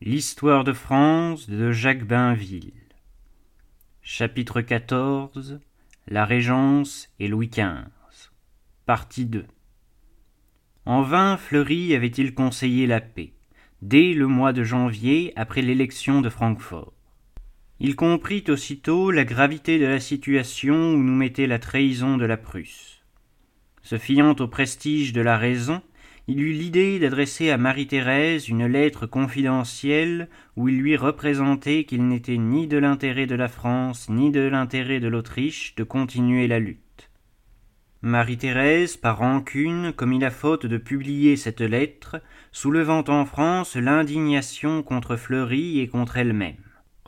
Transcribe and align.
L'histoire 0.00 0.62
de 0.62 0.72
France 0.72 1.50
de 1.50 1.72
Jacques 1.72 2.04
Bainville. 2.04 2.72
Chapitre 4.00 4.60
XIV 4.60 5.58
La 6.06 6.24
Régence 6.24 7.08
et 7.18 7.26
Louis 7.26 7.48
XV. 7.48 7.88
Partie 8.86 9.24
2 9.24 9.44
En 10.86 11.02
vain 11.02 11.36
Fleury 11.36 11.96
avait-il 11.96 12.32
conseillé 12.32 12.86
la 12.86 13.00
paix, 13.00 13.32
dès 13.82 14.14
le 14.14 14.28
mois 14.28 14.52
de 14.52 14.62
janvier 14.62 15.32
après 15.34 15.62
l'élection 15.62 16.20
de 16.20 16.28
Francfort. 16.28 16.92
Il 17.80 17.96
comprit 17.96 18.44
aussitôt 18.46 19.10
la 19.10 19.24
gravité 19.24 19.80
de 19.80 19.86
la 19.86 19.98
situation 19.98 20.92
où 20.92 21.02
nous 21.02 21.16
mettait 21.16 21.48
la 21.48 21.58
trahison 21.58 22.16
de 22.16 22.24
la 22.24 22.36
Prusse. 22.36 23.02
Se 23.82 23.98
fiant 23.98 24.36
au 24.38 24.46
prestige 24.46 25.12
de 25.12 25.22
la 25.22 25.36
raison, 25.36 25.82
il 26.30 26.42
eut 26.42 26.52
l'idée 26.52 26.98
d'adresser 26.98 27.48
à 27.48 27.56
Marie-Thérèse 27.56 28.50
une 28.50 28.66
lettre 28.66 29.06
confidentielle 29.06 30.28
où 30.56 30.68
il 30.68 30.78
lui 30.78 30.94
représentait 30.94 31.84
qu'il 31.84 32.06
n'était 32.06 32.36
ni 32.36 32.66
de 32.66 32.76
l'intérêt 32.76 33.26
de 33.26 33.34
la 33.34 33.48
France 33.48 34.10
ni 34.10 34.30
de 34.30 34.40
l'intérêt 34.40 35.00
de 35.00 35.08
l'Autriche 35.08 35.74
de 35.76 35.84
continuer 35.84 36.46
la 36.46 36.58
lutte. 36.58 37.08
Marie-Thérèse, 38.02 38.98
par 38.98 39.18
rancune, 39.18 39.94
commit 39.96 40.18
la 40.18 40.30
faute 40.30 40.66
de 40.66 40.76
publier 40.76 41.36
cette 41.36 41.62
lettre, 41.62 42.20
soulevant 42.52 43.04
en 43.08 43.24
France 43.24 43.74
l'indignation 43.74 44.82
contre 44.82 45.16
Fleury 45.16 45.80
et 45.80 45.88
contre 45.88 46.18
elle-même 46.18 46.56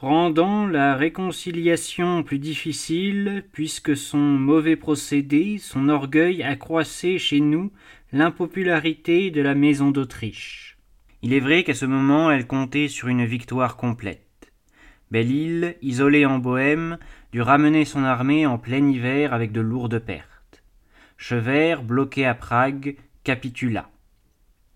rendant 0.01 0.67
la 0.67 0.97
réconciliation 0.97 2.23
plus 2.23 2.39
difficile, 2.39 3.45
puisque 3.53 3.95
son 3.95 4.17
mauvais 4.17 4.77
procédé, 4.77 5.59
son 5.59 5.91
orgueil 5.91 6.43
accroissait 6.43 7.19
chez 7.19 7.41
nous 7.41 7.71
l'impopularité 8.13 9.31
de 9.31 9.41
la 9.41 9.55
maison 9.55 9.93
d'Autriche. 9.93 10.79
Il 11.23 11.33
est 11.33 11.39
vrai 11.39 11.63
qu'à 11.63 11.75
ce 11.75 11.87
moment 11.87 12.29
elle 12.29 12.49
comptait 12.49 12.89
sur 12.89 13.07
une 13.07 13.25
victoire 13.25 13.77
complète. 13.77 14.53
Belle-Île, 15.13 15.77
isolée 15.81 16.27
en 16.27 16.39
Bohême, 16.39 16.99
dut 17.31 17.43
ramener 17.43 17.85
son 17.85 18.03
armée 18.03 18.47
en 18.47 18.59
plein 18.59 18.85
hiver 18.85 19.33
avec 19.33 19.53
de 19.53 19.61
lourdes 19.61 20.01
pertes. 20.01 20.65
Chevert, 21.19 21.85
bloqué 21.85 22.27
à 22.27 22.35
Prague, 22.35 22.97
capitula. 23.23 23.91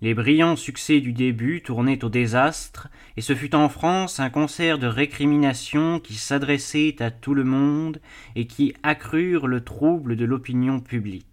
Les 0.01 0.15
brillants 0.15 0.55
succès 0.55 1.01
du 1.01 1.13
début 1.13 1.61
tournaient 1.61 2.05
au 2.05 2.11
désastre, 2.11 2.89
et 3.17 3.21
ce 3.21 3.35
fut 3.35 3.57
en 3.57 3.69
France 3.69 4.21
un 4.21 4.31
concert 4.31 4.79
de 4.79 4.87
récriminations 4.87 5.99
qui 5.99 6.15
s'adressait 6.15 7.03
à 7.03 7.11
tout 7.11 7.35
le 7.35 7.45
monde 7.45 8.01
et 8.37 8.47
qui 8.47 8.75
accrurent 8.85 9.49
le 9.49 9.65
trouble 9.65 10.15
de 10.15 10.25
l'opinion 10.25 10.79
publique. 10.79 11.27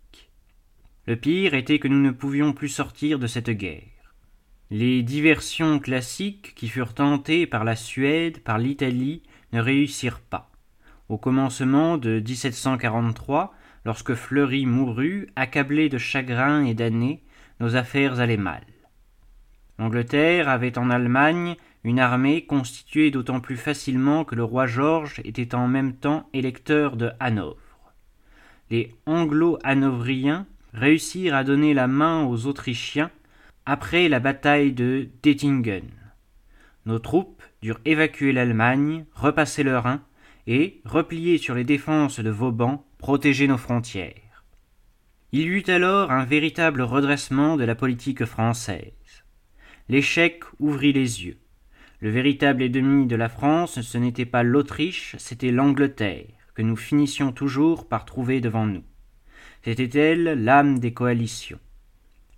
Le 1.08 1.16
pire 1.16 1.56
était 1.56 1.80
que 1.80 1.88
nous 1.88 2.00
ne 2.00 2.12
pouvions 2.12 2.54
plus 2.54 2.70
sortir 2.70 3.18
de 3.18 3.26
cette 3.26 3.50
guerre. 3.50 4.14
Les 4.70 5.02
diversions 5.02 5.80
classiques 5.80 6.54
qui 6.56 6.68
furent 6.68 6.94
tentées 6.94 7.48
par 7.48 7.64
la 7.64 7.76
Suède, 7.76 8.44
par 8.44 8.60
l'Italie, 8.60 9.24
ne 9.52 9.60
réussirent 9.60 10.22
pas. 10.22 10.52
Au 11.10 11.18
commencement 11.18 11.98
de 11.98 12.20
1743, 12.20 13.54
lorsque 13.84 14.14
Fleury 14.14 14.68
mourut, 14.68 15.28
accablé 15.36 15.90
de 15.90 15.98
chagrin 15.98 16.64
et 16.66 16.76
d'années, 16.76 17.24
nos 17.60 17.76
affaires 17.76 18.20
allaient 18.20 18.38
mal. 18.38 18.64
L'Angleterre 19.80 20.50
avait 20.50 20.78
en 20.78 20.92
Allemagne 20.92 21.56
une 21.84 22.00
armée 22.00 22.46
constituée 22.46 23.10
d'autant 23.10 23.40
plus 23.40 23.58
facilement 23.58 24.24
que 24.24 24.36
le 24.36 24.44
roi 24.44 24.68
George 24.68 25.20
était 25.26 25.56
en 25.56 25.68
même 25.68 25.96
temps 25.96 26.30
électeur 26.34 26.96
de 26.96 27.10
Hanovre. 27.20 27.58
Les 28.70 28.94
anglo-hanovriens 29.08 30.46
réussirent 30.74 31.36
à 31.36 31.44
donner 31.44 31.74
la 31.74 31.88
main 31.88 32.26
aux 32.26 32.46
Autrichiens 32.46 33.12
après 33.66 34.10
la 34.10 34.20
bataille 34.20 34.74
de 34.74 35.10
Dettingen. 35.24 35.90
Nos 36.86 37.00
troupes 37.00 37.44
durent 37.62 37.80
évacuer 37.86 38.32
l'Allemagne, 38.32 39.06
repasser 39.14 39.64
le 39.64 39.78
Rhin 39.78 40.02
et, 40.48 40.82
replier 40.86 41.38
sur 41.38 41.54
les 41.54 41.64
défenses 41.64 42.20
de 42.20 42.30
Vauban, 42.30 42.86
protéger 42.98 43.48
nos 43.48 43.58
frontières. 43.58 44.44
Il 45.32 45.42
y 45.42 45.46
eut 45.46 45.64
alors 45.68 46.12
un 46.12 46.26
véritable 46.26 46.82
redressement 46.82 47.56
de 47.56 47.64
la 47.64 47.76
politique 47.76 48.26
française. 48.26 48.92
L'échec 49.88 50.44
ouvrit 50.60 50.94
les 50.94 51.24
yeux. 51.24 51.38
Le 52.00 52.10
véritable 52.10 52.64
ennemi 52.64 53.06
de 53.06 53.16
la 53.16 53.30
France, 53.30 53.82
ce 53.82 53.98
n'était 53.98 54.26
pas 54.26 54.42
l'Autriche, 54.42 55.16
c'était 55.20 55.52
l'Angleterre, 55.52 56.26
que 56.56 56.64
nous 56.64 56.76
finissions 56.76 57.32
toujours 57.32 57.88
par 57.88 58.06
trouver 58.06 58.42
devant 58.42 58.66
nous. 58.66 58.84
C'était 59.64 60.00
elle 60.00 60.44
l'âme 60.44 60.80
des 60.80 60.92
coalitions. 60.92 61.60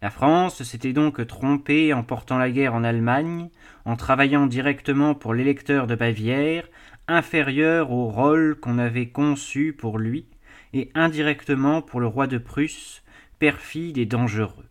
La 0.02 0.10
France 0.10 0.64
s'était 0.64 0.92
donc 0.92 1.26
trompée 1.26 1.94
en 1.94 2.04
portant 2.04 2.38
la 2.38 2.52
guerre 2.52 2.74
en 2.74 2.84
Allemagne, 2.84 3.50
en 3.86 3.96
travaillant 3.96 4.46
directement 4.46 5.16
pour 5.16 5.34
l'électeur 5.34 5.88
de 5.88 5.96
Bavière, 5.96 6.68
inférieur 7.08 7.92
au 7.92 8.10
rôle 8.10 8.60
qu'on 8.60 8.78
avait 8.78 9.08
conçu 9.08 9.72
pour 9.72 9.98
lui, 9.98 10.26
et 10.74 10.92
indirectement 10.96 11.82
pour 11.82 12.02
le 12.02 12.08
roi 12.08 12.28
de 12.28 12.38
Prusse, 12.38 13.04
perfide 13.40 13.98
et 13.98 14.06
dangereux. 14.06 14.68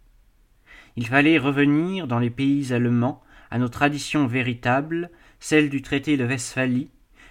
Il 0.97 1.07
fallait 1.07 1.39
revenir 1.39 2.07
dans 2.07 2.19
les 2.19 2.31
pays 2.31 2.75
allemands 2.75 3.23
à 3.51 3.59
nos 3.59 3.69
traditions 3.69 4.27
véritables, 4.27 5.11
celles 5.41 5.71
du 5.71 5.81
traité 5.81 6.19
de 6.19 6.27
Westphalie, 6.27 6.91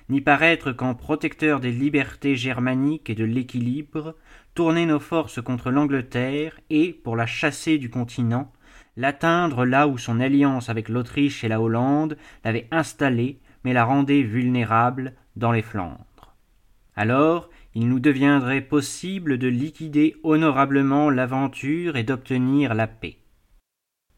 n'y 0.09 0.21
paraître 0.21 0.71
qu'en 0.71 0.95
protecteur 0.95 1.59
des 1.59 1.71
libertés 1.71 2.35
germaniques 2.35 3.09
et 3.09 3.15
de 3.15 3.23
l'équilibre, 3.23 4.15
tourner 4.53 4.85
nos 4.85 4.99
forces 4.99 5.41
contre 5.41 5.71
l'Angleterre 5.71 6.59
et, 6.69 6.93
pour 6.93 7.15
la 7.15 7.25
chasser 7.25 7.77
du 7.77 7.89
continent, 7.89 8.51
l'atteindre 8.97 9.65
là 9.65 9.87
où 9.87 9.97
son 9.97 10.19
alliance 10.19 10.69
avec 10.69 10.89
l'Autriche 10.89 11.43
et 11.43 11.47
la 11.47 11.61
Hollande 11.61 12.17
l'avait 12.43 12.67
installée, 12.71 13.39
mais 13.63 13.73
la 13.73 13.85
rendait 13.85 14.23
vulnérable 14.23 15.13
dans 15.35 15.51
les 15.51 15.61
Flandres. 15.61 16.35
Alors, 16.95 17.49
il 17.73 17.87
nous 17.87 17.99
deviendrait 17.99 18.61
possible 18.61 19.37
de 19.37 19.47
liquider 19.47 20.17
honorablement 20.23 21.09
l'aventure 21.09 21.95
et 21.95 22.03
d'obtenir 22.03 22.73
la 22.73 22.87
paix. 22.87 23.17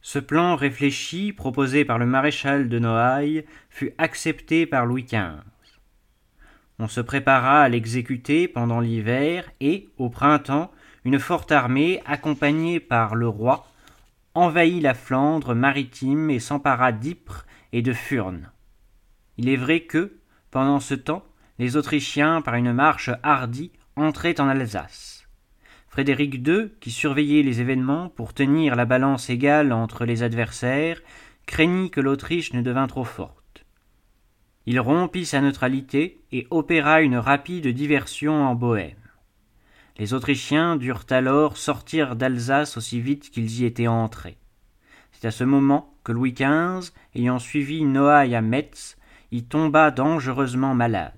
Ce 0.02 0.20
plan 0.20 0.56
réfléchi, 0.56 1.32
proposé 1.32 1.86
par 1.86 1.98
le 1.98 2.06
maréchal 2.06 2.68
de 2.68 2.80
Noailles, 2.80 3.46
fut 3.70 3.94
accepté 3.98 4.66
par 4.66 4.86
Louis 4.86 5.04
XV. 5.04 5.53
On 6.80 6.88
se 6.88 7.02
prépara 7.02 7.62
à 7.62 7.70
l'exécuter 7.70 8.48
pendant 8.48 8.80
l'hiver 8.80 9.52
et, 9.60 9.90
au 9.98 10.10
printemps, 10.10 10.72
une 11.06 11.20
forte 11.20 11.52
armée, 11.52 12.02
accompagnée 12.06 12.80
par 12.80 13.16
le 13.16 13.28
roi, 13.28 13.68
envahit 14.34 14.82
la 14.82 14.94
Flandre 14.94 15.54
maritime 15.54 16.30
et 16.30 16.40
s'empara 16.40 16.92
d'Ypres 16.92 17.46
et 17.72 17.82
de 17.82 17.94
Furnes. 17.94 18.52
Il 19.38 19.50
est 19.50 19.58
vrai 19.58 19.82
que, 19.82 20.18
pendant 20.50 20.80
ce 20.80 20.94
temps, 20.96 21.24
les 21.60 21.78
Autrichiens, 21.78 22.42
par 22.42 22.56
une 22.56 22.74
marche 22.74 23.12
hardie, 23.22 23.72
entraient 23.96 24.40
en 24.40 24.48
Alsace. 24.48 25.28
Frédéric 25.88 26.36
II, 26.48 26.72
qui 26.80 26.90
surveillait 26.90 27.44
les 27.44 27.62
événements 27.62 28.10
pour 28.10 28.34
tenir 28.34 28.76
la 28.76 28.86
balance 28.86 29.30
égale 29.30 29.72
entre 29.72 30.06
les 30.06 30.24
adversaires, 30.24 31.00
craignit 31.46 31.92
que 31.92 32.02
l'Autriche 32.02 32.54
ne 32.54 32.62
devint 32.62 32.88
trop 32.88 33.04
forte. 33.04 33.43
Il 34.66 34.80
rompit 34.80 35.26
sa 35.26 35.42
neutralité 35.42 36.22
et 36.32 36.48
opéra 36.50 37.02
une 37.02 37.18
rapide 37.18 37.68
diversion 37.68 38.46
en 38.46 38.56
Bohême. 38.56 38.96
Les 39.98 40.14
Autrichiens 40.14 40.78
durent 40.78 41.06
alors 41.10 41.58
sortir 41.58 42.16
d'Alsace 42.16 42.78
aussi 42.78 43.02
vite 43.02 43.30
qu'ils 43.30 43.62
y 43.62 43.66
étaient 43.66 43.88
entrés. 43.88 44.38
C'est 45.12 45.28
à 45.28 45.32
ce 45.32 45.44
moment 45.44 45.94
que 46.04 46.12
Louis 46.12 46.34
XV, 46.34 46.92
ayant 47.16 47.40
suivi 47.40 47.84
Noailles 47.84 48.36
à 48.36 48.42
Metz, 48.42 48.98
y 49.32 49.44
tomba 49.44 49.92
dangereusement 49.92 50.74
malade. 50.74 51.14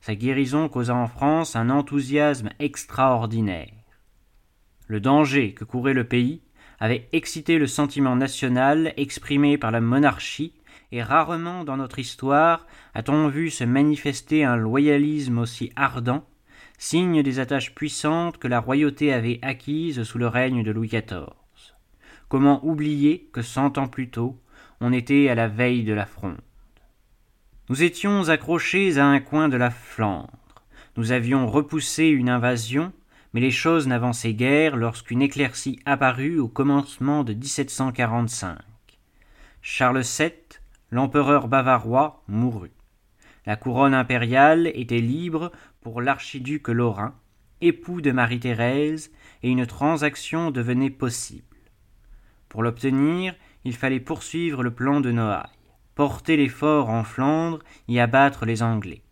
Sa 0.00 0.14
guérison 0.14 0.68
causa 0.68 0.94
en 0.94 1.06
France 1.06 1.56
un 1.56 1.70
enthousiasme 1.70 2.50
extraordinaire. 2.58 3.72
Le 4.86 5.00
danger 5.00 5.54
que 5.54 5.64
courait 5.64 5.94
le 5.94 6.04
pays 6.04 6.42
avait 6.78 7.08
excité 7.12 7.58
le 7.58 7.66
sentiment 7.66 8.16
national 8.16 8.92
exprimé 8.96 9.56
par 9.56 9.70
la 9.70 9.80
monarchie, 9.80 10.52
et 10.94 11.02
rarement 11.02 11.64
dans 11.64 11.76
notre 11.76 11.98
histoire 11.98 12.66
a-t-on 12.94 13.28
vu 13.28 13.50
se 13.50 13.64
manifester 13.64 14.44
un 14.44 14.56
loyalisme 14.56 15.38
aussi 15.38 15.72
ardent, 15.76 16.24
signe 16.78 17.22
des 17.22 17.40
attaches 17.40 17.74
puissantes 17.74 18.38
que 18.38 18.48
la 18.48 18.60
royauté 18.60 19.12
avait 19.12 19.40
acquises 19.42 20.04
sous 20.04 20.18
le 20.18 20.28
règne 20.28 20.62
de 20.62 20.70
Louis 20.70 20.88
XIV. 20.88 21.26
Comment 22.28 22.64
oublier 22.64 23.28
que 23.32 23.42
cent 23.42 23.76
ans 23.76 23.88
plus 23.88 24.08
tôt 24.08 24.40
on 24.80 24.92
était 24.92 25.28
à 25.28 25.34
la 25.34 25.48
veille 25.48 25.84
de 25.84 25.92
la 25.92 26.06
fronde 26.06 26.40
nous 27.70 27.82
étions 27.82 28.28
accrochés 28.28 28.98
à 28.98 29.06
un 29.06 29.20
coin 29.20 29.48
de 29.48 29.56
la 29.56 29.70
Flandre. 29.70 30.28
Nous 30.98 31.12
avions 31.12 31.46
repoussé 31.46 32.04
une 32.04 32.28
invasion, 32.28 32.92
mais 33.32 33.40
les 33.40 33.50
choses 33.50 33.86
n'avançaient 33.86 34.34
guère 34.34 34.76
lorsqu'une 34.76 35.22
éclaircie 35.22 35.80
apparut 35.86 36.38
au 36.38 36.46
commencement 36.46 37.24
de 37.24 37.32
1745. 37.32 38.58
Charles 39.62 40.02
VII, 40.02 40.32
l'empereur 40.90 41.48
bavarois, 41.48 42.22
mourut. 42.28 42.72
La 43.46 43.56
couronne 43.56 43.94
impériale 43.94 44.70
était 44.74 45.00
libre 45.00 45.52
pour 45.82 46.00
l'archiduc 46.00 46.68
Lorrain, 46.68 47.14
époux 47.60 48.00
de 48.00 48.10
Marie-Thérèse, 48.10 49.10
et 49.42 49.50
une 49.50 49.66
transaction 49.66 50.50
devenait 50.50 50.90
possible. 50.90 51.44
Pour 52.48 52.62
l'obtenir, 52.62 53.34
il 53.64 53.74
fallait 53.74 54.00
poursuivre 54.00 54.62
le 54.62 54.72
plan 54.72 55.00
de 55.00 55.10
Noailles. 55.10 55.50
porter 55.94 56.36
les 56.36 56.48
forts 56.48 56.90
en 56.90 57.04
Flandre, 57.04 57.60
y 57.86 58.00
abattre 58.00 58.46
les 58.46 58.62
Anglais. 58.62 59.02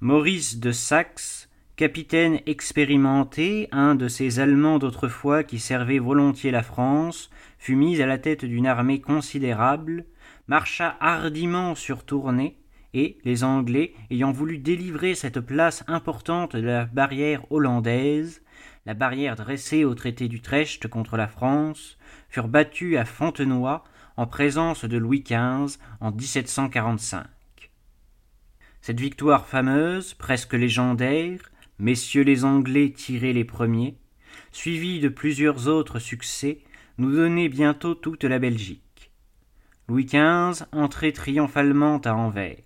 Maurice 0.00 0.60
de 0.60 0.70
Saxe, 0.70 1.48
capitaine 1.76 2.40
expérimenté, 2.46 3.68
un 3.72 3.94
de 3.94 4.06
ces 4.06 4.38
Allemands 4.38 4.78
d'autrefois 4.78 5.42
qui 5.42 5.58
servaient 5.58 5.98
volontiers 5.98 6.50
la 6.50 6.62
France, 6.62 7.30
fut 7.58 7.74
mis 7.74 8.00
à 8.00 8.06
la 8.06 8.18
tête 8.18 8.44
d'une 8.44 8.66
armée 8.66 9.00
considérable, 9.00 10.04
marcha 10.46 10.96
hardiment 11.00 11.74
sur 11.74 12.04
Tournai, 12.04 12.56
et 12.94 13.18
les 13.24 13.42
Anglais, 13.42 13.94
ayant 14.10 14.32
voulu 14.32 14.58
délivrer 14.58 15.14
cette 15.14 15.40
place 15.40 15.82
importante 15.86 16.56
de 16.56 16.66
la 16.66 16.84
barrière 16.84 17.50
hollandaise, 17.50 18.42
la 18.84 18.94
barrière 18.94 19.36
dressée 19.36 19.84
au 19.84 19.94
traité 19.94 20.28
d'Utrecht 20.28 20.88
contre 20.88 21.16
la 21.16 21.28
France, 21.28 21.96
furent 22.28 22.48
battus 22.48 22.96
à 22.98 23.04
Fontenoy 23.04 23.82
en 24.16 24.26
présence 24.26 24.84
de 24.84 24.98
Louis 24.98 25.22
XV 25.22 25.78
en 26.00 26.10
1745. 26.10 27.26
Cette 28.82 29.00
victoire 29.00 29.46
fameuse, 29.46 30.14
presque 30.14 30.54
légendaire, 30.54 31.50
messieurs 31.78 32.24
les 32.24 32.44
Anglais 32.44 32.92
tiraient 32.94 33.32
les 33.32 33.44
premiers, 33.44 33.96
suivie 34.50 35.00
de 35.00 35.08
plusieurs 35.08 35.68
autres 35.68 35.98
succès, 35.98 36.58
nous 36.98 37.14
donnait 37.14 37.48
bientôt 37.48 37.94
toute 37.94 38.24
la 38.24 38.38
Belgique. 38.38 38.91
Louis 39.88 40.04
XV 40.04 40.64
entrait 40.72 41.12
triomphalement 41.12 41.98
à 41.98 42.14
Anvers. 42.14 42.62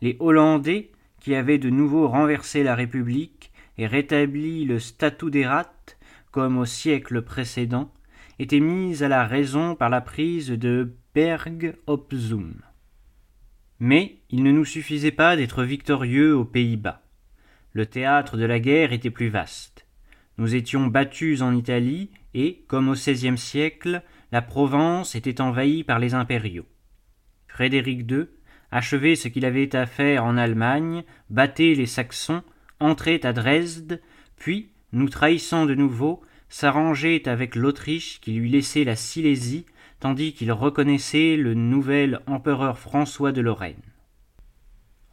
Les 0.00 0.16
Hollandais, 0.20 0.90
qui 1.20 1.34
avaient 1.34 1.58
de 1.58 1.70
nouveau 1.70 2.08
renversé 2.08 2.62
la 2.62 2.74
République 2.74 3.52
et 3.76 3.86
rétabli 3.86 4.64
le 4.64 4.78
statut 4.78 5.30
des 5.30 5.46
rats, 5.46 5.72
comme 6.30 6.58
au 6.58 6.64
siècle 6.64 7.22
précédent, 7.22 7.92
étaient 8.38 8.60
mis 8.60 9.02
à 9.02 9.08
la 9.08 9.26
raison 9.26 9.74
par 9.74 9.90
la 9.90 10.00
prise 10.00 10.48
de 10.48 10.94
Berg 11.14 11.76
op 11.86 12.14
Zoom. 12.14 12.54
Mais 13.78 14.18
il 14.30 14.42
ne 14.42 14.52
nous 14.52 14.64
suffisait 14.64 15.10
pas 15.10 15.36
d'être 15.36 15.64
victorieux 15.64 16.36
aux 16.36 16.44
Pays-Bas. 16.44 17.02
Le 17.72 17.86
théâtre 17.86 18.36
de 18.36 18.44
la 18.44 18.60
guerre 18.60 18.92
était 18.92 19.10
plus 19.10 19.28
vaste. 19.28 19.86
Nous 20.38 20.54
étions 20.54 20.86
battus 20.86 21.42
en 21.42 21.54
Italie 21.54 22.10
et, 22.32 22.64
comme 22.66 22.88
au 22.88 22.94
XVIe 22.94 23.36
siècle, 23.36 24.02
la 24.32 24.42
Provence 24.42 25.14
était 25.14 25.40
envahie 25.40 25.84
par 25.84 25.98
les 25.98 26.14
impériaux. 26.14 26.66
Frédéric 27.48 28.10
II 28.10 28.26
achevait 28.70 29.16
ce 29.16 29.28
qu'il 29.28 29.44
avait 29.44 29.74
à 29.74 29.86
faire 29.86 30.24
en 30.24 30.36
Allemagne, 30.36 31.02
battait 31.28 31.74
les 31.74 31.86
Saxons, 31.86 32.42
entrait 32.78 33.26
à 33.26 33.32
Dresde, 33.32 34.00
puis, 34.36 34.70
nous 34.92 35.08
trahissant 35.08 35.66
de 35.66 35.74
nouveau, 35.74 36.22
s'arrangeait 36.48 37.28
avec 37.28 37.54
l'Autriche 37.54 38.20
qui 38.20 38.32
lui 38.32 38.50
laissait 38.50 38.84
la 38.84 38.96
Silésie 38.96 39.66
tandis 40.00 40.32
qu'il 40.32 40.50
reconnaissait 40.50 41.36
le 41.36 41.54
nouvel 41.54 42.20
empereur 42.26 42.78
François 42.78 43.32
de 43.32 43.42
Lorraine. 43.42 43.82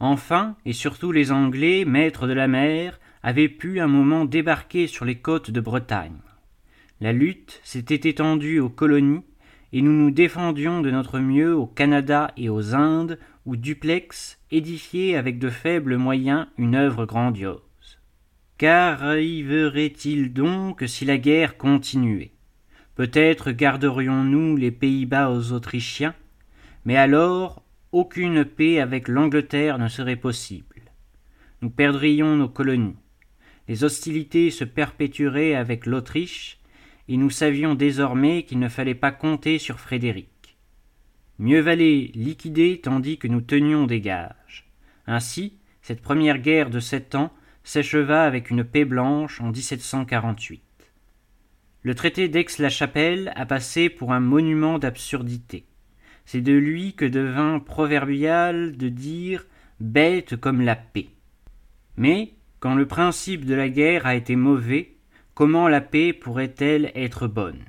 Enfin, 0.00 0.56
et 0.64 0.72
surtout 0.72 1.12
les 1.12 1.30
Anglais, 1.30 1.84
maîtres 1.84 2.26
de 2.26 2.32
la 2.32 2.48
mer, 2.48 2.98
avaient 3.22 3.48
pu 3.48 3.80
un 3.80 3.88
moment 3.88 4.24
débarquer 4.24 4.86
sur 4.86 5.04
les 5.04 5.16
côtes 5.16 5.50
de 5.50 5.60
Bretagne. 5.60 6.18
La 7.00 7.12
lutte 7.12 7.60
s'était 7.62 8.08
étendue 8.08 8.58
aux 8.58 8.68
colonies, 8.68 9.22
et 9.72 9.82
nous 9.82 9.92
nous 9.92 10.10
défendions 10.10 10.80
de 10.80 10.90
notre 10.90 11.20
mieux 11.20 11.54
au 11.54 11.66
Canada 11.66 12.32
et 12.36 12.48
aux 12.48 12.74
Indes, 12.74 13.18
où 13.46 13.56
Duplex 13.56 14.38
édifiait 14.50 15.14
avec 15.14 15.38
de 15.38 15.48
faibles 15.48 15.96
moyens 15.96 16.46
une 16.56 16.74
œuvre 16.74 17.06
grandiose. 17.06 17.60
Qu'arriverait-il 18.56 20.32
donc 20.32 20.82
si 20.86 21.04
la 21.04 21.18
guerre 21.18 21.56
continuait? 21.56 22.32
Peut-être 22.96 23.52
garderions-nous 23.52 24.56
les 24.56 24.72
Pays-Bas 24.72 25.30
aux 25.30 25.52
Autrichiens, 25.52 26.14
mais 26.84 26.96
alors 26.96 27.62
aucune 27.92 28.44
paix 28.44 28.80
avec 28.80 29.06
l'Angleterre 29.06 29.78
ne 29.78 29.86
serait 29.86 30.16
possible. 30.16 30.82
Nous 31.62 31.70
perdrions 31.70 32.34
nos 32.34 32.48
colonies. 32.48 32.96
Les 33.68 33.84
hostilités 33.84 34.50
se 34.50 34.64
perpétueraient 34.64 35.54
avec 35.54 35.86
l'Autriche, 35.86 36.57
et 37.08 37.16
nous 37.16 37.30
savions 37.30 37.74
désormais 37.74 38.42
qu'il 38.42 38.58
ne 38.58 38.68
fallait 38.68 38.94
pas 38.94 39.10
compter 39.10 39.58
sur 39.58 39.80
Frédéric. 39.80 40.56
Mieux 41.38 41.60
valait 41.60 42.10
liquider 42.14 42.80
tandis 42.82 43.18
que 43.18 43.28
nous 43.28 43.40
tenions 43.40 43.86
des 43.86 44.00
gages. 44.00 44.68
Ainsi, 45.06 45.54
cette 45.82 46.02
première 46.02 46.38
guerre 46.38 46.68
de 46.68 46.80
sept 46.80 47.14
ans 47.14 47.32
s'acheva 47.64 48.24
avec 48.24 48.50
une 48.50 48.64
paix 48.64 48.84
blanche 48.84 49.40
en 49.40 49.50
1748. 49.50 50.62
Le 51.82 51.94
traité 51.94 52.28
d'Aix-la-Chapelle 52.28 53.32
a 53.36 53.46
passé 53.46 53.88
pour 53.88 54.12
un 54.12 54.20
monument 54.20 54.78
d'absurdité. 54.78 55.64
C'est 56.26 56.40
de 56.42 56.52
lui 56.52 56.92
que 56.94 57.04
devint 57.04 57.60
proverbial 57.60 58.76
de 58.76 58.88
dire 58.88 59.46
bête 59.80 60.36
comme 60.36 60.60
la 60.60 60.76
paix. 60.76 61.08
Mais, 61.96 62.34
quand 62.60 62.74
le 62.74 62.86
principe 62.86 63.44
de 63.44 63.54
la 63.54 63.68
guerre 63.68 64.06
a 64.06 64.14
été 64.14 64.36
mauvais, 64.36 64.97
comment 65.38 65.68
la 65.68 65.80
paix 65.80 66.12
pourrait-elle 66.12 66.90
être 66.96 67.28
bonne? 67.28 67.64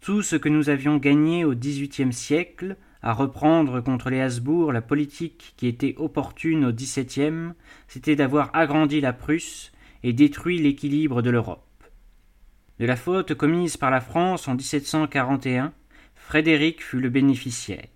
Tout 0.00 0.22
ce 0.22 0.34
que 0.34 0.48
nous 0.48 0.70
avions 0.70 0.96
gagné 0.96 1.44
au 1.44 1.54
XVIIIe 1.54 2.12
siècle, 2.12 2.76
à 3.00 3.12
reprendre 3.12 3.80
contre 3.80 4.10
les 4.10 4.20
Habsbourg 4.20 4.72
la 4.72 4.82
politique 4.82 5.54
qui 5.56 5.68
était 5.68 5.94
opportune 5.98 6.64
au 6.64 6.72
XVIIe, 6.72 7.52
c'était 7.86 8.16
d'avoir 8.16 8.50
agrandi 8.56 9.00
la 9.00 9.12
Prusse 9.12 9.70
et 10.02 10.12
détruit 10.12 10.58
l'équilibre 10.58 11.22
de 11.22 11.30
l'Europe. 11.30 11.84
De 12.80 12.86
la 12.86 12.96
faute 12.96 13.34
commise 13.34 13.76
par 13.76 13.92
la 13.92 14.00
France 14.00 14.48
en 14.48 14.56
1741, 14.56 15.72
Frédéric 16.16 16.82
fut 16.82 16.98
le 16.98 17.08
bénéficiaire. 17.08 17.86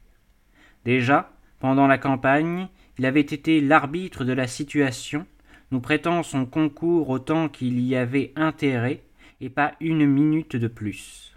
Déjà, 0.85 1.33
pendant 1.59 1.89
la 1.89 1.99
campagne, 1.99 2.69
il 3.01 3.07
avait 3.07 3.23
été 3.23 3.61
l'arbitre 3.61 4.25
de 4.25 4.33
la 4.33 4.47
situation, 4.47 5.27
nous 5.71 5.81
prêtant 5.81 6.23
son 6.23 6.47
concours 6.47 7.09
autant 7.09 7.49
qu'il 7.49 7.81
y 7.81 7.97
avait 7.97 8.33
intérêt, 8.37 9.03
et 9.41 9.51
pas 9.51 9.75
une 9.81 10.07
minute 10.07 10.57
de 10.57 10.69
plus. 10.69 11.37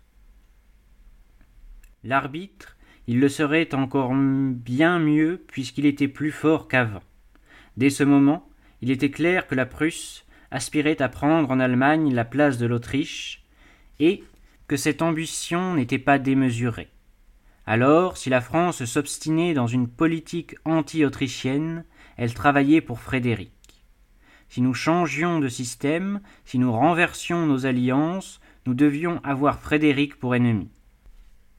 L'arbitre, 2.03 2.77
il 3.07 3.19
le 3.19 3.29
serait 3.29 3.73
encore 3.73 4.13
bien 4.13 4.99
mieux 4.99 5.43
puisqu'il 5.47 5.85
était 5.85 6.07
plus 6.07 6.31
fort 6.31 6.67
qu'avant. 6.67 7.03
Dès 7.75 7.89
ce 7.89 8.03
moment, 8.03 8.47
il 8.81 8.91
était 8.91 9.11
clair 9.11 9.47
que 9.47 9.55
la 9.55 9.65
Prusse, 9.65 10.25
aspirait 10.51 11.01
à 11.01 11.09
prendre 11.09 11.51
en 11.51 11.59
Allemagne 11.59 12.13
la 12.13 12.25
place 12.25 12.57
de 12.57 12.65
l'Autriche, 12.65 13.43
et 13.99 14.23
que 14.67 14.77
cette 14.77 15.01
ambition 15.01 15.75
n'était 15.75 15.99
pas 15.99 16.19
démesurée. 16.19 16.89
Alors, 17.65 18.15
si 18.17 18.29
la 18.29 18.41
France 18.41 18.85
s'obstinait 18.85 19.53
dans 19.53 19.67
une 19.67 19.89
politique 19.89 20.55
anti-autrichienne, 20.63 21.83
elle 22.15 22.33
travaillait 22.33 22.81
pour 22.81 22.99
Frédéric. 22.99 23.51
Si 24.49 24.61
nous 24.61 24.73
changions 24.73 25.39
de 25.39 25.49
système, 25.49 26.21
si 26.45 26.57
nous 26.59 26.71
renversions 26.71 27.45
nos 27.45 27.65
alliances, 27.65 28.39
nous 28.65 28.73
devions 28.73 29.19
avoir 29.23 29.59
Frédéric 29.59 30.17
pour 30.19 30.35
ennemi. 30.35 30.69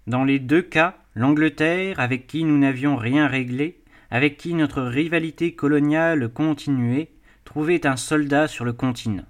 Dans 0.06 0.24
les 0.24 0.38
deux 0.38 0.62
cas, 0.62 0.96
l'Angleterre, 1.14 2.00
avec 2.00 2.26
qui 2.26 2.44
nous 2.44 2.58
n'avions 2.58 2.96
rien 2.96 3.26
réglé, 3.26 3.82
avec 4.10 4.36
qui 4.38 4.54
notre 4.54 4.82
rivalité 4.82 5.54
coloniale 5.54 6.28
continuait, 6.28 7.10
trouvait 7.44 7.86
un 7.86 7.96
soldat 7.96 8.48
sur 8.48 8.64
le 8.64 8.72
continent. 8.72 9.26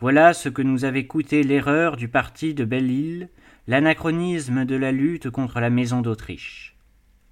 Voilà 0.00 0.32
ce 0.32 0.48
que 0.48 0.62
nous 0.62 0.84
avait 0.84 1.06
coûté 1.06 1.42
l'erreur 1.42 1.96
du 1.96 2.08
parti 2.08 2.54
de 2.54 2.64
Belle-Île, 2.64 3.28
l'anachronisme 3.68 4.64
de 4.64 4.74
la 4.74 4.92
lutte 4.92 5.30
contre 5.30 5.60
la 5.60 5.70
maison 5.70 6.00
d'Autriche. 6.00 6.76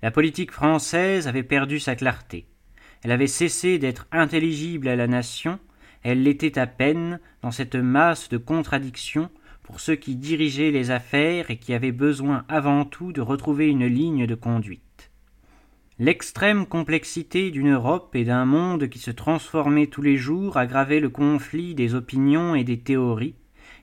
La 0.03 0.11
politique 0.11 0.53
française 0.53 1.29
avait 1.29 1.43
perdu 1.43 1.81
sa 1.81 1.97
clarté. 1.97 2.47
Elle 3.03 3.13
avait 3.13 3.27
cessé 3.27 3.79
d'être 3.79 4.07
intelligible 4.13 4.89
à 4.89 4.97
la 4.97 5.07
nation, 5.07 5.59
elle 6.03 6.23
l'était 6.23 6.59
à 6.59 6.67
peine 6.67 7.21
dans 7.43 7.51
cette 7.51 7.77
masse 7.77 8.29
de 8.29 8.39
contradictions 8.39 9.31
pour 9.63 9.81
ceux 9.81 9.97
qui 9.97 10.17
dirigeaient 10.17 10.71
les 10.71 10.91
affaires 10.91 11.51
et 11.51 11.57
qui 11.57 11.75
avaient 11.75 11.93
besoin 11.93 12.45
avant 12.49 12.85
tout 12.85 13.13
de 13.13 13.21
retrouver 13.21 13.69
une 13.69 13.87
ligne 13.87 14.27
de 14.27 14.35
conduite. 14.35 15.11
L'extrême 15.99 16.65
complexité 16.65 17.51
d'une 17.51 17.73
Europe 17.73 18.17
et 18.17 18.25
d'un 18.25 18.47
monde 18.47 18.89
qui 18.89 18.99
se 18.99 19.11
transformait 19.11 19.87
tous 19.87 20.01
les 20.01 20.17
jours 20.17 20.57
aggravait 20.57 20.99
le 20.99 21.11
conflit 21.11 21.75
des 21.75 21.95
opinions 21.95 22.55
et 22.55 22.65
des 22.65 22.81
théories, 22.81 23.35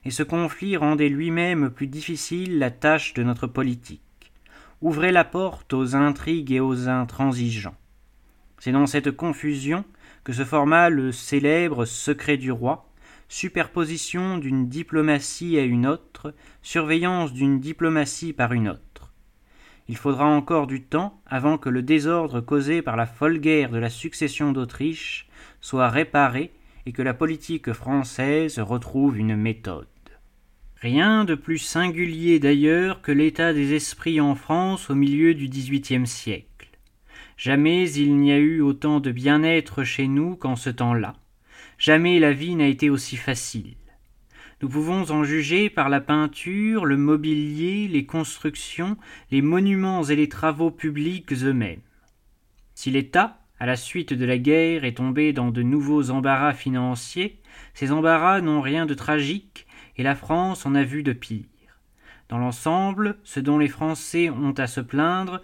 et 0.04 0.10
ce 0.10 0.24
conflit 0.24 0.76
rendait 0.76 1.08
lui-même 1.08 1.70
plus 1.70 1.86
difficile 1.86 2.58
la 2.58 2.70
tâche 2.70 3.14
de 3.14 3.22
notre 3.22 3.46
politique, 3.46 4.32
ouvrait 4.80 5.12
la 5.12 5.24
porte 5.24 5.72
aux 5.72 5.94
intrigues 5.94 6.52
et 6.52 6.60
aux 6.60 6.88
intransigeants. 6.88 7.76
C'est 8.58 8.72
dans 8.72 8.86
cette 8.86 9.12
confusion 9.12 9.84
que 10.24 10.32
se 10.32 10.44
forma 10.44 10.90
le 10.90 11.12
célèbre 11.12 11.84
secret 11.84 12.36
du 12.36 12.50
roi, 12.50 12.90
superposition 13.28 14.38
d'une 14.38 14.68
diplomatie 14.68 15.58
à 15.58 15.62
une 15.62 15.86
autre, 15.86 16.34
surveillance 16.62 17.32
d'une 17.32 17.60
diplomatie 17.60 18.32
par 18.32 18.52
une 18.52 18.68
autre. 18.68 19.12
Il 19.88 19.96
faudra 19.96 20.26
encore 20.26 20.66
du 20.66 20.82
temps 20.82 21.22
avant 21.26 21.56
que 21.56 21.70
le 21.70 21.82
désordre 21.82 22.40
causé 22.40 22.82
par 22.82 22.96
la 22.96 23.06
folle 23.06 23.38
guerre 23.38 23.70
de 23.70 23.78
la 23.78 23.88
succession 23.90 24.52
d'Autriche 24.52 25.28
soit 25.60 25.88
réparé 25.88 26.52
et 26.84 26.92
que 26.92 27.02
la 27.02 27.14
politique 27.14 27.72
française 27.72 28.58
retrouve 28.58 29.18
une 29.18 29.36
méthode. 29.36 29.86
Rien 30.76 31.24
de 31.24 31.34
plus 31.34 31.58
singulier 31.58 32.38
d'ailleurs 32.38 33.02
que 33.02 33.12
l'état 33.12 33.52
des 33.52 33.74
esprits 33.74 34.20
en 34.20 34.34
France 34.34 34.90
au 34.90 34.94
milieu 34.94 35.34
du 35.34 35.48
XVIIIe 35.48 36.06
siècle. 36.06 36.57
Jamais 37.38 37.88
il 37.92 38.16
n'y 38.16 38.32
a 38.32 38.38
eu 38.38 38.60
autant 38.60 38.98
de 38.98 39.12
bien-être 39.12 39.84
chez 39.84 40.08
nous 40.08 40.34
qu'en 40.34 40.56
ce 40.56 40.70
temps-là. 40.70 41.14
Jamais 41.78 42.18
la 42.18 42.32
vie 42.32 42.56
n'a 42.56 42.66
été 42.66 42.90
aussi 42.90 43.16
facile. 43.16 43.76
Nous 44.60 44.68
pouvons 44.68 45.12
en 45.12 45.22
juger 45.22 45.70
par 45.70 45.88
la 45.88 46.00
peinture, 46.00 46.84
le 46.84 46.96
mobilier, 46.96 47.86
les 47.86 48.04
constructions, 48.06 48.96
les 49.30 49.40
monuments 49.40 50.02
et 50.02 50.16
les 50.16 50.28
travaux 50.28 50.72
publics 50.72 51.32
eux-mêmes. 51.32 51.80
Si 52.74 52.90
l'État, 52.90 53.38
à 53.60 53.66
la 53.66 53.76
suite 53.76 54.12
de 54.12 54.24
la 54.24 54.38
guerre, 54.38 54.84
est 54.84 54.96
tombé 54.96 55.32
dans 55.32 55.52
de 55.52 55.62
nouveaux 55.62 56.10
embarras 56.10 56.54
financiers, 56.54 57.40
ces 57.72 57.92
embarras 57.92 58.40
n'ont 58.40 58.60
rien 58.60 58.84
de 58.84 58.94
tragique, 58.94 59.68
et 59.96 60.02
la 60.02 60.16
France 60.16 60.66
en 60.66 60.74
a 60.74 60.82
vu 60.82 61.04
de 61.04 61.12
pire. 61.12 61.46
Dans 62.28 62.38
l'ensemble, 62.38 63.16
ce 63.22 63.38
dont 63.38 63.58
les 63.58 63.68
Français 63.68 64.28
ont 64.28 64.54
à 64.58 64.66
se 64.66 64.80
plaindre 64.80 65.40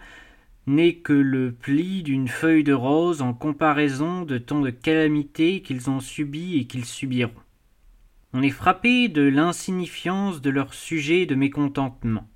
n'est 0.67 0.95
que 0.95 1.13
le 1.13 1.51
pli 1.51 2.01
d'une 2.01 2.27
feuille 2.27 2.63
de 2.63 2.73
rose 2.73 3.21
en 3.21 3.33
comparaison 3.33 4.23
de 4.23 4.37
tant 4.37 4.61
de 4.61 4.71
calamités 4.71 5.61
qu'ils 5.61 5.89
ont 5.89 5.99
subies 5.99 6.57
et 6.57 6.65
qu'ils 6.65 6.85
subiront. 6.85 7.31
On 8.33 8.41
est 8.41 8.49
frappé 8.49 9.07
de 9.07 9.21
l'insignifiance 9.21 10.41
de 10.41 10.49
leur 10.49 10.73
sujet 10.73 11.25
de 11.25 11.35
mécontentement. 11.35 12.27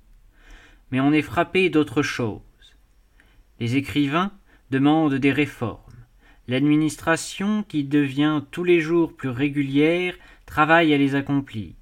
Mais 0.90 1.00
on 1.00 1.12
est 1.12 1.22
frappé 1.22 1.70
d'autre 1.70 2.02
chose. 2.02 2.40
Les 3.58 3.76
écrivains 3.76 4.32
demandent 4.70 5.14
des 5.14 5.32
réformes. 5.32 5.80
L'administration, 6.48 7.62
qui 7.64 7.84
devient 7.84 8.42
tous 8.50 8.64
les 8.64 8.80
jours 8.80 9.14
plus 9.14 9.28
régulière, 9.28 10.14
travaille 10.46 10.94
à 10.94 10.98
les 10.98 11.14
accomplir. 11.14 11.74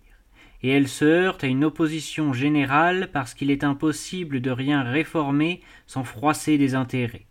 Et 0.62 0.70
elle 0.70 0.88
se 0.88 1.04
heurte 1.04 1.44
à 1.44 1.46
une 1.46 1.64
opposition 1.64 2.32
générale 2.32 3.10
parce 3.12 3.34
qu'il 3.34 3.50
est 3.50 3.64
impossible 3.64 4.40
de 4.40 4.50
rien 4.50 4.82
réformer 4.82 5.60
sans 5.86 6.04
froisser 6.04 6.58
des 6.58 6.74
intérêts. 6.74 7.26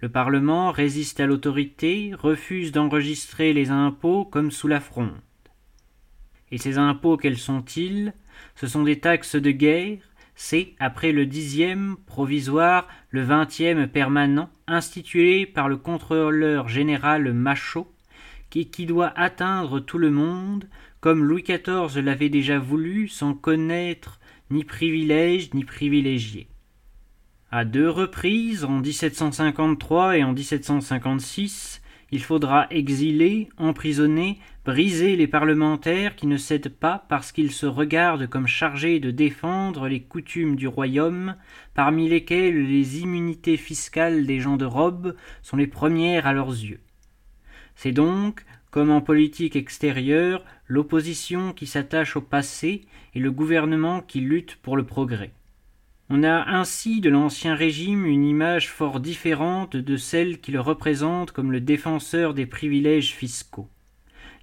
Le 0.00 0.08
Parlement 0.08 0.70
résiste 0.70 1.20
à 1.20 1.26
l'autorité, 1.26 2.12
refuse 2.16 2.70
d'enregistrer 2.70 3.52
les 3.52 3.70
impôts 3.70 4.24
comme 4.24 4.50
sous 4.50 4.68
la 4.68 4.80
fronde. 4.80 5.20
Et 6.52 6.58
ces 6.58 6.78
impôts, 6.78 7.16
quels 7.16 7.38
sont-ils? 7.38 8.12
Ce 8.54 8.66
sont 8.66 8.84
des 8.84 9.00
taxes 9.00 9.36
de 9.36 9.50
guerre, 9.50 9.98
c'est, 10.34 10.74
après 10.78 11.12
le 11.12 11.24
dixième 11.24 11.96
provisoire, 12.06 12.86
le 13.08 13.22
vingtième 13.22 13.88
permanent, 13.88 14.50
institué 14.66 15.46
par 15.46 15.68
le 15.68 15.78
contrôleur 15.78 16.68
général 16.68 17.32
Machaut, 17.32 17.90
qui, 18.50 18.68
qui 18.68 18.84
doit 18.84 19.12
atteindre 19.16 19.80
tout 19.80 19.98
le 19.98 20.10
monde, 20.10 20.68
comme 21.06 21.22
Louis 21.22 21.44
XIV 21.44 22.00
l'avait 22.00 22.30
déjà 22.30 22.58
voulu, 22.58 23.06
sans 23.06 23.32
connaître 23.32 24.18
ni 24.50 24.64
privilège 24.64 25.54
ni 25.54 25.64
privilégié. 25.64 26.48
À 27.52 27.64
deux 27.64 27.88
reprises, 27.88 28.64
en 28.64 28.80
1753 28.80 30.18
et 30.18 30.24
en 30.24 30.32
1756, 30.32 31.80
il 32.10 32.20
faudra 32.24 32.66
exiler, 32.70 33.48
emprisonner, 33.56 34.40
briser 34.64 35.14
les 35.14 35.28
parlementaires 35.28 36.16
qui 36.16 36.26
ne 36.26 36.36
cèdent 36.36 36.74
pas 36.74 37.06
parce 37.08 37.30
qu'ils 37.30 37.52
se 37.52 37.66
regardent 37.66 38.26
comme 38.26 38.48
chargés 38.48 38.98
de 38.98 39.12
défendre 39.12 39.86
les 39.86 40.00
coutumes 40.00 40.56
du 40.56 40.66
royaume, 40.66 41.36
parmi 41.74 42.08
lesquelles 42.08 42.66
les 42.66 42.98
immunités 42.98 43.56
fiscales 43.56 44.26
des 44.26 44.40
gens 44.40 44.56
de 44.56 44.64
robe 44.64 45.14
sont 45.42 45.56
les 45.56 45.68
premières 45.68 46.26
à 46.26 46.32
leurs 46.32 46.50
yeux. 46.50 46.80
C'est 47.76 47.92
donc, 47.92 48.44
comme 48.72 48.90
en 48.90 49.00
politique 49.00 49.54
extérieure, 49.54 50.44
l'opposition 50.68 51.52
qui 51.52 51.66
s'attache 51.66 52.16
au 52.16 52.20
passé 52.20 52.82
et 53.14 53.20
le 53.20 53.30
gouvernement 53.30 54.00
qui 54.00 54.20
lutte 54.20 54.56
pour 54.56 54.76
le 54.76 54.84
progrès. 54.84 55.32
On 56.08 56.22
a 56.22 56.50
ainsi 56.56 57.00
de 57.00 57.10
l'Ancien 57.10 57.54
Régime 57.54 58.06
une 58.06 58.24
image 58.24 58.70
fort 58.70 59.00
différente 59.00 59.76
de 59.76 59.96
celle 59.96 60.40
qui 60.40 60.52
le 60.52 60.60
représente 60.60 61.32
comme 61.32 61.50
le 61.50 61.60
défenseur 61.60 62.32
des 62.32 62.46
privilèges 62.46 63.12
fiscaux. 63.12 63.68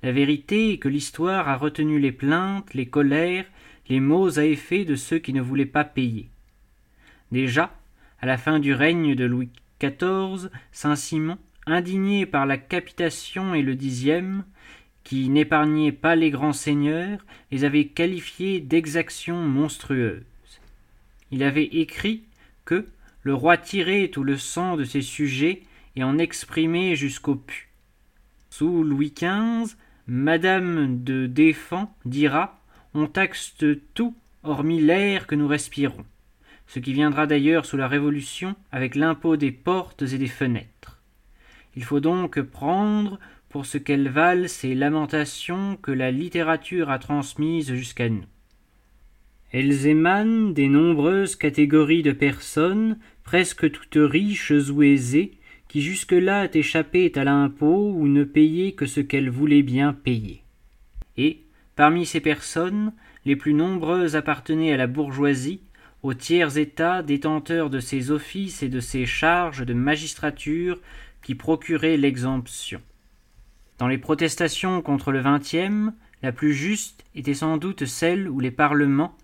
La 0.01 0.11
vérité 0.11 0.73
est 0.73 0.77
que 0.77 0.89
l'histoire 0.89 1.47
a 1.47 1.55
retenu 1.55 1.99
les 1.99 2.11
plaintes, 2.11 2.73
les 2.73 2.87
colères, 2.87 3.45
les 3.87 4.01
maux 4.01 4.37
à 4.39 4.45
effet 4.45 4.83
de 4.83 4.95
ceux 4.95 5.19
qui 5.19 5.31
ne 5.31 5.41
voulaient 5.41 5.65
pas 5.65 5.85
payer. 5.85 6.29
Déjà, 7.31 7.73
à 8.19 8.25
la 8.25 8.37
fin 8.37 8.59
du 8.59 8.73
règne 8.73 9.15
de 9.15 9.23
Louis 9.23 9.49
XIV, 9.81 10.49
Saint-Simon, 10.73 11.37
indigné 11.65 12.25
par 12.25 12.45
la 12.45 12.57
capitation 12.57 13.53
et 13.53 13.61
le 13.61 13.75
dixième, 13.75 14.43
qui 15.03 15.29
n'épargnait 15.29 15.91
pas 15.91 16.15
les 16.15 16.31
grands 16.31 16.53
seigneurs, 16.53 17.25
les 17.51 17.65
avait 17.65 17.85
qualifiés 17.85 18.59
d'exactions 18.59 19.41
monstrueuses 19.41 20.23
il 21.33 21.41
avait 21.41 21.65
écrit 21.65 22.21
que 22.63 22.85
le 23.23 23.33
roi 23.33 23.57
tirait 23.57 24.09
tout 24.09 24.23
le 24.23 24.37
sang 24.37 24.77
de 24.77 24.83
ses 24.83 25.01
sujets 25.01 25.63
et 25.95 26.03
en 26.03 26.19
exprimait 26.19 26.95
jusqu'au 26.95 27.35
pu. 27.35 27.69
Sous 28.51 28.83
Louis 28.83 29.11
XV, 29.15 29.75
Madame 30.05 31.03
de 31.03 31.25
Défend 31.25 31.91
dira 32.05 32.61
On 32.93 33.07
taxe 33.07 33.55
tout 33.95 34.15
hormis 34.43 34.79
l'air 34.79 35.25
que 35.25 35.33
nous 35.33 35.47
respirons, 35.47 36.05
ce 36.67 36.77
qui 36.77 36.93
viendra 36.93 37.25
d'ailleurs 37.25 37.65
sous 37.65 37.77
la 37.77 37.87
Révolution 37.87 38.55
avec 38.71 38.93
l'impôt 38.93 39.35
des 39.35 39.51
portes 39.51 40.03
et 40.03 40.19
des 40.19 40.27
fenêtres. 40.27 40.99
Il 41.75 41.83
faut 41.83 41.99
donc 41.99 42.39
prendre 42.41 43.19
pour 43.53 43.67
ce 43.67 43.77
qu'elles 43.77 44.09
valent 44.09 44.47
ces 44.47 44.73
lamentations 44.73 45.77
que 45.79 45.91
la 45.91 46.09
littérature 46.09 46.89
a 46.89 46.97
transmises 46.97 47.71
jusqu'à 47.75 48.09
nous. 48.09 48.25
Elles 49.51 49.85
émanent 49.85 50.49
des 50.49 50.67
nombreuses 50.67 51.35
catégories 51.35 52.01
de 52.01 52.13
personnes, 52.13 52.97
presque 53.23 53.69
toutes 53.69 53.99
riches 53.99 54.51
ou 54.71 54.81
aisées, 54.81 55.33
qui 55.67 55.83
jusque-là 55.83 56.49
échappaient 56.51 57.15
à 57.15 57.23
l'impôt 57.23 57.93
ou 57.95 58.07
ne 58.07 58.23
payaient 58.23 58.71
que 58.71 58.87
ce 58.87 59.01
qu'elles 59.01 59.29
voulaient 59.29 59.61
bien 59.61 59.93
payer. 59.93 60.41
Et, 61.17 61.41
parmi 61.75 62.07
ces 62.07 62.21
personnes, 62.21 62.91
les 63.23 63.35
plus 63.35 63.53
nombreuses 63.53 64.15
appartenaient 64.15 64.73
à 64.73 64.77
la 64.77 64.87
bourgeoisie, 64.87 65.61
au 66.01 66.15
tiers 66.15 66.57
état 66.57 67.03
détenteur 67.03 67.69
de 67.69 67.79
ces 67.79 68.09
offices 68.09 68.63
et 68.63 68.69
de 68.69 68.79
ces 68.79 69.05
charges 69.05 69.63
de 69.63 69.75
magistrature 69.75 70.79
qui 71.21 71.35
procuraient 71.35 71.97
l'exemption. 71.97 72.81
Dans 73.79 73.87
les 73.87 73.97
protestations 73.97 74.81
contre 74.81 75.11
le 75.11 75.19
vingtième, 75.19 75.93
la 76.21 76.31
plus 76.31 76.53
juste 76.53 77.03
était 77.15 77.33
sans 77.33 77.57
doute 77.57 77.85
celle 77.85 78.29
où 78.29 78.39
les 78.39 78.51
parlements, 78.51 79.17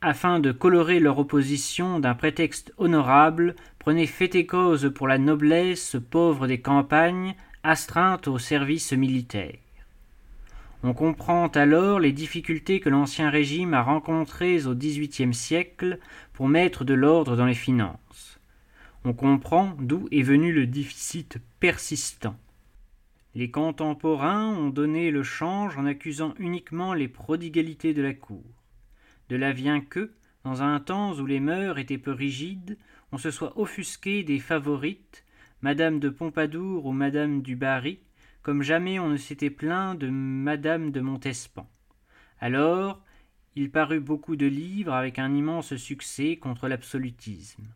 afin 0.00 0.38
de 0.38 0.52
colorer 0.52 1.00
leur 1.00 1.18
opposition 1.18 1.98
d'un 1.98 2.14
prétexte 2.14 2.72
honorable, 2.78 3.56
prenaient 3.78 4.06
fait 4.06 4.34
et 4.34 4.46
cause 4.46 4.92
pour 4.94 5.08
la 5.08 5.18
noblesse 5.18 5.96
pauvre 6.10 6.46
des 6.46 6.60
campagnes, 6.60 7.34
astreinte 7.62 8.28
au 8.28 8.38
service 8.38 8.92
militaire. 8.92 9.58
On 10.82 10.94
comprend 10.94 11.48
alors 11.48 11.98
les 11.98 12.12
difficultés 12.12 12.78
que 12.78 12.88
l'Ancien 12.88 13.28
Régime 13.28 13.74
a 13.74 13.82
rencontrées 13.82 14.66
au 14.66 14.74
XVIIIe 14.74 15.34
siècle 15.34 15.98
pour 16.32 16.48
mettre 16.48 16.84
de 16.84 16.94
l'ordre 16.94 17.34
dans 17.36 17.46
les 17.46 17.54
finances. 17.54 18.38
On 19.04 19.12
comprend 19.12 19.74
d'où 19.80 20.06
est 20.12 20.22
venu 20.22 20.52
le 20.52 20.66
déficit 20.66 21.38
persistant. 21.58 22.36
Les 23.36 23.50
contemporains 23.50 24.56
ont 24.56 24.70
donné 24.70 25.10
le 25.10 25.22
change 25.22 25.76
en 25.76 25.84
accusant 25.84 26.32
uniquement 26.38 26.94
les 26.94 27.06
prodigalités 27.06 27.92
de 27.92 28.00
la 28.00 28.14
cour. 28.14 28.46
De 29.28 29.36
là 29.36 29.52
vient 29.52 29.82
que, 29.82 30.14
dans 30.42 30.62
un 30.62 30.80
temps 30.80 31.12
où 31.18 31.26
les 31.26 31.38
mœurs 31.38 31.76
étaient 31.76 31.98
peu 31.98 32.12
rigides, 32.12 32.78
on 33.12 33.18
se 33.18 33.30
soit 33.30 33.52
offusqué 33.60 34.22
des 34.22 34.38
favorites, 34.38 35.22
Madame 35.60 36.00
de 36.00 36.08
Pompadour 36.08 36.86
ou 36.86 36.92
Madame 36.92 37.42
du 37.42 37.56
Barry, 37.56 38.00
comme 38.40 38.62
jamais 38.62 38.98
on 38.98 39.10
ne 39.10 39.18
s'était 39.18 39.50
plaint 39.50 39.98
de 39.98 40.08
Madame 40.08 40.90
de 40.90 41.02
Montespan. 41.02 41.68
Alors, 42.40 43.04
il 43.54 43.70
parut 43.70 44.00
beaucoup 44.00 44.36
de 44.36 44.46
livres 44.46 44.94
avec 44.94 45.18
un 45.18 45.34
immense 45.34 45.76
succès 45.76 46.36
contre 46.36 46.68
l'absolutisme. 46.68 47.66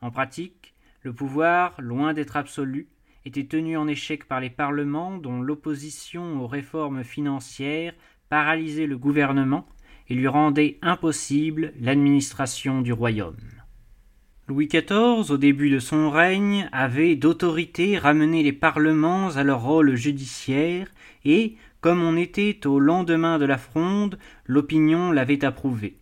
En 0.00 0.10
pratique, 0.10 0.72
le 1.02 1.12
pouvoir, 1.12 1.78
loin 1.78 2.14
d'être 2.14 2.38
absolu, 2.38 2.88
était 3.24 3.46
tenu 3.46 3.76
en 3.76 3.88
échec 3.88 4.26
par 4.26 4.40
les 4.40 4.50
parlements 4.50 5.16
dont 5.16 5.40
l'opposition 5.40 6.42
aux 6.42 6.46
réformes 6.46 7.04
financières 7.04 7.94
paralysait 8.28 8.86
le 8.86 8.98
gouvernement 8.98 9.66
et 10.08 10.14
lui 10.14 10.28
rendait 10.28 10.78
impossible 10.82 11.72
l'administration 11.80 12.82
du 12.82 12.92
royaume. 12.92 13.36
Louis 14.46 14.66
XIV, 14.66 15.30
au 15.30 15.38
début 15.38 15.70
de 15.70 15.78
son 15.78 16.10
règne, 16.10 16.68
avait 16.70 17.16
d'autorité 17.16 17.96
ramené 17.96 18.42
les 18.42 18.52
parlements 18.52 19.28
à 19.28 19.42
leur 19.42 19.62
rôle 19.62 19.94
judiciaire, 19.94 20.88
et, 21.24 21.56
comme 21.80 22.02
on 22.02 22.16
était 22.16 22.66
au 22.66 22.78
lendemain 22.78 23.38
de 23.38 23.46
la 23.46 23.56
fronde, 23.56 24.18
l'opinion 24.44 25.12
l'avait 25.12 25.46
approuvé. 25.46 25.96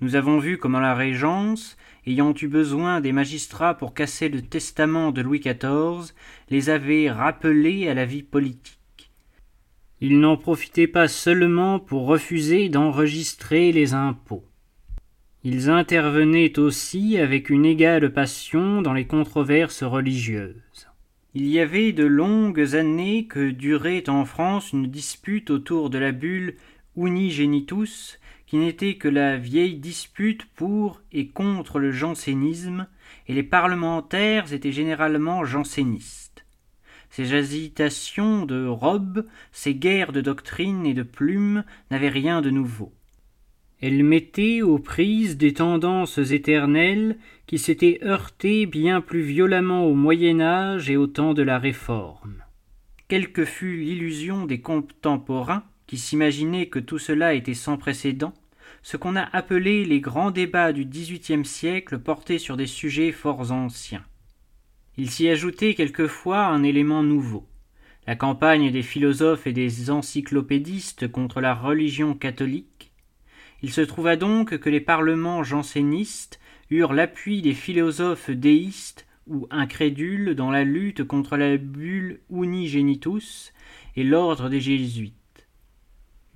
Nous 0.00 0.14
avons 0.14 0.38
vu 0.38 0.56
comment 0.56 0.80
la 0.80 0.94
Régence, 0.94 1.76
ayant 2.06 2.32
eu 2.40 2.48
besoin 2.48 3.00
des 3.00 3.12
magistrats 3.12 3.74
pour 3.74 3.92
casser 3.92 4.30
le 4.30 4.40
testament 4.40 5.12
de 5.12 5.20
Louis 5.20 5.40
XIV, 5.40 6.14
les 6.48 6.70
avait 6.70 7.10
rappelés 7.10 7.88
à 7.88 7.94
la 7.94 8.06
vie 8.06 8.22
politique. 8.22 8.78
Ils 10.00 10.18
n'en 10.18 10.38
profitaient 10.38 10.86
pas 10.86 11.08
seulement 11.08 11.78
pour 11.78 12.06
refuser 12.06 12.70
d'enregistrer 12.70 13.72
les 13.72 13.92
impôts. 13.92 14.44
Ils 15.44 15.68
intervenaient 15.68 16.58
aussi 16.58 17.18
avec 17.18 17.50
une 17.50 17.66
égale 17.66 18.12
passion 18.12 18.80
dans 18.80 18.94
les 18.94 19.06
controverses 19.06 19.82
religieuses. 19.82 20.88
Il 21.34 21.46
y 21.46 21.60
avait 21.60 21.92
de 21.92 22.04
longues 22.04 22.74
années 22.74 23.26
que 23.26 23.50
durait 23.50 24.08
en 24.08 24.24
France 24.24 24.72
une 24.72 24.86
dispute 24.86 25.50
autour 25.50 25.90
de 25.90 25.98
la 25.98 26.12
bulle 26.12 26.56
Unigenitus, 26.96 28.18
qui 28.50 28.56
n'était 28.56 28.94
que 28.94 29.06
la 29.06 29.36
vieille 29.36 29.76
dispute 29.76 30.44
pour 30.44 31.02
et 31.12 31.28
contre 31.28 31.78
le 31.78 31.92
jansénisme, 31.92 32.88
et 33.28 33.32
les 33.32 33.44
parlementaires 33.44 34.52
étaient 34.52 34.72
généralement 34.72 35.44
jansénistes. 35.44 36.44
Ces 37.10 37.32
agitations 37.34 38.46
de 38.46 38.66
robes, 38.66 39.24
ces 39.52 39.76
guerres 39.76 40.10
de 40.10 40.20
doctrine 40.20 40.84
et 40.84 40.94
de 40.94 41.04
plumes 41.04 41.62
n'avaient 41.92 42.08
rien 42.08 42.42
de 42.42 42.50
nouveau. 42.50 42.92
Elle 43.80 44.02
mettait 44.02 44.62
aux 44.62 44.80
prises 44.80 45.36
des 45.36 45.54
tendances 45.54 46.18
éternelles 46.18 47.18
qui 47.46 47.56
s'étaient 47.56 48.00
heurtées 48.02 48.66
bien 48.66 49.00
plus 49.00 49.22
violemment 49.22 49.86
au 49.86 49.94
Moyen 49.94 50.40
Âge 50.40 50.90
et 50.90 50.96
au 50.96 51.06
temps 51.06 51.34
de 51.34 51.42
la 51.42 51.60
Réforme. 51.60 52.42
Quelle 53.06 53.30
que 53.30 53.44
fût 53.44 53.76
l'illusion 53.76 54.44
des 54.44 54.60
contemporains, 54.60 55.62
qui 55.86 55.98
s'imaginaient 55.98 56.66
que 56.66 56.80
tout 56.80 56.98
cela 56.98 57.34
était 57.34 57.54
sans 57.54 57.76
précédent, 57.76 58.32
ce 58.82 58.96
qu'on 58.96 59.16
a 59.16 59.28
appelé 59.36 59.84
les 59.84 60.00
grands 60.00 60.30
débats 60.30 60.72
du 60.72 60.84
XVIIIe 60.84 61.44
siècle 61.44 61.98
portaient 61.98 62.38
sur 62.38 62.56
des 62.56 62.66
sujets 62.66 63.12
fort 63.12 63.52
anciens. 63.52 64.04
Il 64.96 65.10
s'y 65.10 65.28
ajoutait 65.28 65.74
quelquefois 65.74 66.46
un 66.46 66.62
élément 66.62 67.02
nouveau. 67.02 67.46
La 68.06 68.16
campagne 68.16 68.70
des 68.70 68.82
philosophes 68.82 69.46
et 69.46 69.52
des 69.52 69.90
encyclopédistes 69.90 71.10
contre 71.10 71.40
la 71.40 71.54
religion 71.54 72.14
catholique, 72.14 72.90
il 73.62 73.70
se 73.70 73.82
trouva 73.82 74.16
donc 74.16 74.58
que 74.58 74.70
les 74.70 74.80
parlements 74.80 75.44
jansénistes 75.44 76.40
eurent 76.70 76.94
l'appui 76.94 77.42
des 77.42 77.54
philosophes 77.54 78.30
déistes 78.30 79.06
ou 79.26 79.46
incrédules 79.50 80.34
dans 80.34 80.50
la 80.50 80.64
lutte 80.64 81.04
contre 81.04 81.36
la 81.36 81.56
bulle 81.56 82.20
unigenitus 82.30 83.52
et 83.96 84.04
l'ordre 84.04 84.48
des 84.48 84.60
jésuites. 84.60 85.19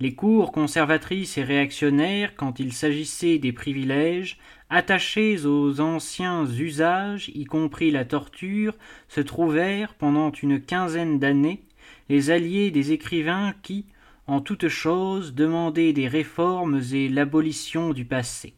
Les 0.01 0.13
cours 0.13 0.51
conservatrices 0.51 1.37
et 1.37 1.43
réactionnaires, 1.43 2.35
quand 2.35 2.59
il 2.59 2.73
s'agissait 2.73 3.37
des 3.37 3.53
privilèges, 3.53 4.37
attachés 4.69 5.45
aux 5.45 5.79
anciens 5.79 6.45
usages, 6.45 7.31
y 7.33 7.45
compris 7.45 7.91
la 7.91 8.03
torture, 8.03 8.75
se 9.07 9.21
trouvèrent, 9.21 9.93
pendant 9.93 10.31
une 10.31 10.59
quinzaine 10.59 11.17
d'années, 11.17 11.63
les 12.09 12.29
alliés 12.29 12.71
des 12.71 12.91
écrivains 12.91 13.53
qui, 13.63 13.85
en 14.27 14.41
toute 14.41 14.67
chose 14.67 15.33
demander 15.33 15.93
des 15.93 16.09
réformes 16.09 16.81
et 16.91 17.07
l'abolition 17.07 17.93
du 17.93 18.03
passé. 18.03 18.53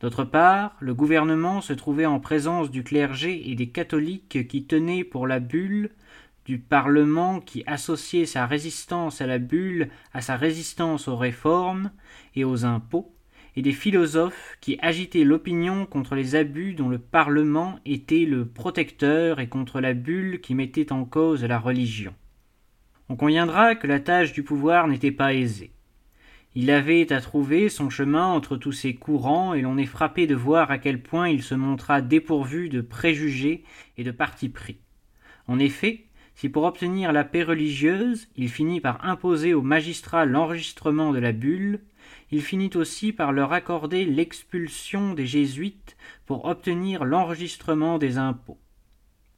D'autre 0.00 0.24
part, 0.24 0.76
le 0.78 0.94
gouvernement 0.94 1.60
se 1.60 1.72
trouvait 1.72 2.06
en 2.06 2.20
présence 2.20 2.70
du 2.70 2.84
clergé 2.84 3.50
et 3.50 3.54
des 3.56 3.70
catholiques 3.70 4.46
qui 4.46 4.64
tenaient 4.64 5.04
pour 5.04 5.26
la 5.26 5.40
bulle, 5.40 5.90
du 6.46 6.58
Parlement 6.58 7.40
qui 7.40 7.64
associait 7.66 8.24
sa 8.24 8.46
résistance 8.46 9.20
à 9.20 9.26
la 9.26 9.38
bulle 9.38 9.88
à 10.14 10.20
sa 10.20 10.36
résistance 10.36 11.08
aux 11.08 11.16
réformes 11.16 11.90
et 12.34 12.44
aux 12.44 12.64
impôts, 12.64 13.12
et 13.56 13.62
des 13.62 13.72
philosophes 13.72 14.56
qui 14.60 14.78
agitaient 14.80 15.24
l'opinion 15.24 15.86
contre 15.86 16.14
les 16.14 16.36
abus 16.36 16.74
dont 16.74 16.88
le 16.88 16.98
Parlement 16.98 17.80
était 17.84 18.26
le 18.26 18.46
protecteur 18.46 19.40
et 19.40 19.48
contre 19.48 19.80
la 19.80 19.92
bulle 19.92 20.40
qui 20.40 20.54
mettait 20.54 20.92
en 20.92 21.04
cause 21.04 21.44
la 21.44 21.58
religion. 21.58 22.14
On 23.08 23.16
conviendra 23.16 23.74
que 23.74 23.86
la 23.86 24.00
tâche 24.00 24.32
du 24.32 24.42
pouvoir 24.42 24.88
n'était 24.88 25.12
pas 25.12 25.34
aisée. 25.34 25.72
Il 26.54 26.70
avait 26.70 27.12
à 27.12 27.20
trouver 27.20 27.68
son 27.68 27.90
chemin 27.90 28.26
entre 28.26 28.56
tous 28.56 28.72
ces 28.72 28.94
courants, 28.94 29.52
et 29.52 29.60
l'on 29.60 29.76
est 29.76 29.84
frappé 29.84 30.26
de 30.26 30.34
voir 30.34 30.70
à 30.70 30.78
quel 30.78 31.02
point 31.02 31.28
il 31.28 31.42
se 31.42 31.54
montra 31.54 32.00
dépourvu 32.00 32.68
de 32.68 32.80
préjugés 32.80 33.62
et 33.98 34.04
de 34.04 34.10
parti 34.10 34.48
pris. 34.48 34.78
En 35.48 35.58
effet, 35.58 36.05
si 36.36 36.50
pour 36.50 36.64
obtenir 36.64 37.12
la 37.12 37.24
paix 37.24 37.42
religieuse, 37.42 38.28
il 38.36 38.50
finit 38.50 38.82
par 38.82 39.02
imposer 39.06 39.54
aux 39.54 39.62
magistrats 39.62 40.26
l'enregistrement 40.26 41.12
de 41.12 41.18
la 41.18 41.32
bulle, 41.32 41.80
il 42.30 42.42
finit 42.42 42.70
aussi 42.74 43.12
par 43.12 43.32
leur 43.32 43.54
accorder 43.54 44.04
l'expulsion 44.04 45.14
des 45.14 45.26
jésuites 45.26 45.96
pour 46.26 46.44
obtenir 46.44 47.06
l'enregistrement 47.06 47.96
des 47.96 48.18
impôts. 48.18 48.60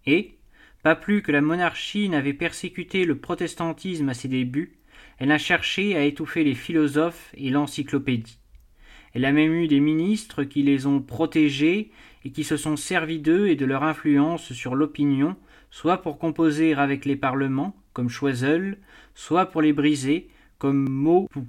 Et, 0.06 0.38
pas 0.82 0.96
plus 0.96 1.22
que 1.22 1.30
la 1.30 1.40
monarchie 1.40 2.08
n'avait 2.08 2.32
persécuté 2.32 3.04
le 3.04 3.18
protestantisme 3.18 4.08
à 4.08 4.14
ses 4.14 4.28
débuts, 4.28 4.80
elle 5.18 5.30
a 5.30 5.38
cherché 5.38 5.96
à 5.96 6.02
étouffer 6.02 6.42
les 6.42 6.54
philosophes 6.54 7.32
et 7.36 7.50
l'encyclopédie. 7.50 8.40
Elle 9.14 9.24
a 9.24 9.32
même 9.32 9.54
eu 9.54 9.68
des 9.68 9.80
ministres 9.80 10.42
qui 10.42 10.64
les 10.64 10.86
ont 10.86 11.00
protégés 11.00 11.92
et 12.24 12.32
qui 12.32 12.42
se 12.42 12.56
sont 12.56 12.76
servis 12.76 13.20
d'eux 13.20 13.46
et 13.46 13.56
de 13.56 13.64
leur 13.64 13.84
influence 13.84 14.52
sur 14.52 14.74
l'opinion, 14.74 15.36
soit 15.70 16.02
pour 16.02 16.18
composer 16.18 16.74
avec 16.74 17.04
les 17.04 17.16
parlements, 17.16 17.76
comme 17.92 18.08
Choiseul, 18.08 18.78
soit 19.14 19.46
pour 19.46 19.62
les 19.62 19.72
briser, 19.72 20.28
comme 20.58 20.88
Maupoux. 20.88 21.46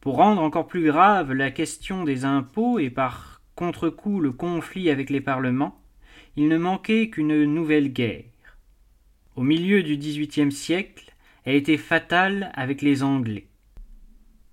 Pour 0.00 0.16
rendre 0.16 0.42
encore 0.42 0.68
plus 0.68 0.84
grave 0.84 1.32
la 1.32 1.50
question 1.50 2.04
des 2.04 2.24
impôts 2.24 2.78
et 2.78 2.90
par 2.90 3.42
contre-coup 3.56 4.20
le 4.20 4.32
conflit 4.32 4.90
avec 4.90 5.10
les 5.10 5.20
parlements, 5.20 5.80
il 6.36 6.48
ne 6.48 6.56
manquait 6.56 7.10
qu'une 7.10 7.44
nouvelle 7.44 7.92
guerre. 7.92 8.24
Au 9.34 9.42
milieu 9.42 9.82
du 9.82 9.96
XVIIIe 9.96 10.52
siècle, 10.52 11.14
elle 11.44 11.56
était 11.56 11.76
fatale 11.76 12.50
avec 12.54 12.82
les 12.82 13.02
Anglais. 13.02 13.48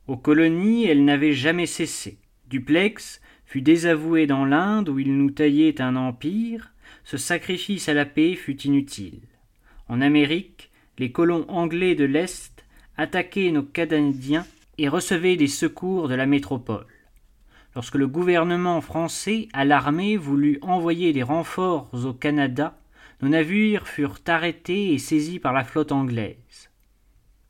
Aux 0.08 0.18
colonies, 0.18 0.86
elle 0.86 1.04
n'avait 1.06 1.34
jamais 1.34 1.66
cessé. 1.66 2.20
Duplex 2.48 3.22
fut 3.46 3.62
désavoué 3.62 4.28
dans 4.28 4.46
l'Inde 4.46 4.90
où 4.90 5.00
il 5.00 5.18
nous 5.18 5.32
taillait 5.32 5.82
un 5.82 5.96
empire, 5.96 6.75
ce 7.06 7.18
sacrifice 7.18 7.88
à 7.88 7.94
la 7.94 8.06
paix 8.06 8.36
fut 8.36 8.60
inutile. 8.64 9.22
En 9.88 10.02
Amérique, 10.02 10.72
les 10.98 11.12
colons 11.12 11.46
anglais 11.48 11.96
de 11.96 12.04
l'Est 12.04 12.66
attaquaient 12.98 13.52
nos 13.52 13.64
Canadiens 13.64 14.46
et 14.78 14.90
recevaient 14.90 15.36
des 15.36 15.48
secours 15.48 16.08
de 16.10 16.16
la 16.16 16.26
métropole. 16.26 16.88
Lorsque 17.76 17.96
le 17.96 18.08
gouvernement 18.08 18.82
français, 18.82 19.50
à 19.54 19.66
l'armée, 19.66 20.18
voulut 20.18 20.58
envoyer 20.62 21.14
des 21.14 21.24
renforts 21.24 21.90
au 21.94 22.14
Canada, 22.14 22.78
nos 23.22 23.30
navires 23.30 23.88
furent 23.88 24.20
arrêtés 24.28 24.94
et 24.94 24.98
saisis 24.98 25.40
par 25.40 25.54
la 25.54 25.64
flotte 25.64 25.92
anglaise. 25.92 26.72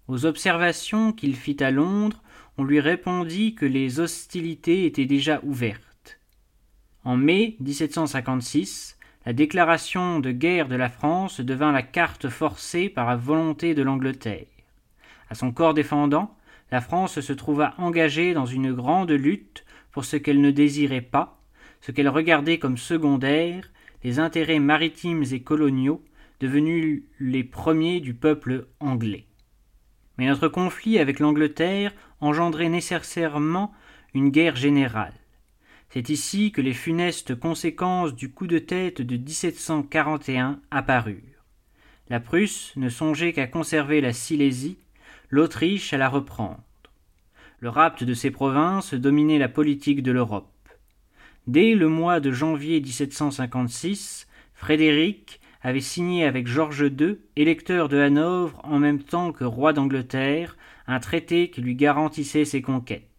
Aux 0.07 0.25
observations 0.25 1.13
qu'il 1.13 1.35
fit 1.35 1.63
à 1.63 1.71
Londres, 1.71 2.21
on 2.57 2.63
lui 2.63 2.79
répondit 2.79 3.55
que 3.55 3.65
les 3.65 3.99
hostilités 3.99 4.85
étaient 4.85 5.05
déjà 5.05 5.39
ouvertes. 5.43 6.19
En 7.03 7.17
mai 7.17 7.55
1756, 7.59 8.94
la 9.25 9.33
déclaration 9.33 10.19
de 10.19 10.31
guerre 10.31 10.67
de 10.67 10.75
la 10.75 10.89
France 10.89 11.41
devint 11.41 11.71
la 11.71 11.81
carte 11.81 12.29
forcée 12.29 12.89
par 12.89 13.07
la 13.07 13.15
volonté 13.15 13.73
de 13.73 13.81
l'Angleterre. 13.81 14.45
À 15.29 15.35
son 15.35 15.51
corps 15.51 15.73
défendant, 15.73 16.35
la 16.71 16.79
France 16.79 17.19
se 17.19 17.33
trouva 17.33 17.73
engagée 17.77 18.33
dans 18.33 18.45
une 18.45 18.71
grande 18.71 19.11
lutte 19.11 19.65
pour 19.91 20.05
ce 20.05 20.17
qu'elle 20.17 20.41
ne 20.41 20.51
désirait 20.51 21.01
pas, 21.01 21.39
ce 21.81 21.91
qu'elle 21.91 22.09
regardait 22.09 22.59
comme 22.59 22.77
secondaire, 22.77 23.71
les 24.03 24.19
intérêts 24.19 24.59
maritimes 24.59 25.23
et 25.31 25.41
coloniaux, 25.41 26.03
devenus 26.39 27.03
les 27.19 27.43
premiers 27.43 28.01
du 28.01 28.13
peuple 28.13 28.67
anglais. 28.79 29.25
Mais 30.17 30.27
notre 30.27 30.47
conflit 30.47 30.99
avec 30.99 31.19
l'Angleterre 31.19 31.93
engendrait 32.21 32.69
nécessairement 32.69 33.73
une 34.13 34.29
guerre 34.29 34.55
générale. 34.55 35.13
C'est 35.95 36.09
ici 36.09 36.51
que 36.51 36.59
les 36.59 36.73
funestes 36.73 37.39
conséquences 37.39 38.13
du 38.13 38.29
coup 38.29 38.47
de 38.47 38.59
tête 38.59 39.01
de 39.01 39.15
1741 39.15 40.59
apparurent. 40.69 41.45
La 42.09 42.19
Prusse 42.19 42.73
ne 42.75 42.89
songeait 42.89 43.31
qu'à 43.31 43.47
conserver 43.47 44.01
la 44.01 44.11
Silésie, 44.11 44.77
l'Autriche 45.29 45.93
à 45.93 45.97
la 45.97 46.09
reprendre. 46.09 46.59
Le 47.61 47.69
rapt 47.69 48.03
de 48.03 48.13
ces 48.13 48.29
provinces 48.29 48.93
dominait 48.93 49.39
la 49.39 49.47
politique 49.47 50.03
de 50.03 50.11
l'Europe. 50.11 50.51
Dès 51.47 51.75
le 51.75 51.87
mois 51.87 52.19
de 52.19 52.33
janvier 52.33 52.81
1756, 52.81 54.27
Frédéric 54.53 55.39
avait 55.61 55.79
signé 55.79 56.25
avec 56.25 56.45
George 56.45 56.91
II, 56.99 57.19
électeur 57.37 57.87
de 57.87 57.99
Hanovre 57.99 58.59
en 58.65 58.79
même 58.79 59.01
temps 59.01 59.31
que 59.31 59.45
roi 59.45 59.71
d'Angleterre, 59.71 60.57
un 60.87 60.99
traité 60.99 61.49
qui 61.49 61.61
lui 61.61 61.75
garantissait 61.75 62.43
ses 62.43 62.61
conquêtes. 62.61 63.14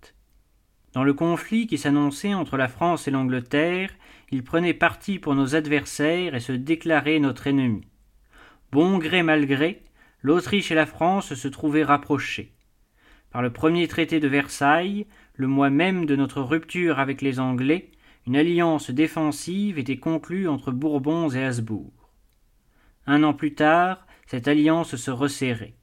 Dans 0.97 1.05
le 1.05 1.13
conflit 1.13 1.67
qui 1.67 1.77
s'annonçait 1.77 2.33
entre 2.33 2.57
la 2.57 2.69
France 2.69 3.07
et 3.07 3.11
l'Angleterre, 3.11 3.91
il 4.31 4.43
prenait 4.43 4.73
parti 4.73 5.19
pour 5.19 5.35
nos 5.35 5.55
adversaires 5.55 6.35
et 6.35 6.41
se 6.41 6.53
déclarait 6.53 7.19
notre 7.19 7.49
ennemi. 7.49 7.83
Bon 8.73 8.97
gré 8.97 9.23
mal 9.23 9.45
gré, 9.45 9.83
l'Autriche 10.23 10.71
et 10.71 10.75
la 10.75 10.87
France 10.87 11.35
se 11.35 11.49
trouvaient 11.49 11.85
rapprochées. 11.85 12.55
Par 13.31 13.43
le 13.43 13.53
premier 13.53 13.87
traité 13.89 14.21
de 14.21 14.27
Versailles, 14.27 15.07
le 15.35 15.47
mois 15.47 15.69
même 15.69 16.07
de 16.07 16.17
notre 16.17 16.41
rupture 16.41 16.99
avec 16.99 17.21
les 17.21 17.41
Anglais, 17.41 17.91
une 18.27 18.35
alliance 18.35 18.89
défensive 18.89 19.79
était 19.79 19.99
conclue 19.99 20.49
entre 20.49 20.73
Bourbons 20.73 21.29
et 21.29 21.45
Habsbourg. 21.45 21.93
Un 23.07 23.23
an 23.23 23.35
plus 23.35 23.53
tard, 23.53 24.07
cette 24.27 24.49
alliance 24.49 24.97
se 24.97 25.11
resserrait. 25.11 25.75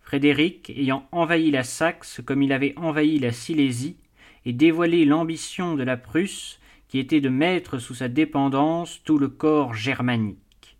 Frédéric 0.00 0.70
ayant 0.70 1.06
envahi 1.12 1.50
la 1.50 1.64
Saxe 1.64 2.22
comme 2.24 2.42
il 2.42 2.54
avait 2.54 2.72
envahi 2.78 3.18
la 3.18 3.30
Silésie, 3.30 3.98
et 4.44 4.52
dévoilé 4.52 5.04
l'ambition 5.04 5.74
de 5.74 5.82
la 5.82 5.96
Prusse, 5.96 6.60
qui 6.88 6.98
était 6.98 7.20
de 7.20 7.28
mettre 7.28 7.78
sous 7.78 7.94
sa 7.94 8.08
dépendance 8.08 9.02
tout 9.04 9.18
le 9.18 9.28
corps 9.28 9.74
germanique. 9.74 10.76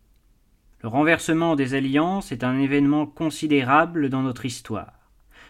Le 0.83 0.89
renversement 0.89 1.57
des 1.57 1.75
alliances 1.75 2.31
est 2.31 2.45
un 2.45 2.59
événement 2.59 3.07
considérable 3.07 4.11
dans 4.11 4.23
notre 4.23 4.45
histoire. 4.45 4.93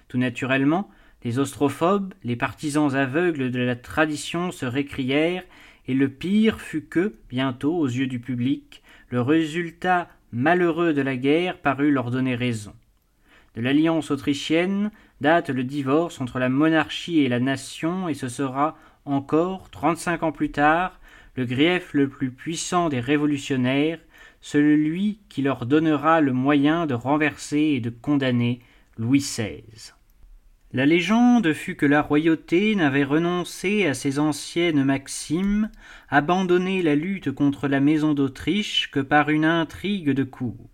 Tout 0.08 0.18
naturellement, 0.18 0.88
les 1.24 1.38
ostrophobes, 1.38 2.14
les 2.22 2.36
partisans 2.36 2.94
aveugles 2.94 3.50
de 3.50 3.60
la 3.60 3.76
tradition 3.76 4.52
se 4.52 4.66
récrièrent, 4.66 5.44
et 5.86 5.94
le 5.94 6.08
pire 6.08 6.60
fut 6.60 6.84
que, 6.84 7.16
bientôt, 7.28 7.76
aux 7.76 7.86
yeux 7.86 8.06
du 8.06 8.20
public, 8.20 8.82
le 9.08 9.20
résultat 9.20 10.08
malheureux 10.32 10.92
de 10.92 11.02
la 11.02 11.16
guerre 11.16 11.58
parut 11.58 11.90
leur 11.90 12.10
donner 12.10 12.36
raison. 12.36 12.74
De 13.54 13.60
l'alliance 13.60 14.10
autrichienne 14.10 14.90
date 15.20 15.50
le 15.50 15.64
divorce 15.64 16.20
entre 16.20 16.38
la 16.38 16.48
monarchie 16.48 17.20
et 17.20 17.28
la 17.28 17.40
nation, 17.40 18.08
et 18.08 18.14
ce 18.14 18.28
sera 18.28 18.76
encore, 19.04 19.70
trente-cinq 19.70 20.22
ans 20.22 20.32
plus 20.32 20.50
tard, 20.50 20.98
le 21.36 21.44
grief 21.44 21.92
le 21.94 22.08
plus 22.08 22.30
puissant 22.30 22.88
des 22.88 23.00
révolutionnaires, 23.00 23.98
celui 24.40 25.20
qui 25.28 25.42
leur 25.42 25.66
donnera 25.66 26.20
le 26.20 26.32
moyen 26.32 26.86
de 26.86 26.94
renverser 26.94 27.74
et 27.76 27.80
de 27.80 27.90
condamner 27.90 28.60
Louis 28.98 29.20
XVI. 29.20 29.92
La 30.72 30.86
légende 30.86 31.52
fut 31.52 31.76
que 31.76 31.86
la 31.86 32.02
royauté 32.02 32.74
n'avait 32.74 33.04
renoncé 33.04 33.86
à 33.86 33.94
ses 33.94 34.18
anciennes 34.18 34.82
maximes, 34.82 35.70
abandonné 36.08 36.82
la 36.82 36.96
lutte 36.96 37.30
contre 37.30 37.68
la 37.68 37.78
maison 37.80 38.12
d'Autriche 38.12 38.90
que 38.90 39.00
par 39.00 39.30
une 39.30 39.44
intrigue 39.44 40.10
de 40.10 40.24
cour. 40.24 40.73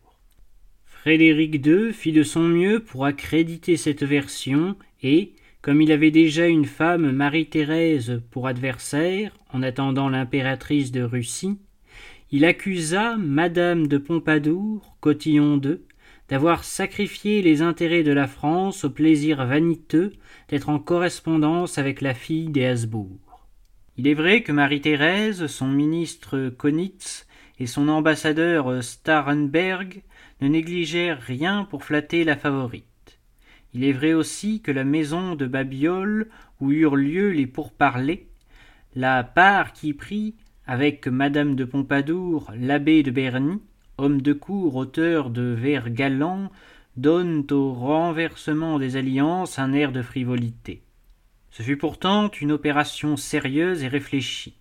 Frédéric 1.00 1.66
II 1.66 1.94
fit 1.94 2.12
de 2.12 2.22
son 2.22 2.42
mieux 2.42 2.80
pour 2.80 3.06
accréditer 3.06 3.78
cette 3.78 4.02
version 4.02 4.76
et, 5.02 5.32
comme 5.62 5.80
il 5.80 5.92
avait 5.92 6.10
déjà 6.10 6.46
une 6.46 6.66
femme 6.66 7.10
Marie-Thérèse 7.10 8.20
pour 8.30 8.46
adversaire, 8.46 9.34
en 9.50 9.62
attendant 9.62 10.10
l'impératrice 10.10 10.92
de 10.92 11.00
Russie, 11.00 11.56
il 12.30 12.44
accusa 12.44 13.16
Madame 13.16 13.86
de 13.86 13.96
Pompadour, 13.96 14.94
cotillon 15.00 15.58
II, 15.64 15.78
d'avoir 16.28 16.64
sacrifié 16.64 17.40
les 17.40 17.62
intérêts 17.62 18.02
de 18.02 18.12
la 18.12 18.26
France 18.26 18.84
au 18.84 18.90
plaisir 18.90 19.46
vaniteux 19.46 20.12
d'être 20.50 20.68
en 20.68 20.78
correspondance 20.78 21.78
avec 21.78 22.02
la 22.02 22.12
fille 22.12 22.50
des 22.50 22.66
Habsbourg. 22.66 23.48
Il 23.96 24.06
est 24.06 24.12
vrai 24.12 24.42
que 24.42 24.52
Marie-Thérèse, 24.52 25.46
son 25.46 25.68
ministre 25.68 26.50
Konitz 26.58 27.26
et 27.58 27.66
son 27.66 27.88
ambassadeur 27.88 28.84
Starenberg 28.84 30.02
ne 30.40 30.48
négligèrent 30.48 31.20
rien 31.20 31.64
pour 31.64 31.84
flatter 31.84 32.24
la 32.24 32.36
favorite. 32.36 32.84
Il 33.72 33.84
est 33.84 33.92
vrai 33.92 34.12
aussi 34.14 34.60
que 34.60 34.72
la 34.72 34.84
maison 34.84 35.34
de 35.34 35.46
Babiole, 35.46 36.28
où 36.60 36.72
eurent 36.72 36.96
lieu 36.96 37.30
les 37.30 37.46
pourparlers, 37.46 38.26
la 38.96 39.22
part 39.22 39.72
qui 39.72 39.94
prit, 39.94 40.34
avec 40.66 41.06
madame 41.06 41.54
de 41.54 41.64
Pompadour, 41.64 42.52
l'abbé 42.56 43.02
de 43.02 43.10
Berny, 43.10 43.60
homme 43.98 44.22
de 44.22 44.32
cour, 44.32 44.76
auteur 44.76 45.30
de 45.30 45.42
vers 45.42 45.90
galants, 45.90 46.50
donne 46.96 47.46
au 47.50 47.72
renversement 47.72 48.78
des 48.78 48.96
alliances 48.96 49.58
un 49.58 49.72
air 49.72 49.92
de 49.92 50.02
frivolité. 50.02 50.82
Ce 51.50 51.62
fut 51.62 51.76
pourtant 51.76 52.30
une 52.40 52.52
opération 52.52 53.16
sérieuse 53.16 53.82
et 53.82 53.88
réfléchie. 53.88 54.59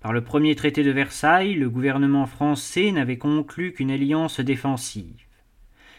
Par 0.00 0.12
le 0.12 0.22
premier 0.22 0.54
traité 0.54 0.84
de 0.84 0.92
Versailles, 0.92 1.54
le 1.54 1.68
gouvernement 1.68 2.26
français 2.26 2.92
n'avait 2.92 3.18
conclu 3.18 3.72
qu'une 3.72 3.90
alliance 3.90 4.38
défensive. 4.38 5.26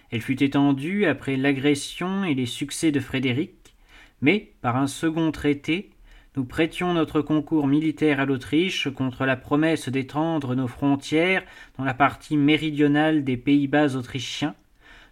Elle 0.10 0.22
fut 0.22 0.42
étendue 0.42 1.06
après 1.06 1.36
l'agression 1.36 2.24
et 2.24 2.34
les 2.34 2.46
succès 2.46 2.92
de 2.92 3.02
Frédéric, 3.02 3.76
mais 4.22 4.54
par 4.62 4.78
un 4.78 4.88
second 4.88 5.32
traité, 5.32 5.92
nous 6.38 6.46
prêtions 6.46 6.94
notre 6.94 7.22
concours 7.22 7.68
militaire 7.68 8.22
à 8.22 8.26
l'Autriche 8.26 8.90
contre 8.90 9.26
la 9.26 9.36
promesse 9.36 9.90
d'étendre 9.90 10.56
nos 10.56 10.68
frontières 10.68 11.44
dans 11.78 11.84
la 11.84 11.94
partie 11.94 12.38
méridionale 12.38 13.26
des 13.26 13.36
Pays-Bas 13.36 13.96
autrichiens, 13.96 14.56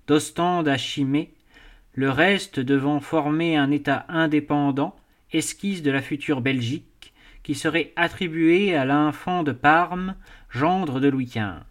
d'Ostende 0.07 0.69
à 0.69 0.77
Chimay, 0.77 1.31
le 1.93 2.09
reste 2.09 2.61
devant 2.61 3.01
former 3.01 3.57
un 3.57 3.71
État 3.71 4.05
indépendant, 4.07 4.95
esquisse 5.33 5.81
de 5.81 5.91
la 5.91 6.01
future 6.01 6.39
Belgique, 6.39 6.86
qui 7.47 7.55
serait 7.55 7.93
attribué 7.95 8.75
à 8.75 8.83
l'infant 8.83 9.41
de 9.41 9.53
Parme, 9.53 10.15
gendre 10.49 10.99
de 10.99 11.07
Louis 11.07 11.27
XV. 11.27 11.63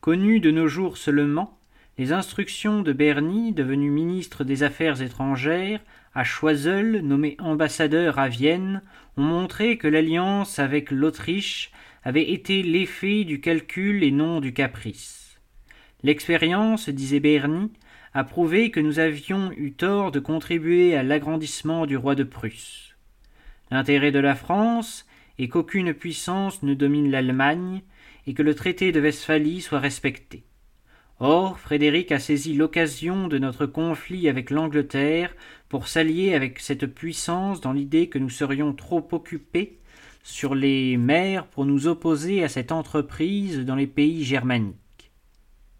Connu 0.00 0.40
de 0.40 0.50
nos 0.50 0.66
jours 0.66 0.96
seulement, 0.96 1.58
les 1.98 2.14
instructions 2.14 2.80
de 2.80 2.94
Berny, 2.94 3.52
devenu 3.52 3.90
ministre 3.90 4.44
des 4.44 4.62
Affaires 4.62 5.02
étrangères, 5.02 5.80
à 6.14 6.24
Choiseul, 6.24 7.02
nommé 7.02 7.36
ambassadeur 7.38 8.18
à 8.18 8.28
Vienne, 8.28 8.80
ont 9.18 9.24
montré 9.24 9.76
que 9.76 9.88
l'alliance 9.88 10.58
avec 10.58 10.90
l'Autriche 10.90 11.70
avait 12.02 12.30
été 12.30 12.62
l'effet 12.62 13.24
du 13.24 13.42
calcul 13.42 14.02
et 14.02 14.10
non 14.10 14.40
du 14.40 14.54
caprice. 14.54 15.38
L'expérience, 16.02 16.88
disait 16.88 17.20
Berny, 17.20 17.70
a 18.14 18.24
prouvé 18.24 18.70
que 18.70 18.80
nous 18.80 19.00
avions 19.00 19.52
eu 19.54 19.72
tort 19.72 20.12
de 20.12 20.18
contribuer 20.18 20.96
à 20.96 21.02
l'agrandissement 21.02 21.84
du 21.84 21.98
roi 21.98 22.14
de 22.14 22.24
Prusse. 22.24 22.91
L'intérêt 23.72 24.12
de 24.12 24.18
la 24.18 24.34
France 24.34 25.06
est 25.38 25.48
qu'aucune 25.48 25.94
puissance 25.94 26.62
ne 26.62 26.74
domine 26.74 27.10
l'Allemagne 27.10 27.80
et 28.26 28.34
que 28.34 28.42
le 28.42 28.54
traité 28.54 28.92
de 28.92 29.00
Westphalie 29.00 29.62
soit 29.62 29.78
respecté. 29.78 30.44
Or, 31.20 31.58
Frédéric 31.58 32.12
a 32.12 32.18
saisi 32.18 32.52
l'occasion 32.52 33.28
de 33.28 33.38
notre 33.38 33.64
conflit 33.64 34.28
avec 34.28 34.50
l'Angleterre 34.50 35.34
pour 35.70 35.88
s'allier 35.88 36.34
avec 36.34 36.58
cette 36.58 36.84
puissance 36.84 37.62
dans 37.62 37.72
l'idée 37.72 38.10
que 38.10 38.18
nous 38.18 38.28
serions 38.28 38.74
trop 38.74 39.08
occupés 39.12 39.78
sur 40.22 40.54
les 40.54 40.98
mers 40.98 41.46
pour 41.46 41.64
nous 41.64 41.86
opposer 41.86 42.44
à 42.44 42.50
cette 42.50 42.72
entreprise 42.72 43.60
dans 43.60 43.76
les 43.76 43.86
pays 43.86 44.22
germaniques. 44.22 45.10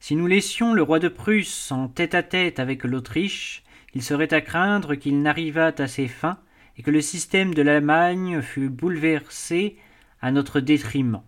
Si 0.00 0.16
nous 0.16 0.26
laissions 0.26 0.72
le 0.72 0.82
roi 0.82 0.98
de 0.98 1.08
Prusse 1.08 1.70
en 1.70 1.88
tête 1.88 2.14
à 2.14 2.22
tête 2.22 2.58
avec 2.58 2.84
l'Autriche, 2.84 3.64
il 3.94 4.02
serait 4.02 4.32
à 4.32 4.40
craindre 4.40 4.94
qu'il 4.94 5.20
n'arrivât 5.20 5.74
à 5.76 5.88
ses 5.88 6.08
fins 6.08 6.38
et 6.76 6.82
que 6.82 6.90
le 6.90 7.00
système 7.00 7.54
de 7.54 7.62
l'Allemagne 7.62 8.40
fût 8.40 8.68
bouleversé 8.68 9.76
à 10.20 10.30
notre 10.30 10.60
détriment. 10.60 11.22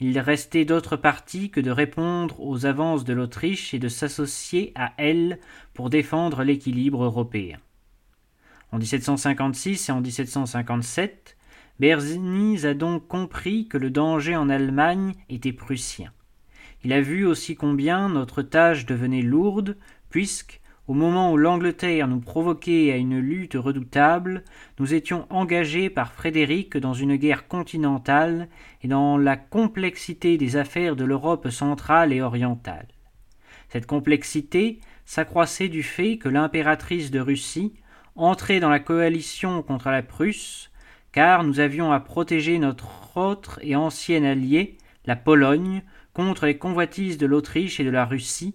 Il 0.00 0.18
restait 0.18 0.64
d'autre 0.64 0.96
parti 0.96 1.50
que 1.50 1.60
de 1.60 1.70
répondre 1.70 2.40
aux 2.40 2.66
avances 2.66 3.04
de 3.04 3.12
l'Autriche 3.12 3.74
et 3.74 3.78
de 3.78 3.88
s'associer 3.88 4.72
à 4.74 4.92
elle 4.96 5.38
pour 5.72 5.88
défendre 5.88 6.42
l'équilibre 6.42 7.04
européen. 7.04 7.58
En 8.72 8.78
1756 8.78 9.88
et 9.88 9.92
en 9.92 10.00
1757, 10.00 11.36
Bernis 11.78 12.66
a 12.66 12.74
donc 12.74 13.06
compris 13.06 13.68
que 13.68 13.78
le 13.78 13.90
danger 13.90 14.34
en 14.34 14.48
Allemagne 14.48 15.14
était 15.28 15.52
prussien. 15.52 16.12
Il 16.82 16.92
a 16.92 17.00
vu 17.00 17.24
aussi 17.24 17.54
combien 17.54 18.08
notre 18.08 18.42
tâche 18.42 18.84
devenait 18.84 19.22
lourde, 19.22 19.76
puisque, 20.10 20.60
au 20.86 20.92
moment 20.92 21.32
où 21.32 21.38
l'Angleterre 21.38 22.08
nous 22.08 22.20
provoquait 22.20 22.92
à 22.92 22.96
une 22.96 23.18
lutte 23.18 23.54
redoutable, 23.54 24.44
nous 24.78 24.92
étions 24.92 25.26
engagés 25.30 25.88
par 25.88 26.12
Frédéric 26.12 26.76
dans 26.76 26.92
une 26.92 27.16
guerre 27.16 27.48
continentale 27.48 28.48
et 28.82 28.88
dans 28.88 29.16
la 29.16 29.36
complexité 29.36 30.36
des 30.36 30.56
affaires 30.56 30.94
de 30.94 31.04
l'Europe 31.04 31.48
centrale 31.48 32.12
et 32.12 32.20
orientale. 32.20 32.88
Cette 33.70 33.86
complexité 33.86 34.80
s'accroissait 35.06 35.68
du 35.68 35.82
fait 35.82 36.18
que 36.18 36.28
l'impératrice 36.28 37.10
de 37.10 37.20
Russie 37.20 37.72
entrait 38.14 38.60
dans 38.60 38.68
la 38.68 38.78
coalition 38.78 39.62
contre 39.62 39.88
la 39.88 40.02
Prusse, 40.02 40.70
car 41.12 41.44
nous 41.44 41.60
avions 41.60 41.92
à 41.92 42.00
protéger 42.00 42.58
notre 42.58 43.16
autre 43.16 43.58
et 43.62 43.74
ancienne 43.74 44.24
alliée, 44.24 44.76
la 45.06 45.16
Pologne, 45.16 45.82
contre 46.12 46.44
les 46.44 46.58
convoitises 46.58 47.18
de 47.18 47.26
l'Autriche 47.26 47.80
et 47.80 47.84
de 47.84 47.90
la 47.90 48.04
Russie, 48.04 48.54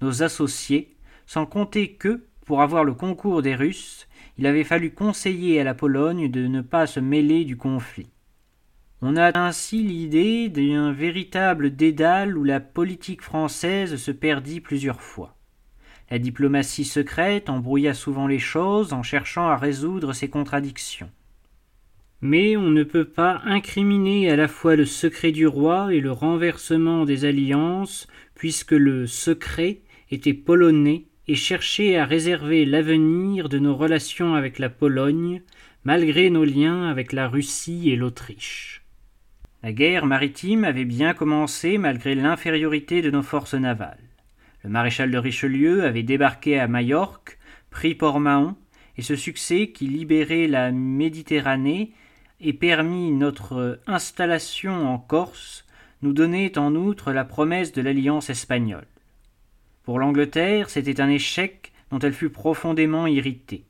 nos 0.00 0.22
associés, 0.22 0.95
sans 1.26 1.46
compter 1.46 1.92
que, 1.92 2.24
pour 2.44 2.62
avoir 2.62 2.84
le 2.84 2.94
concours 2.94 3.42
des 3.42 3.54
Russes, 3.54 4.08
il 4.38 4.46
avait 4.46 4.64
fallu 4.64 4.92
conseiller 4.92 5.60
à 5.60 5.64
la 5.64 5.74
Pologne 5.74 6.30
de 6.30 6.46
ne 6.46 6.60
pas 6.60 6.86
se 6.86 7.00
mêler 7.00 7.44
du 7.44 7.56
conflit. 7.56 8.08
On 9.02 9.16
a 9.16 9.38
ainsi 9.38 9.82
l'idée 9.82 10.48
d'un 10.48 10.92
véritable 10.92 11.74
dédale 11.74 12.38
où 12.38 12.44
la 12.44 12.60
politique 12.60 13.22
française 13.22 13.96
se 13.96 14.10
perdit 14.10 14.60
plusieurs 14.60 15.02
fois. 15.02 15.36
La 16.10 16.18
diplomatie 16.18 16.84
secrète 16.84 17.50
embrouilla 17.50 17.92
souvent 17.92 18.26
les 18.26 18.38
choses 18.38 18.92
en 18.92 19.02
cherchant 19.02 19.48
à 19.48 19.56
résoudre 19.56 20.12
ces 20.12 20.28
contradictions. 20.28 21.10
Mais 22.20 22.56
on 22.56 22.70
ne 22.70 22.84
peut 22.84 23.04
pas 23.04 23.42
incriminer 23.44 24.30
à 24.30 24.36
la 24.36 24.48
fois 24.48 24.76
le 24.76 24.86
secret 24.86 25.32
du 25.32 25.46
roi 25.46 25.92
et 25.92 26.00
le 26.00 26.12
renversement 26.12 27.04
des 27.04 27.24
alliances, 27.24 28.06
puisque 28.34 28.72
le 28.72 29.06
secret 29.06 29.80
était 30.10 30.32
polonais 30.32 31.06
et 31.28 31.34
chercher 31.34 31.98
à 31.98 32.04
réserver 32.04 32.64
l'avenir 32.64 33.48
de 33.48 33.58
nos 33.58 33.74
relations 33.74 34.34
avec 34.34 34.58
la 34.58 34.68
Pologne, 34.68 35.42
malgré 35.84 36.30
nos 36.30 36.44
liens 36.44 36.88
avec 36.88 37.12
la 37.12 37.28
Russie 37.28 37.90
et 37.90 37.96
l'Autriche. 37.96 38.82
La 39.62 39.72
guerre 39.72 40.06
maritime 40.06 40.64
avait 40.64 40.84
bien 40.84 41.14
commencé 41.14 41.78
malgré 41.78 42.14
l'infériorité 42.14 43.02
de 43.02 43.10
nos 43.10 43.22
forces 43.22 43.54
navales. 43.54 43.98
Le 44.62 44.70
maréchal 44.70 45.10
de 45.10 45.18
Richelieu 45.18 45.84
avait 45.84 46.02
débarqué 46.02 46.58
à 46.58 46.68
Majorque, 46.68 47.38
pris 47.70 47.94
Port-Mahon, 47.94 48.56
et 48.96 49.02
ce 49.02 49.16
succès 49.16 49.68
qui 49.68 49.86
libérait 49.86 50.46
la 50.46 50.72
Méditerranée 50.72 51.92
et 52.40 52.52
permit 52.52 53.10
notre 53.12 53.80
installation 53.86 54.88
en 54.88 54.98
Corse 54.98 55.64
nous 56.02 56.12
donnait 56.12 56.58
en 56.58 56.74
outre 56.74 57.12
la 57.12 57.24
promesse 57.24 57.72
de 57.72 57.82
l'alliance 57.82 58.30
espagnole. 58.30 58.86
Pour 59.86 60.00
l'Angleterre, 60.00 60.68
c'était 60.68 61.00
un 61.00 61.08
échec 61.08 61.70
dont 61.92 62.00
elle 62.00 62.12
fut 62.12 62.28
profondément 62.28 63.06
irritée. 63.06 63.62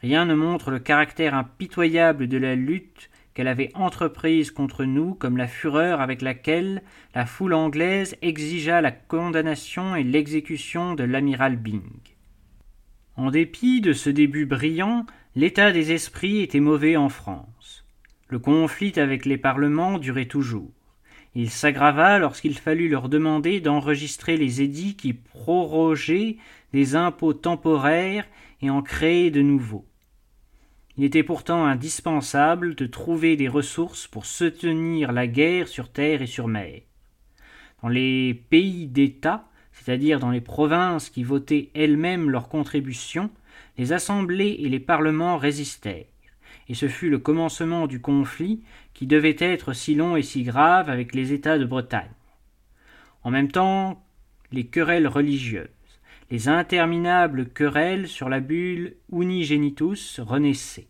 Rien 0.00 0.24
ne 0.24 0.34
montre 0.34 0.70
le 0.70 0.78
caractère 0.78 1.34
impitoyable 1.34 2.26
de 2.26 2.38
la 2.38 2.54
lutte 2.54 3.10
qu'elle 3.34 3.48
avait 3.48 3.70
entreprise 3.74 4.50
contre 4.50 4.86
nous 4.86 5.12
comme 5.12 5.36
la 5.36 5.46
fureur 5.46 6.00
avec 6.00 6.22
laquelle 6.22 6.82
la 7.14 7.26
foule 7.26 7.52
anglaise 7.52 8.16
exigea 8.22 8.80
la 8.80 8.92
condamnation 8.92 9.94
et 9.94 10.04
l'exécution 10.04 10.94
de 10.94 11.04
l'amiral 11.04 11.56
Byng. 11.56 12.00
En 13.16 13.30
dépit 13.30 13.82
de 13.82 13.92
ce 13.92 14.08
début 14.08 14.46
brillant, 14.46 15.04
l'état 15.36 15.70
des 15.70 15.92
esprits 15.92 16.40
était 16.40 16.60
mauvais 16.60 16.96
en 16.96 17.10
France. 17.10 17.84
Le 18.28 18.38
conflit 18.38 18.94
avec 18.96 19.26
les 19.26 19.36
parlements 19.36 19.98
durait 19.98 20.24
toujours. 20.24 20.72
Il 21.34 21.50
s'aggrava 21.50 22.18
lorsqu'il 22.18 22.58
fallut 22.58 22.88
leur 22.88 23.08
demander 23.08 23.60
d'enregistrer 23.60 24.36
les 24.36 24.60
édits 24.60 24.96
qui 24.96 25.14
prorogeaient 25.14 26.36
des 26.72 26.94
impôts 26.94 27.32
temporaires 27.32 28.26
et 28.60 28.68
en 28.68 28.82
créaient 28.82 29.30
de 29.30 29.40
nouveaux. 29.40 29.86
Il 30.98 31.04
était 31.04 31.22
pourtant 31.22 31.64
indispensable 31.64 32.74
de 32.74 32.86
trouver 32.86 33.36
des 33.36 33.48
ressources 33.48 34.06
pour 34.06 34.26
soutenir 34.26 35.12
la 35.12 35.26
guerre 35.26 35.68
sur 35.68 35.90
terre 35.90 36.20
et 36.20 36.26
sur 36.26 36.48
mer. 36.48 36.82
Dans 37.82 37.88
les 37.88 38.34
pays 38.34 38.86
d'État, 38.86 39.48
c'est-à-dire 39.72 40.20
dans 40.20 40.30
les 40.30 40.42
provinces 40.42 41.08
qui 41.08 41.22
votaient 41.22 41.70
elles-mêmes 41.74 42.28
leurs 42.28 42.50
contributions, 42.50 43.30
les 43.78 43.94
assemblées 43.94 44.56
et 44.60 44.68
les 44.68 44.80
parlements 44.80 45.38
résistèrent, 45.38 46.04
et 46.68 46.74
ce 46.74 46.88
fut 46.88 47.08
le 47.08 47.18
commencement 47.18 47.86
du 47.86 48.00
conflit 48.00 48.62
devait 49.06 49.36
être 49.38 49.72
si 49.72 49.94
long 49.94 50.16
et 50.16 50.22
si 50.22 50.42
grave 50.42 50.90
avec 50.90 51.14
les 51.14 51.32
États 51.32 51.58
de 51.58 51.64
Bretagne. 51.64 52.10
En 53.22 53.30
même 53.30 53.50
temps, 53.50 54.04
les 54.50 54.66
querelles 54.66 55.08
religieuses, 55.08 55.68
les 56.30 56.48
interminables 56.48 57.48
querelles 57.48 58.08
sur 58.08 58.28
la 58.28 58.40
bulle 58.40 58.96
unigenitus 59.12 60.20
renaissaient. 60.20 60.88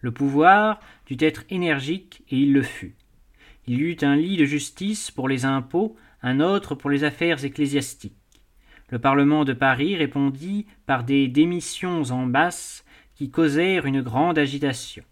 Le 0.00 0.12
pouvoir 0.12 0.80
dut 1.06 1.16
être 1.20 1.44
énergique 1.50 2.22
et 2.30 2.36
il 2.36 2.52
le 2.52 2.62
fut. 2.62 2.94
Il 3.66 3.78
y 3.78 3.82
eut 3.82 3.96
un 4.02 4.16
lit 4.16 4.36
de 4.36 4.44
justice 4.44 5.10
pour 5.10 5.28
les 5.28 5.44
impôts, 5.44 5.96
un 6.22 6.40
autre 6.40 6.74
pour 6.74 6.90
les 6.90 7.04
affaires 7.04 7.44
ecclésiastiques. 7.44 8.14
Le 8.90 9.00
Parlement 9.00 9.44
de 9.44 9.52
Paris 9.52 9.96
répondit 9.96 10.66
par 10.86 11.02
des 11.02 11.26
démissions 11.26 12.02
en 12.10 12.26
masse 12.26 12.84
qui 13.16 13.30
causèrent 13.30 13.86
une 13.86 14.02
grande 14.02 14.38
agitation. 14.38 15.02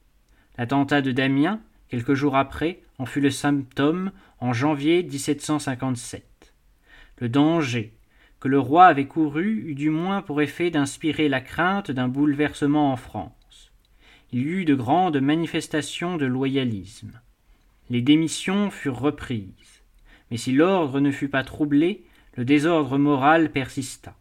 L'attentat 0.57 1.03
de 1.03 1.11
Damien, 1.11 1.61
quelques 1.95 2.15
jours 2.15 2.35
après, 2.35 2.81
en 2.99 3.07
fut 3.07 3.21
le 3.21 3.31
symptôme 3.31 4.11
en 4.41 4.53
janvier 4.53 5.05
1757. 5.05 6.53
Le 7.21 7.29
danger, 7.29 7.93
que 8.41 8.49
le 8.49 8.59
roi 8.59 8.87
avait 8.87 9.07
couru 9.07 9.71
eut 9.71 9.77
du 9.77 9.91
moins 9.91 10.21
pour 10.21 10.43
effet 10.43 10.71
d'inspirer 10.71 11.29
la 11.29 11.41
crainte 11.41 11.93
d'un 11.93 12.09
bouleversement 12.09 12.91
en 12.91 12.97
France. 12.97 13.71
Il 14.33 14.41
y 14.41 14.43
eut 14.43 14.65
de 14.65 14.75
grandes 14.75 15.21
manifestations 15.21 16.17
de 16.17 16.27
loyalisme. 16.27 17.13
Les 17.91 18.03
démissions 18.03 18.73
furent 18.73 18.99
reprises. 18.99 19.83
Mais 20.33 20.37
si 20.37 20.51
l'ordre 20.51 20.99
ne 20.99 21.13
fut 21.13 21.29
pas 21.29 21.45
troublé, 21.45 22.03
le 22.35 22.45
désordre 22.45 22.99
moral 22.99 23.53
persista. 23.53 24.17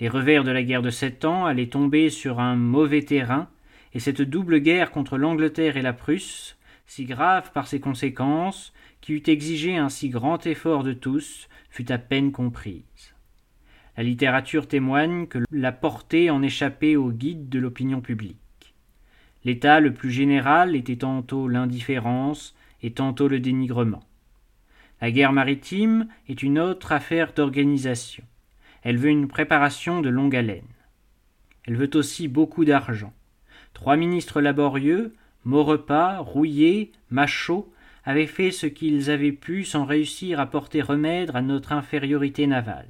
Les 0.00 0.08
revers 0.08 0.42
de 0.42 0.50
la 0.50 0.64
guerre 0.64 0.82
de 0.82 0.90
sept 0.90 1.24
ans 1.24 1.46
allaient 1.46 1.68
tomber 1.68 2.10
sur 2.10 2.40
un 2.40 2.56
mauvais 2.56 3.02
terrain, 3.02 3.48
et 3.94 4.00
cette 4.00 4.22
double 4.22 4.58
guerre 4.58 4.90
contre 4.90 5.16
l'Angleterre 5.16 5.76
et 5.76 5.82
la 5.82 5.92
Prusse, 5.92 6.55
si 6.86 7.04
grave 7.04 7.52
par 7.52 7.66
ses 7.66 7.80
conséquences, 7.80 8.72
qui 9.00 9.14
eût 9.14 9.22
exigé 9.26 9.76
un 9.76 9.88
si 9.88 10.08
grand 10.08 10.46
effort 10.46 10.82
de 10.82 10.92
tous, 10.92 11.48
fut 11.70 11.90
à 11.92 11.98
peine 11.98 12.32
comprise. 12.32 13.14
La 13.96 14.02
littérature 14.02 14.68
témoigne 14.68 15.26
que 15.26 15.38
la 15.50 15.72
portée 15.72 16.30
en 16.30 16.42
échappait 16.42 16.96
au 16.96 17.10
guide 17.10 17.48
de 17.48 17.58
l'opinion 17.58 18.00
publique. 18.00 18.74
L'état 19.44 19.80
le 19.80 19.94
plus 19.94 20.10
général 20.10 20.76
était 20.76 20.96
tantôt 20.96 21.48
l'indifférence 21.48 22.54
et 22.82 22.92
tantôt 22.92 23.28
le 23.28 23.40
dénigrement. 23.40 24.02
La 25.00 25.10
guerre 25.10 25.32
maritime 25.32 26.08
est 26.28 26.42
une 26.42 26.58
autre 26.58 26.92
affaire 26.92 27.32
d'organisation. 27.32 28.24
Elle 28.82 28.98
veut 28.98 29.10
une 29.10 29.28
préparation 29.28 30.00
de 30.00 30.08
longue 30.08 30.36
haleine. 30.36 30.62
Elle 31.66 31.76
veut 31.76 31.90
aussi 31.94 32.28
beaucoup 32.28 32.64
d'argent. 32.64 33.12
Trois 33.74 33.96
ministres 33.96 34.40
laborieux, 34.40 35.14
Maurepas, 35.46 36.18
Rouillet, 36.18 36.90
Machaut, 37.08 37.72
avaient 38.04 38.26
fait 38.26 38.50
ce 38.50 38.66
qu'ils 38.66 39.12
avaient 39.12 39.30
pu 39.30 39.64
sans 39.64 39.84
réussir 39.84 40.40
à 40.40 40.46
porter 40.46 40.82
remède 40.82 41.30
à 41.34 41.40
notre 41.40 41.72
infériorité 41.72 42.48
navale. 42.48 42.88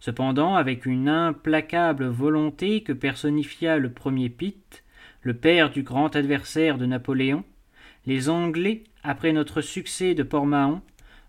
Cependant, 0.00 0.56
avec 0.56 0.84
une 0.84 1.08
implacable 1.08 2.06
volonté 2.06 2.82
que 2.82 2.92
personnifia 2.92 3.78
le 3.78 3.92
premier 3.92 4.28
Pitt, 4.28 4.82
le 5.22 5.34
père 5.34 5.70
du 5.70 5.84
grand 5.84 6.16
adversaire 6.16 6.76
de 6.76 6.86
Napoléon, 6.86 7.44
les 8.04 8.28
Anglais, 8.28 8.82
après 9.04 9.32
notre 9.32 9.60
succès 9.60 10.14
de 10.14 10.24
Port-Mahon, 10.24 10.82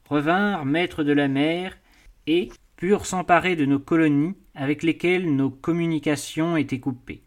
revinrent 0.10 0.66
maîtres 0.66 1.04
de 1.04 1.14
la 1.14 1.28
mer 1.28 1.78
et 2.26 2.50
purent 2.78 3.06
s'emparer 3.06 3.56
de 3.56 3.66
nos 3.66 3.80
colonies 3.80 4.34
avec 4.56 4.82
lesquelles 4.82 5.36
nos 5.36 5.52
communications 5.52 6.58
étaient 6.58 6.80
coupées. 6.80 7.22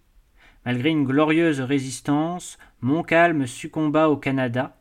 Malgré 0.67 0.91
une 0.91 1.05
glorieuse 1.05 1.61
résistance, 1.61 2.59
Montcalm 2.83 3.47
succomba 3.47 4.09
au 4.09 4.17
Canada, 4.17 4.77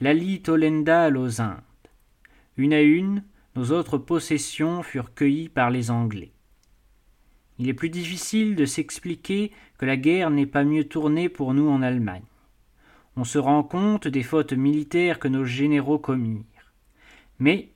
Lally 0.00 0.42
Tolenda 0.42 1.08
aux 1.10 1.40
Indes. 1.40 1.60
Une 2.56 2.72
à 2.72 2.80
une, 2.80 3.22
nos 3.54 3.70
autres 3.70 3.98
possessions 3.98 4.82
furent 4.82 5.14
cueillies 5.14 5.48
par 5.48 5.70
les 5.70 5.90
Anglais. 5.90 6.32
Il 7.58 7.68
est 7.68 7.74
plus 7.74 7.90
difficile 7.90 8.56
de 8.56 8.64
s'expliquer 8.64 9.52
que 9.78 9.86
la 9.86 9.96
guerre 9.96 10.30
n'ait 10.30 10.46
pas 10.46 10.64
mieux 10.64 10.84
tourné 10.84 11.28
pour 11.28 11.54
nous 11.54 11.68
en 11.68 11.82
Allemagne. 11.82 12.24
On 13.16 13.24
se 13.24 13.38
rend 13.38 13.62
compte 13.62 14.08
des 14.08 14.22
fautes 14.22 14.52
militaires 14.52 15.18
que 15.18 15.28
nos 15.28 15.44
généraux 15.44 15.98
commirent. 15.98 16.72
Mais 17.38 17.70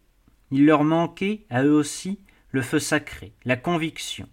il 0.51 0.65
leur 0.65 0.85
manquait, 0.85 1.45
à 1.51 1.65
eux 1.65 1.75
aussi, 1.75 2.19
le 2.51 2.63
feu 2.63 2.79
sacré, 2.79 3.33
la 3.45 3.57
conviction. 3.57 4.29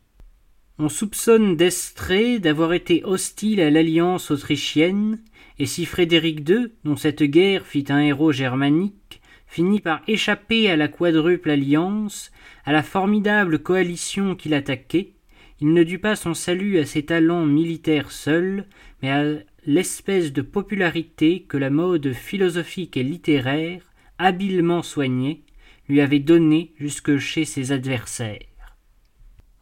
On 0.83 0.89
soupçonne 0.89 1.57
d'Estrée 1.57 2.39
d'avoir 2.39 2.73
été 2.73 3.03
hostile 3.05 3.61
à 3.61 3.69
l'alliance 3.69 4.31
autrichienne, 4.31 5.19
et 5.59 5.67
si 5.67 5.85
Frédéric 5.85 6.49
II, 6.49 6.69
dont 6.85 6.95
cette 6.95 7.21
guerre 7.21 7.67
fit 7.67 7.85
un 7.89 7.99
héros 7.99 8.31
germanique, 8.31 9.21
finit 9.45 9.79
par 9.79 10.01
échapper 10.07 10.71
à 10.71 10.75
la 10.75 10.87
quadruple 10.87 11.51
alliance, 11.51 12.31
à 12.65 12.71
la 12.71 12.81
formidable 12.81 13.59
coalition 13.59 14.33
qui 14.33 14.49
l'attaquait, 14.49 15.11
il 15.59 15.71
ne 15.71 15.83
dut 15.83 15.99
pas 15.99 16.15
son 16.15 16.33
salut 16.33 16.79
à 16.79 16.85
ses 16.87 17.03
talents 17.03 17.45
militaires 17.45 18.11
seuls, 18.11 18.65
mais 19.03 19.11
à 19.11 19.23
l'espèce 19.67 20.33
de 20.33 20.41
popularité 20.41 21.45
que 21.47 21.57
la 21.57 21.69
mode 21.69 22.11
philosophique 22.13 22.97
et 22.97 23.03
littéraire, 23.03 23.83
habilement 24.17 24.81
soignée, 24.81 25.43
lui 25.87 26.01
avait 26.01 26.17
donnée 26.17 26.73
jusque 26.79 27.19
chez 27.19 27.45
ses 27.45 27.71
adversaires. 27.71 28.50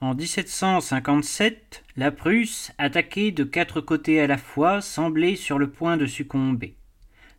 En 0.02 0.16
1757, 0.16 1.84
la 1.98 2.12
Prusse, 2.12 2.72
attaquée 2.78 3.32
de 3.32 3.44
quatre 3.44 3.82
côtés 3.82 4.22
à 4.22 4.28
la 4.28 4.38
fois, 4.38 4.80
semblait 4.80 5.36
sur 5.36 5.60
le 5.60 5.70
point 5.70 5.98
de 5.98 6.06
succomber. 6.06 6.76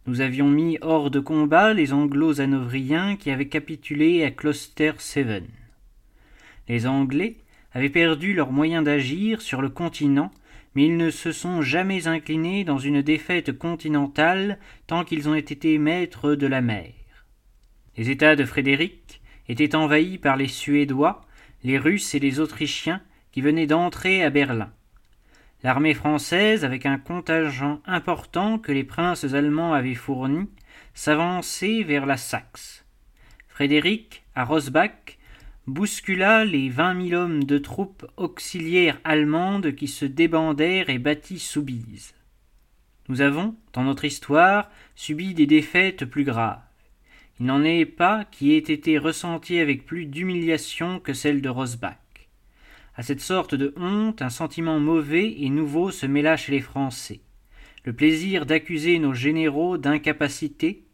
Nous 0.06 0.20
avions 0.20 0.48
mis 0.48 0.76
hors 0.82 1.10
de 1.10 1.20
combat 1.20 1.72
les 1.72 1.94
Anglo-Hanovriens 1.94 3.16
qui 3.16 3.30
avaient 3.30 3.48
capitulé 3.48 4.24
à 4.24 4.30
Closter 4.30 4.92
Seven. 4.98 5.46
Les 6.68 6.86
Anglais 6.86 7.38
avaient 7.72 7.88
perdu 7.88 8.34
leurs 8.34 8.52
moyens 8.52 8.84
d'agir 8.84 9.40
sur 9.40 9.62
le 9.62 9.70
continent, 9.70 10.30
mais 10.74 10.84
ils 10.84 10.98
ne 10.98 11.08
se 11.08 11.32
sont 11.32 11.62
jamais 11.62 12.08
inclinés 12.08 12.64
dans 12.64 12.78
une 12.78 13.00
défaite 13.00 13.56
continentale 13.56 14.58
tant 14.86 15.04
qu'ils 15.04 15.30
ont 15.30 15.34
été 15.34 15.78
maîtres 15.78 16.34
de 16.34 16.46
la 16.46 16.60
mer. 16.60 16.92
Les 17.96 18.10
États 18.10 18.36
de 18.36 18.44
Frédéric 18.44 19.22
étaient 19.48 19.74
envahis 19.74 20.18
par 20.18 20.36
les 20.36 20.48
Suédois, 20.48 21.26
les 21.62 21.78
Russes 21.78 22.14
et 22.14 22.18
les 22.18 22.40
Autrichiens 22.40 23.02
qui 23.32 23.40
venaient 23.40 23.66
d'entrer 23.66 24.24
à 24.24 24.30
Berlin. 24.30 24.72
L'armée 25.62 25.94
française, 25.94 26.64
avec 26.64 26.86
un 26.86 26.98
contingent 26.98 27.80
important 27.86 28.58
que 28.58 28.72
les 28.72 28.84
princes 28.84 29.24
allemands 29.34 29.74
avaient 29.74 29.94
fourni, 29.94 30.48
s'avançait 30.94 31.82
vers 31.82 32.06
la 32.06 32.16
Saxe. 32.16 32.84
Frédéric, 33.48 34.24
à 34.34 34.44
Rosbach, 34.44 35.18
bouscula 35.66 36.44
les 36.44 36.70
vingt 36.70 36.94
mille 36.94 37.14
hommes 37.14 37.44
de 37.44 37.58
troupes 37.58 38.06
auxiliaires 38.16 38.98
allemandes 39.04 39.74
qui 39.74 39.86
se 39.86 40.06
débandèrent 40.06 40.88
et 40.88 40.98
battit 40.98 41.38
Soubise. 41.38 42.14
Nous 43.08 43.20
avons, 43.20 43.54
dans 43.72 43.84
notre 43.84 44.04
histoire, 44.04 44.70
subi 44.94 45.34
des 45.34 45.46
défaites 45.46 46.04
plus 46.04 46.24
graves. 46.24 46.62
Il 47.40 47.46
n'en 47.46 47.64
est 47.64 47.86
pas 47.86 48.26
qui 48.30 48.52
ait 48.52 48.58
été 48.58 48.98
ressenti 48.98 49.58
avec 49.58 49.86
plus 49.86 50.04
d'humiliation 50.04 51.00
que 51.00 51.14
celle 51.14 51.40
de 51.40 51.48
Rosbach. 51.48 51.96
À 52.94 53.02
cette 53.02 53.22
sorte 53.22 53.54
de 53.54 53.72
honte, 53.78 54.20
un 54.20 54.28
sentiment 54.28 54.78
mauvais 54.78 55.36
et 55.38 55.48
nouveau 55.48 55.90
se 55.90 56.04
mêla 56.04 56.36
chez 56.36 56.52
les 56.52 56.60
Français. 56.60 57.20
Le 57.84 57.94
plaisir 57.94 58.44
d'accuser 58.44 58.98
nos 58.98 59.14
généraux 59.14 59.78
d'incapacité, 59.78 60.84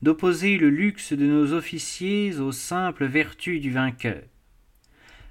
d'opposer 0.00 0.58
le 0.58 0.70
luxe 0.70 1.12
de 1.12 1.26
nos 1.26 1.52
officiers 1.52 2.38
aux 2.38 2.52
simples 2.52 3.06
vertus 3.06 3.60
du 3.60 3.72
vainqueur. 3.72 4.22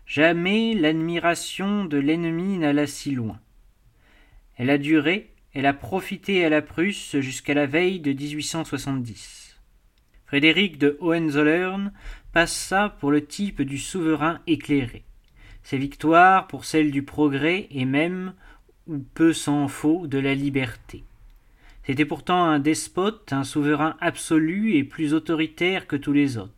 Jamais 0.05 0.73
l'admiration 0.73 1.85
de 1.85 1.97
l'ennemi 1.97 2.57
n'alla 2.57 2.85
si 2.85 3.11
loin. 3.11 3.39
Elle 4.57 4.69
a 4.69 4.77
duré, 4.77 5.29
elle 5.53 5.67
a 5.67 5.73
profité 5.73 6.43
à 6.43 6.49
la 6.49 6.61
Prusse 6.61 7.17
jusqu'à 7.21 7.53
la 7.53 7.65
veille 7.65 8.01
de 8.01 8.11
1870. 8.11 9.44
Frédéric 10.35 10.77
de 10.77 10.97
Hohenzollern 10.99 11.93
passa 12.33 12.89
pour 12.99 13.09
le 13.09 13.25
type 13.25 13.61
du 13.61 13.77
souverain 13.77 14.41
éclairé. 14.47 15.05
Ses 15.63 15.77
victoires 15.77 16.47
pour 16.47 16.65
celles 16.65 16.91
du 16.91 17.03
progrès 17.03 17.69
et 17.71 17.85
même, 17.85 18.33
ou 18.85 18.97
peu 18.97 19.31
s'en 19.31 19.69
faut, 19.69 20.07
de 20.07 20.19
la 20.19 20.35
liberté. 20.35 21.05
C'était 21.85 22.03
pourtant 22.03 22.43
un 22.43 22.59
despote, 22.59 23.31
un 23.31 23.45
souverain 23.45 23.95
absolu 24.01 24.75
et 24.75 24.83
plus 24.83 25.13
autoritaire 25.13 25.87
que 25.87 25.95
tous 25.95 26.11
les 26.11 26.37
autres. 26.37 26.51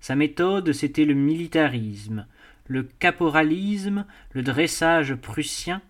Sa 0.00 0.16
méthode, 0.16 0.72
c'était 0.72 1.04
le 1.04 1.12
militarisme, 1.12 2.26
le 2.66 2.84
caporalisme, 2.84 4.06
le 4.32 4.42
dressage 4.42 5.16
prussien, 5.16 5.82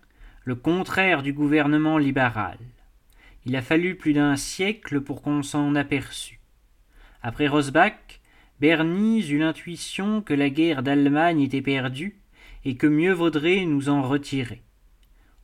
le 0.43 0.55
contraire 0.55 1.23
du 1.23 1.31
gouvernement 1.31 1.99
libéral. 1.99 2.57
Il 3.45 3.55
a 3.55 3.61
fallu 3.61 3.95
plus 3.95 4.11
d'un 4.11 4.35
siècle 4.35 4.99
pour 4.99 5.21
qu'on 5.21 5.41
s'en 5.41 5.73
aperçût. 5.73 6.36
Après 7.27 7.49
Rosbach, 7.49 8.21
Bernis 8.61 9.31
eut 9.31 9.39
l'intuition 9.39 10.21
que 10.21 10.33
la 10.33 10.49
guerre 10.49 10.81
d'Allemagne 10.81 11.41
était 11.41 11.61
perdue 11.61 12.21
et 12.63 12.77
que 12.77 12.87
mieux 12.87 13.11
vaudrait 13.11 13.65
nous 13.65 13.89
en 13.89 14.01
retirer. 14.01 14.61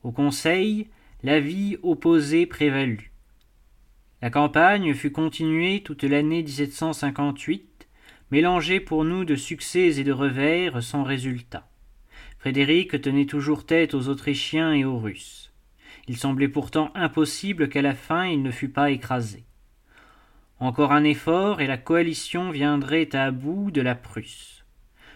Au 0.01 0.13
Conseil, 0.13 0.87
l'avis 1.23 1.75
opposé 1.83 2.45
prévalut. 2.45 3.11
La 4.21 4.29
campagne 4.29 4.93
fut 4.93 5.11
continuée 5.11 5.83
toute 5.83 6.03
l'année 6.03 6.41
1758, 6.41 7.89
mélangée 8.31 8.79
pour 8.79 9.03
nous 9.03 9.25
de 9.25 9.35
succès 9.35 9.99
et 9.99 10.05
de 10.05 10.13
revers 10.13 10.81
sans 10.81 11.03
résultat. 11.03 11.67
Frédéric 12.39 13.01
tenait 13.01 13.25
toujours 13.25 13.65
tête 13.65 13.93
aux 13.93 14.07
Autrichiens 14.07 14.71
et 14.71 14.85
aux 14.85 14.99
Russes. 14.99 15.51
Il 16.07 16.15
semblait 16.15 16.47
pourtant 16.47 16.91
impossible 16.95 17.67
qu'à 17.67 17.81
la 17.81 17.93
fin 17.93 18.25
il 18.25 18.41
ne 18.41 18.51
fût 18.51 18.69
pas 18.69 18.89
écrasé. 18.89 19.43
Encore 20.63 20.93
un 20.93 21.03
effort 21.03 21.59
et 21.59 21.67
la 21.67 21.75
coalition 21.75 22.49
viendrait 22.49 23.13
à 23.13 23.31
bout 23.31 23.69
de 23.69 23.81
la 23.81 23.95
Prusse. 23.95 24.63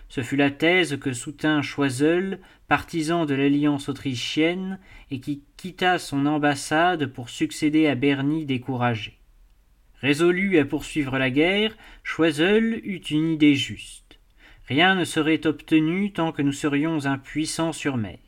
Ce 0.10 0.20
fut 0.20 0.36
la 0.36 0.52
thèse 0.52 1.00
que 1.00 1.14
soutint 1.14 1.62
Choiseul, 1.62 2.42
partisan 2.68 3.26
de 3.26 3.34
l'alliance 3.34 3.88
autrichienne, 3.88 4.78
et 5.10 5.22
qui 5.22 5.44
quitta 5.56 6.00
son 6.00 6.26
ambassade 6.26 7.06
pour 7.06 7.30
succéder 7.30 7.88
à 7.88 7.96
Bernis 7.96 8.46
découragé. 8.46 9.20
Résolu 10.02 10.60
à 10.60 10.66
poursuivre 10.66 11.18
la 11.18 11.30
guerre, 11.30 11.78
Choiseul 12.04 12.82
eut 12.84 13.06
une 13.10 13.30
idée 13.30 13.56
juste. 13.56 14.20
Rien 14.68 14.96
ne 14.96 15.06
serait 15.06 15.48
obtenu 15.48 16.12
tant 16.12 16.34
que 16.34 16.42
nous 16.42 16.52
serions 16.52 17.06
impuissants 17.06 17.72
sur 17.72 17.96
mer. 17.96 18.20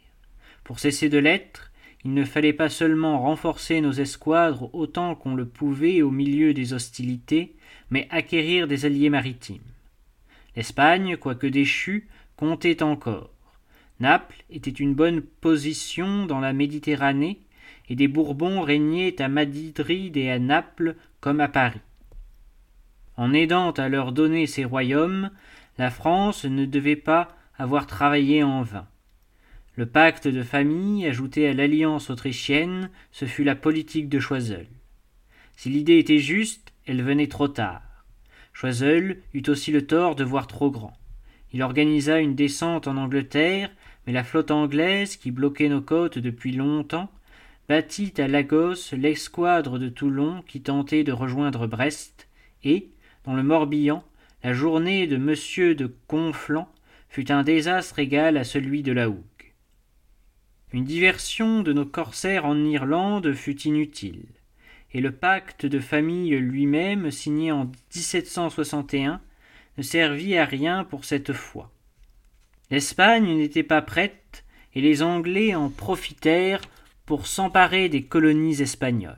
Pour 0.64 0.80
cesser 0.80 1.10
de 1.10 1.18
l'être, 1.18 1.69
il 2.06 2.14
ne 2.14 2.24
fallait 2.24 2.54
pas 2.54 2.70
seulement 2.70 3.20
renforcer 3.22 3.82
nos 3.82 3.92
escadres 3.92 4.74
autant 4.74 5.16
qu'on 5.16 5.36
le 5.36 5.46
pouvait 5.46 6.02
au 6.02 6.12
milieu 6.12 6.54
des 6.54 6.74
hostilités, 6.74 7.56
mais 7.90 8.08
acquérir 8.10 8.68
des 8.68 8.86
alliés 8.86 9.10
maritimes. 9.10 9.62
L'Espagne, 10.56 11.18
quoique 11.18 11.48
déchue, 11.48 12.08
comptait 12.38 12.84
encore. 12.84 13.32
Naples 14.00 14.44
était 14.50 14.72
une 14.72 14.94
bonne 14.94 15.22
position 15.22 16.26
dans 16.26 16.40
la 16.40 16.54
Méditerranée, 16.54 17.40
et 17.90 17.96
des 17.96 18.08
Bourbons 18.08 18.62
régnaient 18.62 19.22
à 19.22 19.28
Madrid 19.28 20.16
et 20.16 20.30
à 20.30 20.40
Naples 20.40 20.96
comme 21.20 21.42
à 21.42 21.48
Paris. 21.48 21.82
En 23.18 23.34
aidant 23.34 23.72
à 23.72 23.90
leur 23.90 24.14
donner 24.14 24.48
ces 24.48 24.64
royaumes, 24.64 25.32
la 25.78 25.90
France 25.90 26.46
ne 26.46 26.66
devait 26.66 26.96
pas 26.96 27.36
avoir 27.58 27.88
travaillé 27.88 28.44
en 28.44 28.62
vain. 28.62 28.88
Le 29.80 29.86
pacte 29.86 30.28
de 30.28 30.44
famille, 30.44 31.08
ajouté 31.08 31.48
à 31.48 31.54
l'alliance 31.54 32.10
autrichienne, 32.10 32.90
ce 33.14 33.24
fut 33.24 33.46
la 33.46 33.56
politique 33.56 34.10
de 34.10 34.20
Choiseul. 34.20 34.68
Si 35.56 35.70
l'idée 35.70 36.00
était 36.00 36.20
juste, 36.20 36.74
elle 36.86 37.02
venait 37.02 37.28
trop 37.30 37.48
tard. 37.48 38.04
Choiseul 38.52 39.22
eut 39.34 39.44
aussi 39.48 39.72
le 39.72 39.88
tort 39.88 40.18
de 40.18 40.26
voir 40.26 40.48
trop 40.48 40.70
grand. 40.70 40.92
Il 41.54 41.64
organisa 41.64 42.20
une 42.20 42.36
descente 42.36 42.90
en 42.90 42.98
Angleterre, 42.98 43.72
mais 44.06 44.12
la 44.12 44.26
flotte 44.26 44.52
anglaise, 44.52 45.16
qui 45.16 45.32
bloquait 45.32 45.70
nos 45.70 45.80
côtes 45.80 46.20
depuis 46.20 46.52
longtemps, 46.52 47.10
battit 47.70 48.12
à 48.18 48.28
Lagos 48.28 48.92
l'escouadre 48.92 49.80
de 49.80 49.88
Toulon 49.88 50.44
qui 50.46 50.60
tentait 50.60 51.06
de 51.06 51.14
rejoindre 51.14 51.68
Brest, 51.68 52.28
et, 52.66 52.90
dans 53.24 53.34
le 53.34 53.44
Morbihan, 53.44 54.04
la 54.44 54.52
journée 54.52 55.08
de 55.08 55.16
Monsieur 55.16 55.74
de 55.74 55.90
Conflans 56.08 56.68
fut 57.08 57.32
un 57.32 57.44
désastre 57.44 58.00
égal 58.00 58.36
à 58.36 58.44
celui 58.44 58.84
de 58.84 58.92
la. 58.92 59.08
Une 60.72 60.86
diversion 60.86 61.62
de 61.62 61.74
nos 61.74 61.86
corsaires 61.86 62.46
en 62.46 62.64
Irlande 62.64 63.34
fut 63.34 63.62
inutile 63.62 64.26
et 64.94 65.02
le 65.02 65.12
pacte 65.12 65.66
de 65.66 65.80
famille 65.80 66.32
lui-même, 66.32 67.12
signé 67.12 67.52
en 67.52 67.66
1761, 67.96 69.22
ne 69.78 69.84
servit 69.84 70.38
à 70.38 70.46
rien 70.46 70.84
pour 70.84 71.06
cette 71.06 71.34
fois. 71.34 71.72
L'Espagne 72.72 73.38
n'était 73.38 73.64
pas 73.64 73.82
prête, 73.82 74.44
et 74.76 74.82
les 74.82 75.02
Anglais 75.02 75.56
en 75.56 75.70
profitèrent 75.70 76.62
pour 77.06 77.28
s'emparer 77.28 77.90
des 77.90 78.04
colonies 78.04 78.62
espagnoles. 78.62 79.16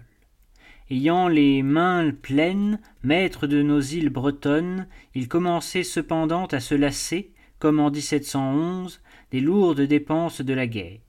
Ayant 0.89 1.27
les 1.27 1.63
mains 1.63 2.11
pleines, 2.11 2.79
maîtres 3.03 3.47
de 3.47 3.61
nos 3.61 3.79
îles 3.79 4.09
bretonnes, 4.09 4.87
ils 5.15 5.27
commençaient 5.27 5.83
cependant 5.83 6.45
à 6.47 6.59
se 6.59 6.75
lasser, 6.75 7.31
comme 7.59 7.79
en 7.79 7.91
1711, 7.91 9.01
des 9.31 9.39
lourdes 9.39 9.81
dépenses 9.81 10.41
de 10.41 10.53
la 10.53 10.67
guerre. 10.67 10.99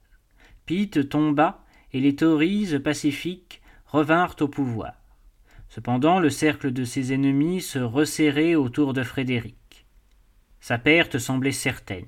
Tomba, 1.09 1.65
et 1.93 2.01
les 2.01 2.17
Tories 2.17 2.79
pacifiques 2.81 3.61
revinrent 3.87 4.37
au 4.41 4.49
pouvoir. 4.49 4.95
Cependant, 5.69 6.21
le 6.21 6.31
cercle 6.31 6.73
de 6.73 6.85
ses 6.85 7.13
ennemis 7.13 7.61
se 7.61 7.79
resserrait 7.79 8.55
autour 8.55 8.93
de 8.93 9.03
Frédéric. 9.03 9.87
Sa 10.61 10.79
perte 10.79 11.19
semblait 11.19 11.53
certaine. 11.53 12.07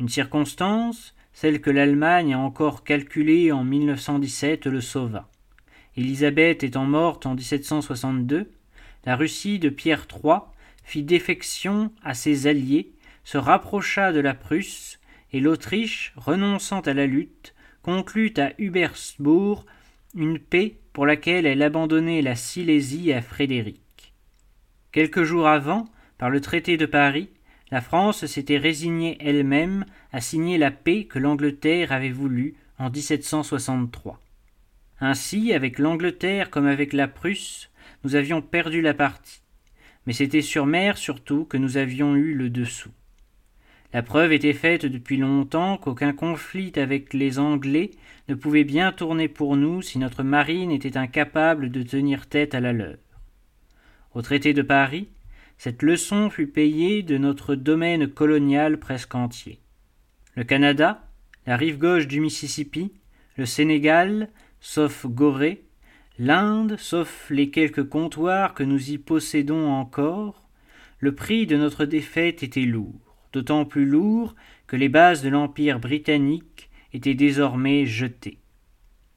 Une 0.00 0.08
circonstance, 0.08 1.14
celle 1.32 1.60
que 1.60 1.70
l'Allemagne 1.70 2.34
a 2.34 2.38
encore 2.38 2.82
calculée 2.84 3.52
en 3.52 3.64
1917, 3.64 4.66
le 4.66 4.80
sauva. 4.80 5.28
Élisabeth 5.96 6.64
étant 6.64 6.86
morte 6.86 7.26
en 7.26 7.34
1762, 7.34 8.50
la 9.04 9.16
Russie 9.16 9.58
de 9.58 9.68
Pierre 9.68 10.06
III 10.10 10.38
fit 10.82 11.02
défection 11.02 11.92
à 12.02 12.14
ses 12.14 12.46
alliés, 12.46 12.92
se 13.22 13.38
rapprocha 13.38 14.12
de 14.12 14.20
la 14.20 14.34
Prusse, 14.34 14.98
et 15.32 15.40
l'Autriche, 15.40 16.12
renonçant 16.16 16.80
à 16.80 16.94
la 16.94 17.06
lutte, 17.06 17.53
conclut 17.84 18.32
à 18.38 18.52
Hubersbourg 18.56 19.66
une 20.14 20.38
paix 20.38 20.78
pour 20.94 21.04
laquelle 21.04 21.44
elle 21.44 21.60
abandonnait 21.60 22.22
la 22.22 22.34
Silésie 22.34 23.12
à 23.12 23.20
Frédéric. 23.20 24.14
Quelques 24.90 25.24
jours 25.24 25.46
avant, 25.46 25.84
par 26.16 26.30
le 26.30 26.40
traité 26.40 26.78
de 26.78 26.86
Paris, 26.86 27.28
la 27.70 27.82
France 27.82 28.24
s'était 28.24 28.56
résignée 28.56 29.18
elle-même 29.20 29.84
à 30.12 30.22
signer 30.22 30.56
la 30.56 30.70
paix 30.70 31.04
que 31.04 31.18
l'Angleterre 31.18 31.92
avait 31.92 32.10
voulu 32.10 32.54
en 32.78 32.88
1763. 32.88 34.18
Ainsi, 35.00 35.52
avec 35.52 35.78
l'Angleterre 35.78 36.48
comme 36.48 36.66
avec 36.66 36.94
la 36.94 37.06
Prusse, 37.06 37.70
nous 38.02 38.14
avions 38.14 38.40
perdu 38.40 38.80
la 38.80 38.94
partie, 38.94 39.42
mais 40.06 40.14
c'était 40.14 40.40
sur 40.40 40.64
mer 40.64 40.96
surtout 40.96 41.44
que 41.44 41.58
nous 41.58 41.76
avions 41.76 42.16
eu 42.16 42.32
le 42.32 42.48
dessous. 42.48 42.92
La 43.94 44.02
preuve 44.02 44.32
était 44.32 44.54
faite 44.54 44.86
depuis 44.86 45.18
longtemps 45.18 45.76
qu'aucun 45.76 46.12
conflit 46.12 46.72
avec 46.74 47.14
les 47.14 47.38
Anglais 47.38 47.92
ne 48.28 48.34
pouvait 48.34 48.64
bien 48.64 48.90
tourner 48.90 49.28
pour 49.28 49.56
nous 49.56 49.82
si 49.82 50.00
notre 50.00 50.24
marine 50.24 50.72
était 50.72 50.96
incapable 50.96 51.70
de 51.70 51.84
tenir 51.84 52.26
tête 52.26 52.56
à 52.56 52.60
la 52.60 52.72
leur. 52.72 52.96
Au 54.12 54.20
traité 54.20 54.52
de 54.52 54.62
Paris, 54.62 55.10
cette 55.58 55.80
leçon 55.80 56.28
fut 56.28 56.48
payée 56.48 57.04
de 57.04 57.18
notre 57.18 57.54
domaine 57.54 58.08
colonial 58.08 58.80
presque 58.80 59.14
entier. 59.14 59.60
Le 60.34 60.42
Canada, 60.42 61.06
la 61.46 61.56
rive 61.56 61.78
gauche 61.78 62.08
du 62.08 62.18
Mississippi, 62.18 62.92
le 63.36 63.46
Sénégal, 63.46 64.28
sauf 64.58 65.06
Gorée, 65.06 65.62
l'Inde, 66.18 66.74
sauf 66.80 67.30
les 67.30 67.50
quelques 67.50 67.88
comptoirs 67.88 68.54
que 68.54 68.64
nous 68.64 68.90
y 68.90 68.98
possédons 68.98 69.70
encore, 69.70 70.48
le 70.98 71.14
prix 71.14 71.46
de 71.46 71.56
notre 71.56 71.84
défaite 71.84 72.42
était 72.42 72.62
lourd 72.62 73.03
d'autant 73.34 73.66
plus 73.66 73.84
lourd 73.84 74.34
que 74.66 74.76
les 74.76 74.88
bases 74.88 75.22
de 75.22 75.28
l'Empire 75.28 75.78
britannique 75.78 76.70
étaient 76.94 77.14
désormais 77.14 77.84
jetées. 77.84 78.38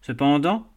Cependant, 0.01 0.67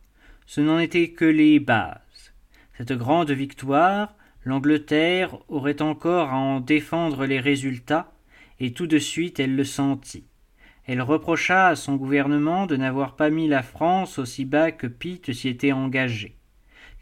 ce 0.46 0.60
n'en 0.60 0.78
étaient 0.78 1.10
que 1.10 1.24
les 1.24 1.58
bases. 1.58 2.32
Cette 2.76 2.92
grande 2.92 3.32
victoire, 3.32 4.14
L'Angleterre 4.44 5.36
aurait 5.48 5.82
encore 5.82 6.30
à 6.30 6.36
en 6.36 6.60
défendre 6.60 7.26
les 7.26 7.40
résultats, 7.40 8.12
et 8.58 8.72
tout 8.72 8.86
de 8.86 8.98
suite 8.98 9.38
elle 9.38 9.54
le 9.54 9.64
sentit. 9.64 10.24
Elle 10.86 11.02
reprocha 11.02 11.68
à 11.68 11.76
son 11.76 11.96
gouvernement 11.96 12.66
de 12.66 12.76
n'avoir 12.76 13.16
pas 13.16 13.28
mis 13.28 13.48
la 13.48 13.62
France 13.62 14.18
aussi 14.18 14.46
bas 14.46 14.72
que 14.72 14.86
Pitt 14.86 15.32
s'y 15.32 15.48
était 15.48 15.72
engagé. 15.72 16.36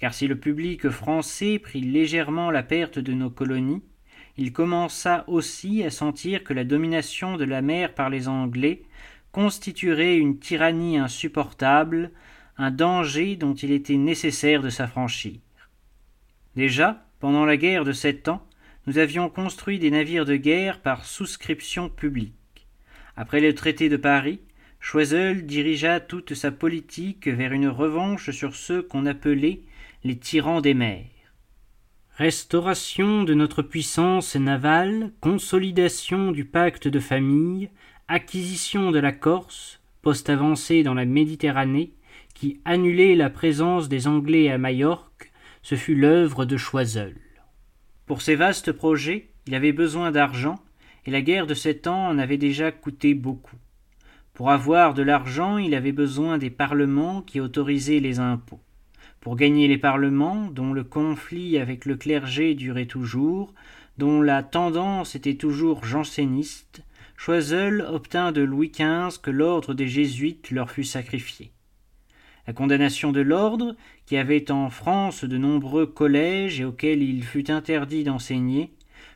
Car 0.01 0.14
si 0.14 0.26
le 0.26 0.39
public 0.39 0.89
français 0.91 1.59
prit 1.61 1.80
légèrement 1.80 2.51
la 2.51 2.64
perte 2.64 2.99
de 2.99 3.12
nos 3.12 3.30
colonies, 3.30 3.82
il 4.39 4.53
commença 4.53 5.24
aussi 5.26 5.82
à 5.82 5.91
sentir 5.91 6.45
que 6.45 6.55
la 6.55 6.62
domination 6.62 7.36
de 7.36 7.45
la 7.45 7.61
mer 7.61 7.93
par 7.93 8.09
les 8.09 8.28
Anglais 8.28 8.82
constituerait 9.32 10.16
une 10.16 10.39
tyrannie 10.39 10.97
insupportable, 10.97 12.12
un 12.57 12.70
danger 12.70 13.34
dont 13.34 13.55
il 13.55 13.72
était 13.72 13.97
nécessaire 13.97 14.62
de 14.62 14.70
s'affranchir. 14.70 15.41
Déjà, 16.55 17.05
pendant 17.18 17.45
la 17.45 17.57
guerre 17.57 17.84
de 17.84 17.93
sept 17.93 18.28
ans, 18.28 18.47
nous 18.86 18.99
avions 18.99 19.28
construit 19.28 19.80
des 19.80 19.91
navires 19.91 20.24
de 20.24 20.36
guerre 20.36 20.80
par 20.80 21.05
souscription 21.05 21.89
publique. 21.89 22.34
Après 23.16 23.41
le 23.41 23.55
traité 23.55 23.89
de 23.89 23.97
Paris, 23.97 24.41
Choiseul 24.80 25.45
dirigea 25.45 25.99
toute 25.99 26.34
sa 26.34 26.53
politique 26.53 27.26
vers 27.26 27.53
une 27.53 27.68
revanche 27.68 28.30
sur 28.30 28.55
ceux 28.55 28.82
qu'on 28.82 29.07
appelait 29.07 29.62
les 30.05 30.16
tyrans 30.16 30.61
des 30.61 30.74
mers. 30.74 31.17
Restauration 32.18 33.22
de 33.22 33.32
notre 33.32 33.62
puissance 33.62 34.34
navale, 34.34 35.12
consolidation 35.20 36.32
du 36.32 36.44
pacte 36.44 36.88
de 36.88 36.98
famille, 36.98 37.70
acquisition 38.08 38.90
de 38.90 38.98
la 38.98 39.12
Corse, 39.12 39.80
poste 40.02 40.28
avancé 40.28 40.82
dans 40.82 40.94
la 40.94 41.04
Méditerranée, 41.04 41.92
qui 42.34 42.60
annulait 42.64 43.14
la 43.14 43.30
présence 43.30 43.88
des 43.88 44.08
Anglais 44.08 44.50
à 44.50 44.58
Majorque, 44.58 45.30
ce 45.62 45.76
fut 45.76 45.94
l'œuvre 45.94 46.44
de 46.44 46.56
Choiseul. 46.56 47.14
Pour 48.04 48.20
ces 48.20 48.34
vastes 48.34 48.72
projets, 48.72 49.28
il 49.46 49.54
avait 49.54 49.70
besoin 49.70 50.10
d'argent, 50.10 50.56
et 51.06 51.12
la 51.12 51.22
guerre 51.22 51.46
de 51.46 51.54
sept 51.54 51.86
ans 51.86 52.08
en 52.08 52.18
avait 52.18 52.36
déjà 52.36 52.72
coûté 52.72 53.14
beaucoup. 53.14 53.58
Pour 54.34 54.50
avoir 54.50 54.92
de 54.92 55.02
l'argent, 55.02 55.56
il 55.56 55.72
avait 55.72 55.92
besoin 55.92 56.36
des 56.36 56.50
parlements 56.50 57.22
qui 57.22 57.38
autorisaient 57.38 58.00
les 58.00 58.18
impôts. 58.18 58.58
Pour 59.20 59.36
gagner 59.36 59.68
les 59.68 59.78
parlements, 59.78 60.48
dont 60.50 60.72
le 60.72 60.84
conflit 60.84 61.58
avec 61.58 61.84
le 61.84 61.96
clergé 61.96 62.54
durait 62.54 62.86
toujours, 62.86 63.54
dont 63.98 64.22
la 64.22 64.42
tendance 64.42 65.14
était 65.14 65.34
toujours 65.34 65.84
janséniste, 65.84 66.82
Choiseul 67.20 67.84
obtint 67.90 68.30
de 68.30 68.42
Louis 68.42 68.70
XV 68.70 69.20
que 69.20 69.32
l'ordre 69.32 69.74
des 69.74 69.88
Jésuites 69.88 70.52
leur 70.52 70.70
fût 70.70 70.84
sacrifié. 70.84 71.50
La 72.46 72.52
condamnation 72.52 73.10
de 73.10 73.20
l'ordre, 73.20 73.74
qui 74.06 74.16
avait 74.16 74.52
en 74.52 74.70
France 74.70 75.24
de 75.24 75.36
nombreux 75.36 75.86
collèges 75.86 76.60
et 76.60 76.64
auxquels 76.64 77.02
il 77.02 77.24
fut 77.24 77.50
interdit 77.50 78.04
d'enseigner, 78.04 78.70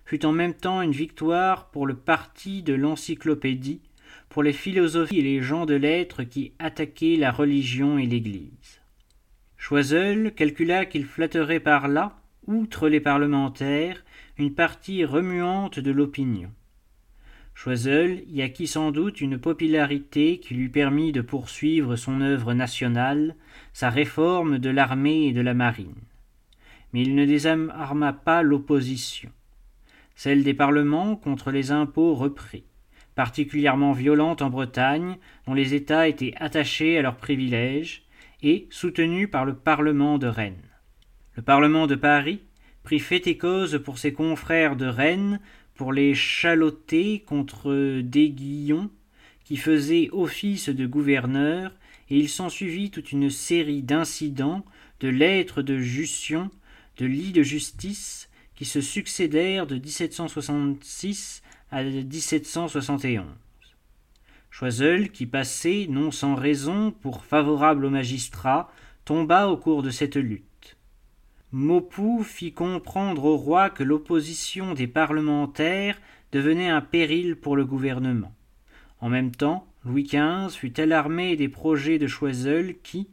fut 0.05 0.27
en 0.27 0.33
même 0.33 0.53
temps 0.53 0.83
une 0.83 0.91
victoire 0.91 1.71
pour 1.71 1.87
le 1.87 1.95
parti 1.95 2.65
de 2.65 2.75
l'encyclopédie, 2.75 3.83
pour 4.29 4.43
les 4.43 4.53
philosophies 4.53 5.21
et 5.21 5.23
les 5.23 5.41
gens 5.41 5.65
de 5.65 5.75
lettres 5.75 6.25
qui 6.25 6.55
attaquaient 6.59 7.17
la 7.17 7.31
religion 7.31 7.99
et 7.99 8.07
l'Église. 8.07 8.82
Choiseul 9.63 10.35
calcula 10.35 10.87
qu'il 10.87 11.05
flatterait 11.05 11.61
par 11.61 11.87
là, 11.87 12.19
outre 12.49 12.89
les 12.89 12.99
parlementaires, 12.99 14.05
une 14.37 14.53
partie 14.53 15.05
remuante 15.05 15.79
de 15.79 15.93
l'opinion. 15.93 16.51
Choiseul 17.55 18.25
y 18.27 18.43
acquit 18.43 18.67
sans 18.67 18.91
doute 18.91 19.21
une 19.21 19.39
popularité 19.39 20.41
qui 20.41 20.55
lui 20.55 20.69
permit 20.69 21.13
de 21.13 21.21
poursuivre 21.21 21.95
son 21.95 22.23
œuvre 22.23 22.55
nationale, 22.55 23.37
sa 23.73 23.89
réforme 23.89 24.59
de 24.59 24.69
l'armée 24.69 25.29
et 25.29 25.33
de 25.33 25.41
la 25.41 25.55
marine. 25.55 25.95
Mais 26.93 27.03
il 27.03 27.15
ne 27.15 27.25
désarma 27.25 28.13
pas 28.13 28.43
l'opposition. 28.43 29.31
Celle 30.17 30.43
des 30.43 30.55
parlements 30.55 31.15
contre 31.15 31.53
les 31.53 31.71
impôts 31.71 32.17
repris, 32.17 32.65
particulièrement 33.15 33.93
violente 33.93 34.43
en 34.43 34.51
Bretagne, 34.51 35.19
dont 35.47 35.55
les 35.55 35.75
États 35.75 36.09
étaient 36.09 36.35
attachés 36.39 36.99
à 36.99 37.03
leurs 37.03 37.17
privilèges, 37.17 38.03
et 38.43 38.67
soutenue 38.71 39.29
par 39.29 39.45
le 39.45 39.55
Parlement 39.55 40.19
de 40.19 40.27
Rennes. 40.27 40.69
Le 41.37 41.43
Parlement 41.43 41.87
de 41.87 41.95
Paris 41.95 42.43
prit 42.83 42.99
fait 42.99 43.27
et 43.27 43.39
cause 43.39 43.81
pour 43.85 43.99
ses 43.99 44.13
confrères 44.13 44.77
de 44.77 44.87
Rennes 44.87 45.41
pour 45.75 45.93
les 45.93 46.15
chaloter 46.15 47.21
contre 47.21 48.01
Guillons, 48.01 48.91
qui 49.45 49.57
faisait 49.57 50.09
office 50.13 50.69
de 50.69 50.87
gouverneur, 50.87 51.73
et 52.11 52.19
il 52.19 52.29
s'ensuivit 52.29 52.91
toute 52.91 53.13
une 53.13 53.31
série 53.31 53.83
d'incidents, 53.83 54.65
de 55.01 55.09
lettres 55.09 55.63
de 55.63 55.79
justion, 55.79 56.51
de 56.99 57.07
lits 57.07 57.33
de 57.33 57.43
justice, 57.43 58.29
qui 58.55 58.65
se 58.65 58.81
succédèrent 58.81 59.67
de 59.67 59.77
1766 59.77 61.43
à 61.71 61.83
1771. 61.83 63.25
Choiseul, 64.53 65.09
qui 65.09 65.25
passait, 65.25 65.87
non 65.89 66.11
sans 66.11 66.35
raison, 66.35 66.91
pour 66.93 67.25
favorable 67.25 67.87
aux 67.87 67.91
magistrats, 67.91 68.71
tomba 69.07 69.49
au 69.49 69.57
cours 69.57 69.83
de 69.83 69.89
cette 69.89 70.17
lutte. 70.17 70.77
Maupoux 71.53 72.23
fit 72.23 72.53
comprendre 72.53 73.25
au 73.25 73.39
roi 73.39 73.71
que 73.71 73.83
l'opposition 73.83 74.75
des 74.75 74.87
parlementaires 74.87 75.99
devenait 76.33 76.69
un 76.69 76.83
péril 76.83 77.37
pour 77.37 77.57
le 77.57 77.65
gouvernement. 77.65 78.35
En 79.01 79.09
même 79.09 79.35
temps, 79.35 79.67
Louis 79.87 80.05
XV 80.05 80.51
fut 80.51 80.79
alarmé 80.79 81.35
des 81.35 81.49
projets 81.49 81.99
de 81.99 82.07
Choiseul 82.07 82.75
qui, 82.83 83.09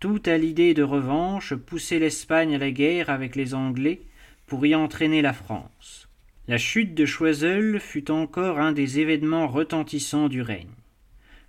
tout 0.00 0.22
à 0.24 0.38
l'idée 0.38 0.72
de 0.72 0.82
revanche, 0.82 1.54
poussait 1.54 1.98
l'Espagne 1.98 2.54
à 2.54 2.58
la 2.58 2.70
guerre 2.70 3.10
avec 3.10 3.36
les 3.36 3.52
Anglais 3.54 4.00
pour 4.46 4.64
y 4.64 4.74
entraîner 4.74 5.20
la 5.20 5.34
France. 5.34 6.08
La 6.48 6.56
chute 6.56 6.94
de 6.94 7.04
Choiseul 7.04 7.78
fut 7.78 8.10
encore 8.10 8.58
un 8.58 8.72
des 8.72 9.00
événements 9.00 9.48
retentissants 9.48 10.28
du 10.28 10.40
règne. 10.40 10.77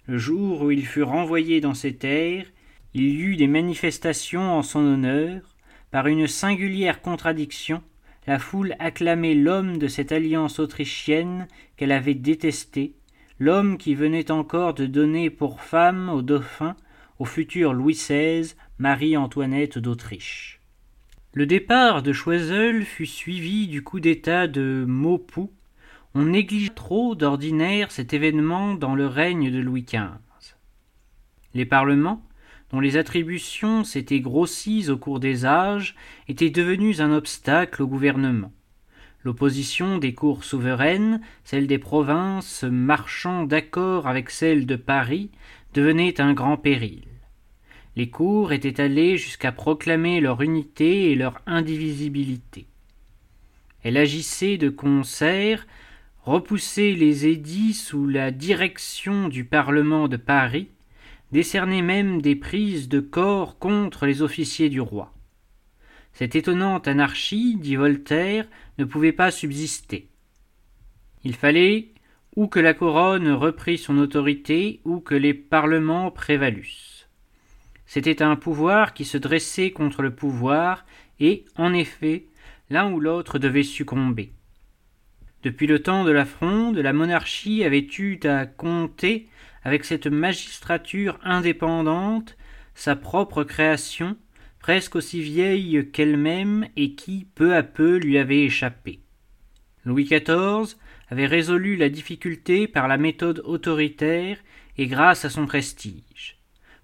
Le 0.09 0.17
jour 0.17 0.63
où 0.63 0.71
il 0.71 0.87
fut 0.87 1.03
renvoyé 1.03 1.61
dans 1.61 1.75
ses 1.75 1.95
terres, 1.95 2.47
il 2.95 3.03
y 3.03 3.21
eut 3.21 3.35
des 3.35 3.45
manifestations 3.45 4.41
en 4.57 4.63
son 4.63 4.79
honneur, 4.79 5.55
par 5.91 6.07
une 6.07 6.25
singulière 6.25 7.03
contradiction, 7.03 7.83
la 8.25 8.39
foule 8.39 8.75
acclamait 8.79 9.35
l'homme 9.35 9.77
de 9.77 9.87
cette 9.87 10.11
alliance 10.11 10.57
autrichienne 10.57 11.47
qu'elle 11.77 11.91
avait 11.91 12.15
détesté, 12.15 12.95
l'homme 13.37 13.77
qui 13.77 13.93
venait 13.93 14.31
encore 14.31 14.73
de 14.73 14.87
donner 14.87 15.29
pour 15.29 15.61
femme 15.61 16.09
au 16.09 16.23
dauphin, 16.23 16.75
au 17.19 17.25
futur 17.25 17.73
Louis 17.73 17.93
XVI, 17.93 18.55
Marie-Antoinette 18.79 19.77
d'Autriche. 19.77 20.59
Le 21.33 21.45
départ 21.45 22.01
de 22.01 22.13
Choiseul 22.13 22.83
fut 22.83 23.05
suivi 23.05 23.67
du 23.67 23.83
coup 23.83 23.99
d'état 23.99 24.47
de 24.47 24.85
Maupoux. 24.87 25.53
On 26.15 26.23
néglige 26.23 26.73
trop 26.73 27.13
d'ordinaire 27.13 27.91
cet 27.91 28.13
événement 28.13 28.73
dans 28.73 28.95
le 28.95 29.05
règne 29.05 29.51
de 29.51 29.59
Louis 29.59 29.83
XV. 29.83 30.55
Les 31.53 31.65
parlements, 31.65 32.23
dont 32.71 32.79
les 32.79 32.97
attributions 32.97 33.83
s'étaient 33.83 34.19
grossies 34.19 34.89
au 34.89 34.97
cours 34.97 35.19
des 35.19 35.45
âges, 35.45 35.95
étaient 36.27 36.49
devenues 36.49 36.99
un 36.99 37.11
obstacle 37.11 37.83
au 37.83 37.87
gouvernement. 37.87 38.51
L'opposition 39.23 39.99
des 39.99 40.13
cours 40.13 40.43
souveraines, 40.43 41.21
celle 41.43 41.67
des 41.67 41.77
provinces 41.77 42.63
marchant 42.63 43.43
d'accord 43.43 44.07
avec 44.07 44.31
celle 44.31 44.65
de 44.65 44.77
Paris, 44.77 45.29
devenait 45.75 46.19
un 46.21 46.33
grand 46.33 46.57
péril. 46.57 47.03
Les 47.95 48.09
cours 48.09 48.51
étaient 48.51 48.81
allées 48.81 49.17
jusqu'à 49.17 49.51
proclamer 49.51 50.21
leur 50.21 50.41
unité 50.41 51.11
et 51.11 51.15
leur 51.15 51.41
indivisibilité. 51.45 52.65
Elle 53.83 53.97
agissait 53.97 54.57
de 54.57 54.69
concert, 54.69 55.67
repoussait 56.23 56.93
les 56.93 57.27
édits 57.27 57.73
sous 57.73 58.07
la 58.07 58.31
direction 58.31 59.27
du 59.27 59.45
Parlement 59.45 60.07
de 60.07 60.17
Paris, 60.17 60.69
décernait 61.31 61.81
même 61.81 62.21
des 62.21 62.35
prises 62.35 62.89
de 62.89 62.99
corps 62.99 63.59
contre 63.59 64.05
les 64.05 64.21
officiers 64.21 64.69
du 64.69 64.81
roi. 64.81 65.13
Cette 66.13 66.35
étonnante 66.35 66.87
anarchie, 66.87 67.55
dit 67.55 67.75
Voltaire, 67.75 68.47
ne 68.77 68.85
pouvait 68.85 69.11
pas 69.11 69.31
subsister. 69.31 70.07
Il 71.23 71.35
fallait 71.35 71.89
ou 72.35 72.47
que 72.47 72.59
la 72.59 72.73
couronne 72.73 73.31
reprît 73.31 73.77
son 73.77 73.97
autorité, 73.97 74.79
ou 74.85 74.99
que 74.99 75.15
les 75.15 75.33
parlements 75.33 76.11
prévalussent. 76.11 77.07
C'était 77.85 78.21
un 78.21 78.35
pouvoir 78.35 78.93
qui 78.93 79.03
se 79.03 79.17
dressait 79.17 79.71
contre 79.71 80.01
le 80.01 80.15
pouvoir, 80.15 80.85
et, 81.19 81.43
en 81.57 81.73
effet, 81.73 82.27
l'un 82.69 82.91
ou 82.91 82.99
l'autre 82.99 83.39
devait 83.39 83.63
succomber. 83.63 84.31
Depuis 85.41 85.67
le 85.67 85.81
temps 85.81 86.03
de 86.03 86.11
la 86.11 86.25
Fronde, 86.25 86.77
la 86.77 86.91
monarchie 86.91 87.63
avait 87.63 87.87
eu 87.97 88.19
à 88.25 88.45
compter 88.45 89.29
avec 89.63 89.85
cette 89.85 90.07
magistrature 90.07 91.17
indépendante, 91.23 92.35
sa 92.75 92.97
propre 92.97 93.43
création, 93.43 94.17
presque 94.59 94.97
aussi 94.97 95.21
vieille 95.21 95.89
qu'elle-même 95.93 96.67
et 96.75 96.95
qui, 96.95 97.25
peu 97.35 97.55
à 97.55 97.63
peu, 97.63 97.97
lui 97.97 98.17
avait 98.17 98.43
échappé. 98.43 98.99
Louis 99.85 100.03
XIV 100.03 100.75
avait 101.09 101.25
résolu 101.25 101.77
la 101.77 101.89
difficulté 101.89 102.67
par 102.67 102.89
la 102.89 102.97
méthode 102.97 103.41
autoritaire 103.45 104.37
et 104.77 104.87
grâce 104.87 105.23
à 105.23 105.29
son 105.29 105.45
prestige. 105.45 106.37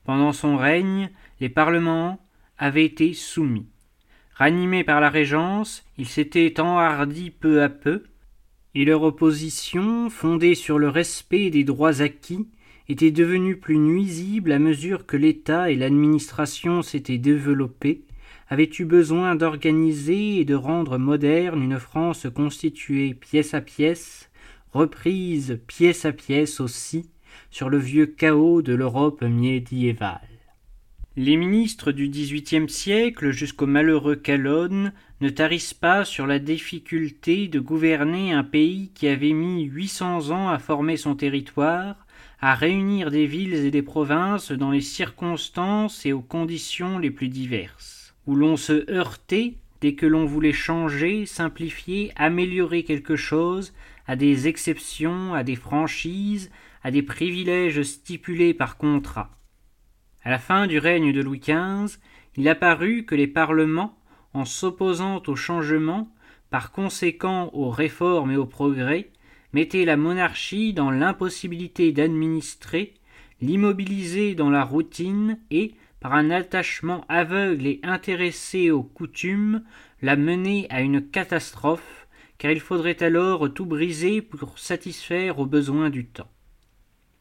Pendant 0.05 0.31
son 0.31 0.55
règne, 0.55 1.09
les 1.41 1.49
parlements 1.49 2.25
avaient 2.57 2.85
été 2.85 3.13
soumis. 3.13 3.67
Ranimés 4.33 4.83
par 4.83 5.01
la 5.01 5.09
Régence, 5.09 5.85
ils 5.97 6.07
s'étaient 6.07 6.59
enhardis 6.59 7.31
peu 7.31 7.61
à 7.61 7.69
peu, 7.69 8.03
et 8.75 8.83
leur 8.83 9.03
opposition, 9.03 10.09
fondée 10.09 10.53
sur 10.53 10.77
le 10.77 10.89
respect 10.89 11.49
des 11.49 11.63
droits 11.63 12.01
acquis, 12.01 12.45
était 12.89 13.11
devenue 13.11 13.55
plus 13.55 13.77
nuisible 13.77 14.51
à 14.51 14.59
mesure 14.59 15.05
que 15.05 15.17
l'État 15.17 15.71
et 15.71 15.75
l'administration 15.75 16.81
s'étaient 16.81 17.17
développés, 17.17 18.01
avaient 18.49 18.69
eu 18.77 18.85
besoin 18.85 19.35
d'organiser 19.35 20.39
et 20.39 20.45
de 20.45 20.53
rendre 20.53 20.97
moderne 20.97 21.63
une 21.63 21.79
France 21.79 22.27
constituée 22.35 23.13
pièce 23.13 23.53
à 23.53 23.61
pièce, 23.61 24.29
reprise 24.73 25.57
pièce 25.67 26.03
à 26.03 26.11
pièce 26.11 26.59
aussi, 26.59 27.09
sur 27.49 27.69
le 27.69 27.77
vieux 27.77 28.05
chaos 28.05 28.61
de 28.61 28.73
l'Europe 28.73 29.23
médiévale. 29.23 30.34
Les 31.17 31.37
ministres 31.37 31.93
du 31.93 32.09
XVIIIe 32.09 32.67
siècle 32.67 33.31
jusqu'au 33.31 33.67
malheureux 33.67 34.17
Calonne 34.17 34.91
ne 35.21 35.29
tarissent 35.29 35.73
pas 35.73 36.03
sur 36.03 36.27
la 36.27 36.39
difficulté 36.39 37.47
de 37.47 37.61
gouverner 37.61 38.33
un 38.33 38.43
pays 38.43 38.91
qui 38.93 39.07
avait 39.07 39.31
mis 39.31 39.63
huit 39.63 39.87
cents 39.87 40.31
ans 40.31 40.49
à 40.49 40.59
former 40.59 40.97
son 40.97 41.15
territoire, 41.15 42.05
à 42.41 42.53
réunir 42.53 43.11
des 43.11 43.27
villes 43.27 43.53
et 43.53 43.71
des 43.71 43.81
provinces 43.81 44.51
dans 44.51 44.71
les 44.71 44.81
circonstances 44.81 46.05
et 46.05 46.11
aux 46.11 46.19
conditions 46.19 46.99
les 46.99 47.11
plus 47.11 47.29
diverses, 47.29 48.13
où 48.27 48.35
l'on 48.35 48.57
se 48.57 48.91
heurtait 48.91 49.53
dès 49.79 49.93
que 49.93 50.05
l'on 50.05 50.25
voulait 50.25 50.51
changer, 50.51 51.25
simplifier, 51.25 52.11
améliorer 52.17 52.83
quelque 52.83 53.15
chose, 53.15 53.73
à 54.05 54.17
des 54.17 54.49
exceptions, 54.49 55.33
à 55.33 55.45
des 55.45 55.55
franchises, 55.55 56.51
à 56.83 56.91
des 56.91 57.03
privilèges 57.03 57.83
stipulés 57.83 58.53
par 58.53 58.75
contrat. 58.75 59.31
À 60.25 60.31
la 60.31 60.39
fin 60.39 60.65
du 60.65 60.79
règne 60.79 61.13
de 61.13 61.21
Louis 61.21 61.39
XV, 61.39 61.99
il 62.35 62.49
apparut 62.49 63.05
que 63.05 63.13
les 63.13 63.27
parlements, 63.27 63.95
en 64.33 64.43
s'opposant 64.43 65.21
au 65.27 65.35
changement, 65.35 66.11
par 66.49 66.71
conséquent 66.71 67.51
aux 67.53 67.69
réformes 67.69 68.31
et 68.31 68.35
aux 68.35 68.47
progrès, 68.47 69.11
mettaient 69.53 69.85
la 69.85 69.97
monarchie 69.97 70.73
dans 70.73 70.89
l'impossibilité 70.89 71.91
d'administrer, 71.91 72.95
l'immobiliser 73.39 74.33
dans 74.33 74.49
la 74.49 74.63
routine 74.63 75.37
et, 75.51 75.75
par 75.99 76.15
un 76.15 76.31
attachement 76.31 77.05
aveugle 77.07 77.67
et 77.67 77.79
intéressé 77.83 78.71
aux 78.71 78.81
coutumes, 78.81 79.63
la 80.01 80.15
mener 80.15 80.65
à 80.71 80.81
une 80.81 81.07
catastrophe, 81.07 82.07
car 82.39 82.49
il 82.49 82.61
faudrait 82.61 83.03
alors 83.03 83.53
tout 83.53 83.67
briser 83.67 84.23
pour 84.23 84.57
satisfaire 84.57 85.37
aux 85.37 85.45
besoins 85.45 85.91
du 85.91 86.07
temps. 86.07 86.31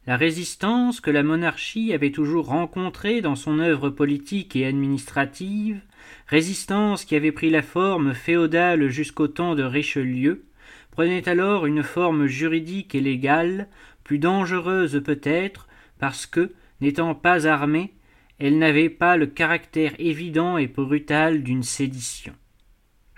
La 0.06 0.18
résistance 0.18 1.00
que 1.00 1.10
la 1.10 1.22
monarchie 1.22 1.94
avait 1.94 2.10
toujours 2.10 2.46
rencontrée 2.46 3.22
dans 3.22 3.36
son 3.36 3.58
œuvre 3.58 3.88
politique 3.88 4.54
et 4.54 4.66
administrative, 4.66 5.80
résistance 6.26 7.06
qui 7.06 7.16
avait 7.16 7.32
pris 7.32 7.48
la 7.48 7.62
forme 7.62 8.12
féodale 8.12 8.88
jusqu'au 8.90 9.28
temps 9.28 9.54
de 9.54 9.62
Richelieu, 9.62 10.44
prenait 10.90 11.26
alors 11.26 11.64
une 11.64 11.82
forme 11.82 12.26
juridique 12.26 12.94
et 12.94 13.00
légale, 13.00 13.66
plus 14.04 14.18
dangereuse 14.18 15.02
peut-être, 15.02 15.68
parce 15.98 16.26
que, 16.26 16.52
n'étant 16.82 17.14
pas 17.14 17.46
armée, 17.46 17.94
elle 18.38 18.58
n'avait 18.58 18.90
pas 18.90 19.16
le 19.16 19.26
caractère 19.26 19.94
évident 19.98 20.58
et 20.58 20.66
brutal 20.66 21.42
d'une 21.42 21.62
sédition. 21.62 22.34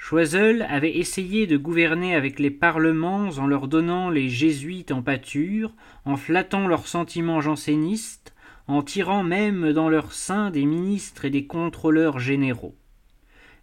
Choiseul 0.09 0.63
avait 0.69 0.99
essayé 0.99 1.49
de 1.49 1.57
gouverner 1.57 2.15
avec 2.15 2.39
les 2.39 2.53
parlements 2.53 3.29
en 3.39 3.47
leur 3.49 3.67
donnant 3.67 4.09
les 4.09 4.29
jésuites 4.29 4.93
en 4.93 5.03
pâture, 5.03 5.73
en 6.05 6.17
flattant 6.17 6.69
leurs 6.69 6.87
sentiments 6.87 7.41
jansénistes, 7.41 8.33
en 8.69 8.83
tirant 8.83 9.25
même 9.25 9.73
dans 9.73 9.89
leur 9.89 10.13
sein 10.13 10.53
des 10.53 10.65
ministres 10.65 11.25
et 11.25 11.31
des 11.31 11.47
contrôleurs 11.47 12.21
généraux. 12.21 12.77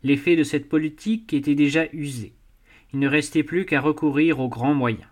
L'effet 0.04 0.36
de 0.36 0.44
cette 0.44 0.68
politique 0.68 1.32
était 1.32 1.56
déjà 1.56 1.86
usé. 1.94 2.34
Il 2.92 3.00
ne 3.00 3.08
restait 3.08 3.44
plus 3.44 3.66
qu'à 3.66 3.80
recourir 3.80 4.42
aux 4.42 4.50
grands 4.50 4.74
moyens. 4.74 5.08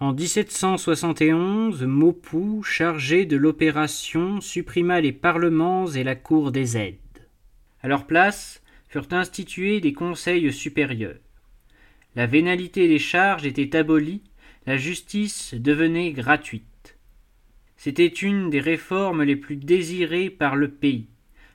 En 0.00 0.12
1771, 0.12 1.84
Maupoux, 1.84 2.64
chargé 2.64 3.24
de 3.24 3.36
l'opération, 3.36 4.40
supprima 4.40 5.00
les 5.00 5.12
parlements 5.12 5.86
et 5.86 6.02
la 6.02 6.16
cour 6.16 6.50
des 6.50 6.76
aides. 6.76 6.96
À 7.84 7.86
leur 7.86 8.04
place, 8.04 8.60
furent 8.88 9.12
institués 9.12 9.80
des 9.80 9.92
conseils 9.92 10.52
supérieurs. 10.52 11.18
La 12.16 12.26
vénalité 12.26 12.88
des 12.88 12.98
charges 12.98 13.46
était 13.46 13.76
abolie, 13.76 14.22
la 14.66 14.76
justice 14.76 15.54
devenait 15.54 16.12
gratuite. 16.12 16.98
C'était 17.76 18.06
une 18.06 18.50
des 18.50 18.60
réformes 18.60 19.22
les 19.22 19.36
plus 19.36 19.56
désirées 19.56 20.30
par 20.30 20.56
le 20.56 20.68
pays. 20.68 21.08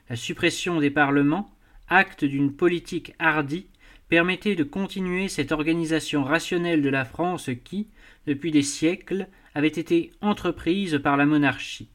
La 0.08 0.16
suppression 0.16 0.80
des 0.80 0.90
parlements, 0.90 1.54
acte 1.88 2.24
d'une 2.24 2.54
politique 2.54 3.12
hardie, 3.18 3.68
permettait 4.08 4.54
de 4.54 4.64
continuer 4.64 5.28
cette 5.28 5.52
organisation 5.52 6.24
rationnelle 6.24 6.82
de 6.82 6.88
la 6.88 7.04
France 7.04 7.50
qui, 7.64 7.88
depuis 8.26 8.50
des 8.50 8.62
siècles, 8.62 9.28
avait 9.54 9.68
été 9.68 10.12
entreprise 10.20 11.00
par 11.02 11.16
la 11.16 11.26
monarchie. 11.26 11.90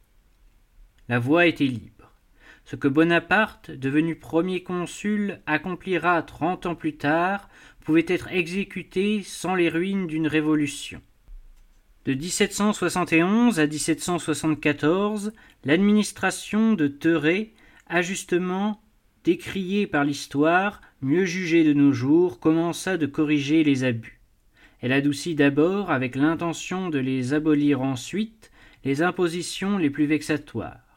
La 1.07 1.19
voie 1.19 1.47
était 1.47 1.65
libre. 1.65 1.98
Ce 2.69 2.75
que 2.75 2.87
Bonaparte, 2.87 3.71
devenu 3.71 4.13
premier 4.13 4.61
consul, 4.61 5.39
accomplira 5.47 6.21
trente 6.21 6.67
ans 6.67 6.75
plus 6.75 6.97
tard, 6.97 7.49
pouvait 7.83 8.05
être 8.07 8.27
exécuté 8.31 9.23
sans 9.23 9.55
les 9.55 9.69
ruines 9.69 10.05
d'une 10.05 10.27
révolution. 10.27 11.01
De 12.05 12.13
1771 12.13 13.59
à 13.59 13.65
1774, 13.65 15.33
l'administration 15.65 16.73
de 16.73 16.87
Theuret, 16.87 17.53
ajustement 17.87 18.83
décrié 19.23 19.87
par 19.87 20.03
l'histoire, 20.03 20.79
mieux 21.01 21.25
jugé 21.25 21.63
de 21.63 21.73
nos 21.73 21.91
jours, 21.91 22.39
commença 22.39 22.97
de 22.97 23.07
corriger 23.07 23.63
les 23.63 23.83
abus. 23.83 24.21
Elle 24.81 24.93
adoucit 24.93 25.33
d'abord, 25.33 25.89
avec 25.89 26.15
l'intention 26.15 26.89
de 26.89 26.99
les 26.99 27.33
abolir 27.33 27.81
ensuite, 27.81 28.51
les 28.85 29.01
impositions 29.01 29.79
les 29.79 29.89
plus 29.89 30.05
vexatoires. 30.05 30.88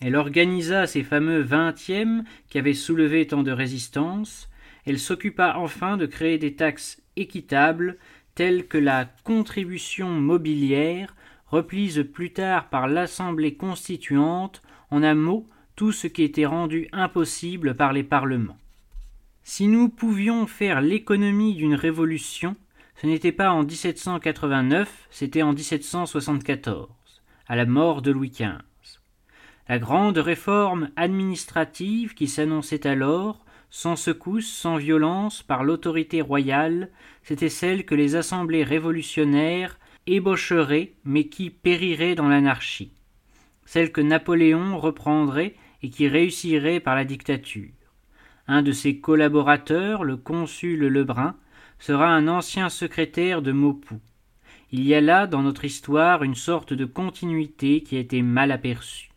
Elle 0.00 0.16
organisa 0.16 0.86
ces 0.86 1.02
fameux 1.02 1.40
vingtièmes 1.40 2.24
qui 2.48 2.58
avaient 2.58 2.74
soulevé 2.74 3.26
tant 3.26 3.42
de 3.42 3.50
résistance. 3.50 4.48
Elle 4.86 4.98
s'occupa 4.98 5.54
enfin 5.56 5.96
de 5.96 6.06
créer 6.06 6.38
des 6.38 6.54
taxes 6.54 7.02
équitables, 7.16 7.98
telles 8.34 8.68
que 8.68 8.78
la 8.78 9.06
contribution 9.24 10.08
mobilière, 10.08 11.16
reprise 11.48 12.06
plus 12.12 12.32
tard 12.32 12.68
par 12.68 12.86
l'Assemblée 12.86 13.54
constituante, 13.54 14.62
en 14.90 15.02
un 15.02 15.14
mot, 15.14 15.48
tout 15.74 15.92
ce 15.92 16.06
qui 16.06 16.22
était 16.22 16.46
rendu 16.46 16.88
impossible 16.92 17.74
par 17.74 17.92
les 17.92 18.04
parlements. 18.04 18.58
Si 19.42 19.66
nous 19.66 19.88
pouvions 19.88 20.46
faire 20.46 20.80
l'économie 20.80 21.54
d'une 21.54 21.74
révolution, 21.74 22.56
ce 23.00 23.06
n'était 23.06 23.32
pas 23.32 23.50
en 23.50 23.64
1789, 23.64 25.08
c'était 25.10 25.42
en 25.42 25.52
1774, 25.52 26.88
à 27.46 27.56
la 27.56 27.64
mort 27.64 28.02
de 28.02 28.10
Louis 28.10 28.30
XV. 28.30 28.58
La 29.68 29.78
grande 29.78 30.16
réforme 30.16 30.88
administrative 30.96 32.14
qui 32.14 32.26
s'annonçait 32.26 32.86
alors, 32.86 33.44
sans 33.68 33.96
secousse, 33.96 34.50
sans 34.50 34.76
violence, 34.76 35.42
par 35.42 35.62
l'autorité 35.62 36.22
royale, 36.22 36.88
c'était 37.22 37.50
celle 37.50 37.84
que 37.84 37.94
les 37.94 38.16
assemblées 38.16 38.64
révolutionnaires 38.64 39.78
ébaucheraient, 40.06 40.94
mais 41.04 41.24
qui 41.24 41.50
périrait 41.50 42.14
dans 42.14 42.28
l'anarchie, 42.28 42.92
celle 43.66 43.92
que 43.92 44.00
Napoléon 44.00 44.78
reprendrait 44.78 45.54
et 45.82 45.90
qui 45.90 46.08
réussirait 46.08 46.80
par 46.80 46.94
la 46.94 47.04
dictature. 47.04 47.68
Un 48.46 48.62
de 48.62 48.72
ses 48.72 49.00
collaborateurs, 49.00 50.02
le 50.02 50.16
consul 50.16 50.78
Lebrun, 50.78 51.36
sera 51.78 52.08
un 52.08 52.26
ancien 52.26 52.70
secrétaire 52.70 53.42
de 53.42 53.52
Maupoux. 53.52 54.00
Il 54.72 54.86
y 54.86 54.94
a 54.94 55.02
là, 55.02 55.26
dans 55.26 55.42
notre 55.42 55.66
histoire, 55.66 56.22
une 56.22 56.34
sorte 56.34 56.72
de 56.72 56.86
continuité 56.86 57.82
qui 57.82 57.96
a 57.96 58.00
été 58.00 58.22
mal 58.22 58.50
aperçue. 58.50 59.10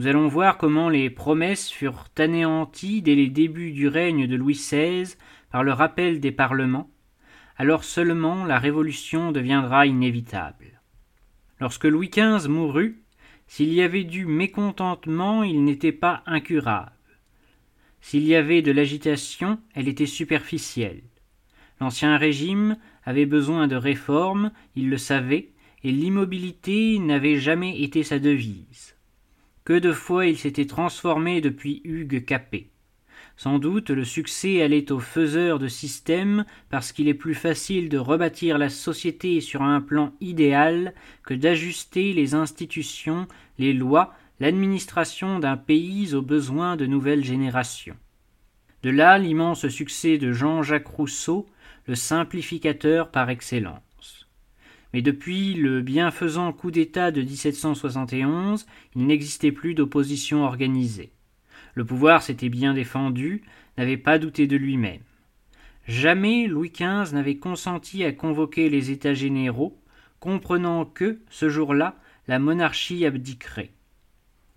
Nous 0.00 0.06
allons 0.06 0.28
voir 0.28 0.56
comment 0.56 0.88
les 0.88 1.10
promesses 1.10 1.68
furent 1.70 2.06
anéanties 2.16 3.02
dès 3.02 3.14
les 3.14 3.28
débuts 3.28 3.72
du 3.72 3.86
règne 3.86 4.26
de 4.26 4.34
Louis 4.34 4.54
XVI 4.54 5.14
par 5.50 5.62
le 5.62 5.74
rappel 5.74 6.20
des 6.20 6.32
parlements, 6.32 6.88
alors 7.58 7.84
seulement 7.84 8.46
la 8.46 8.58
révolution 8.58 9.30
deviendra 9.30 9.84
inévitable. 9.84 10.80
Lorsque 11.60 11.84
Louis 11.84 12.08
XV 12.08 12.48
mourut, 12.48 13.02
s'il 13.46 13.74
y 13.74 13.82
avait 13.82 14.04
du 14.04 14.24
mécontentement, 14.24 15.42
il 15.42 15.64
n'était 15.64 15.92
pas 15.92 16.22
incurable. 16.24 16.92
S'il 18.00 18.24
y 18.24 18.34
avait 18.34 18.62
de 18.62 18.72
l'agitation, 18.72 19.60
elle 19.74 19.86
était 19.86 20.06
superficielle. 20.06 21.02
L'ancien 21.78 22.16
régime 22.16 22.78
avait 23.04 23.26
besoin 23.26 23.68
de 23.68 23.76
réformes, 23.76 24.50
il 24.76 24.88
le 24.88 24.96
savait, 24.96 25.50
et 25.84 25.92
l'immobilité 25.92 26.98
n'avait 26.98 27.36
jamais 27.36 27.82
été 27.82 28.02
sa 28.02 28.18
devise. 28.18 28.96
Que 29.70 29.78
de 29.78 29.92
fois 29.92 30.26
il 30.26 30.36
s'était 30.36 30.66
transformé 30.66 31.40
depuis 31.40 31.80
Hugues 31.84 32.24
Capet. 32.24 32.70
Sans 33.36 33.60
doute 33.60 33.90
le 33.90 34.04
succès 34.04 34.62
allait 34.62 34.90
aux 34.90 34.98
faiseurs 34.98 35.60
de 35.60 35.68
systèmes 35.68 36.44
parce 36.70 36.90
qu'il 36.90 37.06
est 37.06 37.14
plus 37.14 37.36
facile 37.36 37.88
de 37.88 37.96
rebâtir 37.96 38.58
la 38.58 38.68
société 38.68 39.40
sur 39.40 39.62
un 39.62 39.80
plan 39.80 40.12
idéal 40.20 40.92
que 41.22 41.34
d'ajuster 41.34 42.12
les 42.12 42.34
institutions, 42.34 43.28
les 43.60 43.72
lois, 43.72 44.12
l'administration 44.40 45.38
d'un 45.38 45.56
pays 45.56 46.16
aux 46.16 46.22
besoins 46.22 46.74
de 46.74 46.86
nouvelles 46.86 47.24
générations. 47.24 47.96
De 48.82 48.90
là 48.90 49.18
l'immense 49.18 49.68
succès 49.68 50.18
de 50.18 50.32
Jean-Jacques 50.32 50.88
Rousseau, 50.88 51.46
le 51.86 51.94
simplificateur 51.94 53.12
par 53.12 53.30
excellence. 53.30 53.89
Mais 54.92 55.02
depuis 55.02 55.54
le 55.54 55.82
bienfaisant 55.82 56.52
coup 56.52 56.70
d'État 56.70 57.10
de 57.10 57.22
1771, 57.22 58.66
il 58.96 59.06
n'existait 59.06 59.52
plus 59.52 59.74
d'opposition 59.74 60.44
organisée. 60.44 61.12
Le 61.74 61.84
pouvoir 61.84 62.22
s'était 62.22 62.48
bien 62.48 62.74
défendu, 62.74 63.42
n'avait 63.78 63.96
pas 63.96 64.18
douté 64.18 64.46
de 64.46 64.56
lui-même. 64.56 65.02
Jamais 65.86 66.46
Louis 66.46 66.70
XV 66.70 67.14
n'avait 67.14 67.36
consenti 67.36 68.04
à 68.04 68.12
convoquer 68.12 68.68
les 68.68 68.90
États 68.90 69.14
généraux, 69.14 69.80
comprenant 70.18 70.84
que, 70.84 71.20
ce 71.30 71.48
jour-là, 71.48 71.96
la 72.28 72.38
monarchie 72.38 73.06
abdiquerait. 73.06 73.70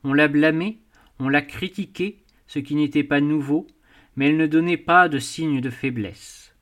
On 0.04 0.14
l'a 0.14 0.28
blâmé, 0.28 0.80
on 1.20 1.30
l'a 1.30 1.42
critiqué, 1.42 2.24
ce 2.48 2.60
qui 2.60 2.76
n'était 2.76 3.04
pas 3.04 3.22
nouveau, 3.22 3.68
mais 4.16 4.30
elle 4.30 4.38
ne 4.38 4.48
donnait 4.48 4.78
pas 4.78 5.10
de 5.10 5.20
signe 5.20 5.62
de 5.62 5.70
faiblesse. 5.70 6.54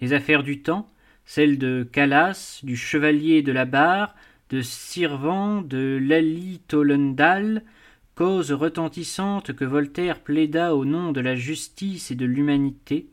Les 0.00 0.12
affaires 0.12 0.42
du 0.42 0.62
temps, 0.62 0.88
celles 1.26 1.58
de 1.58 1.86
Calas, 1.90 2.60
du 2.62 2.76
chevalier 2.76 3.42
de 3.42 3.52
la 3.52 3.66
barre, 3.66 4.14
de 4.48 4.62
Sirvan, 4.62 5.60
de 5.60 5.98
Lally 6.00 6.60
Tollendal, 6.68 7.62
cause 8.14 8.52
retentissante 8.52 9.52
que 9.52 9.64
Voltaire 9.64 10.20
plaida 10.20 10.74
au 10.74 10.86
nom 10.86 11.12
de 11.12 11.20
la 11.20 11.34
justice 11.34 12.10
et 12.10 12.14
de 12.14 12.24
l'humanité, 12.24 13.08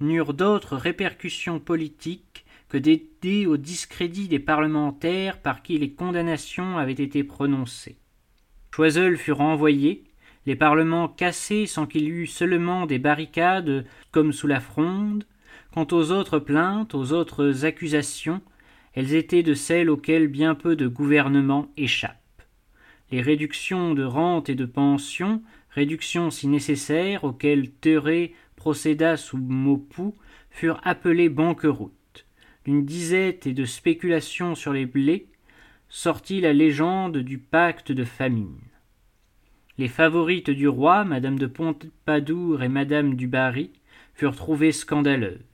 n'eurent 0.00 0.34
d'autres 0.34 0.76
répercussions 0.76 1.58
politiques 1.58 2.44
que 2.68 2.78
d'aider 2.78 3.46
au 3.46 3.56
discrédit 3.56 4.28
des 4.28 4.38
parlementaires 4.38 5.40
par 5.40 5.62
qui 5.62 5.78
les 5.78 5.90
condamnations 5.90 6.78
avaient 6.78 6.92
été 6.92 7.24
prononcées. 7.24 7.96
Choiseul 8.72 9.16
fut 9.16 9.32
renvoyé, 9.32 10.04
les 10.46 10.56
parlements 10.56 11.08
cassés 11.08 11.66
sans 11.66 11.86
qu'il 11.86 12.04
y 12.04 12.08
eût 12.08 12.26
seulement 12.26 12.86
des 12.86 12.98
barricades 12.98 13.86
comme 14.10 14.32
sous 14.32 14.46
la 14.46 14.60
fronde. 14.60 15.24
Quant 15.74 15.88
aux 15.90 16.12
autres 16.12 16.38
plaintes, 16.38 16.94
aux 16.94 17.12
autres 17.12 17.66
accusations, 17.66 18.40
elles 18.94 19.14
étaient 19.14 19.42
de 19.42 19.54
celles 19.54 19.90
auxquelles 19.90 20.28
bien 20.28 20.54
peu 20.54 20.76
de 20.76 20.86
gouvernements 20.86 21.68
échappent 21.76 22.24
les 23.14 23.22
réductions 23.22 23.94
de 23.94 24.02
rentes 24.02 24.48
et 24.48 24.56
de 24.56 24.64
pensions, 24.64 25.40
réductions 25.70 26.32
si 26.32 26.48
nécessaires 26.48 27.22
auxquelles 27.22 27.70
Théré 27.70 28.34
procéda 28.56 29.16
sous 29.16 29.36
Maupoux, 29.36 30.16
furent 30.50 30.80
appelées 30.82 31.28
banqueroutes. 31.28 32.26
D'une 32.64 32.84
disette 32.84 33.46
et 33.46 33.52
de 33.52 33.64
spéculation 33.64 34.56
sur 34.56 34.72
les 34.72 34.86
blés 34.86 35.28
sortit 35.88 36.40
la 36.40 36.52
légende 36.52 37.18
du 37.18 37.38
pacte 37.38 37.92
de 37.92 38.02
famine. 38.02 38.58
Les 39.78 39.88
favorites 39.88 40.50
du 40.50 40.66
roi, 40.66 41.04
Madame 41.04 41.38
de 41.38 41.46
Pompadour 41.46 42.64
et 42.64 42.68
Madame 42.68 43.14
du 43.14 43.28
Barry, 43.28 43.70
furent 44.14 44.34
trouvées 44.34 44.72
scandaleuses. 44.72 45.53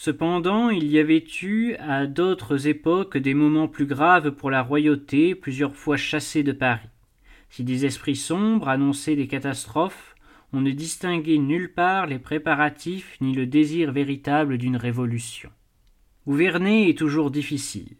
Cependant, 0.00 0.70
il 0.70 0.86
y 0.86 1.00
avait 1.00 1.24
eu 1.42 1.74
à 1.80 2.06
d'autres 2.06 2.68
époques 2.68 3.18
des 3.18 3.34
moments 3.34 3.66
plus 3.66 3.84
graves 3.84 4.30
pour 4.30 4.48
la 4.48 4.62
royauté, 4.62 5.34
plusieurs 5.34 5.74
fois 5.74 5.96
chassée 5.96 6.44
de 6.44 6.52
Paris. 6.52 6.88
Si 7.50 7.64
des 7.64 7.84
esprits 7.84 8.14
sombres 8.14 8.68
annonçaient 8.68 9.16
des 9.16 9.26
catastrophes, 9.26 10.14
on 10.52 10.60
ne 10.60 10.70
distinguait 10.70 11.38
nulle 11.38 11.74
part 11.74 12.06
les 12.06 12.20
préparatifs 12.20 13.16
ni 13.20 13.34
le 13.34 13.46
désir 13.46 13.90
véritable 13.90 14.56
d'une 14.56 14.76
révolution. 14.76 15.50
Gouverner 16.28 16.88
est 16.88 16.96
toujours 16.96 17.32
difficile, 17.32 17.96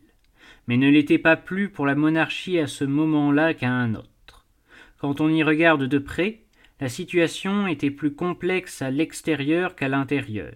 mais 0.69 0.77
ne 0.77 0.89
l'était 0.89 1.19
pas 1.19 1.35
plus 1.35 1.69
pour 1.69 1.85
la 1.85 1.97
monarchie 1.97 2.61
à 2.61 2.69
ce 2.69 2.85
moment-là 2.85 3.55
qu'à 3.55 3.73
un 3.73 3.97
autre. 3.97 4.47
Quand 4.99 5.21
on 5.21 5.29
y 5.29 5.43
regarde 5.43 5.83
de 5.83 5.99
près, 5.99 6.43
la 6.81 6.89
situation 6.89 7.67
était 7.67 7.91
plus 7.91 8.15
complexe 8.15 8.83
à 8.83 8.93
l'extérieur 8.93 9.75
qu'à 9.75 9.89
l'intérieur. 9.89 10.55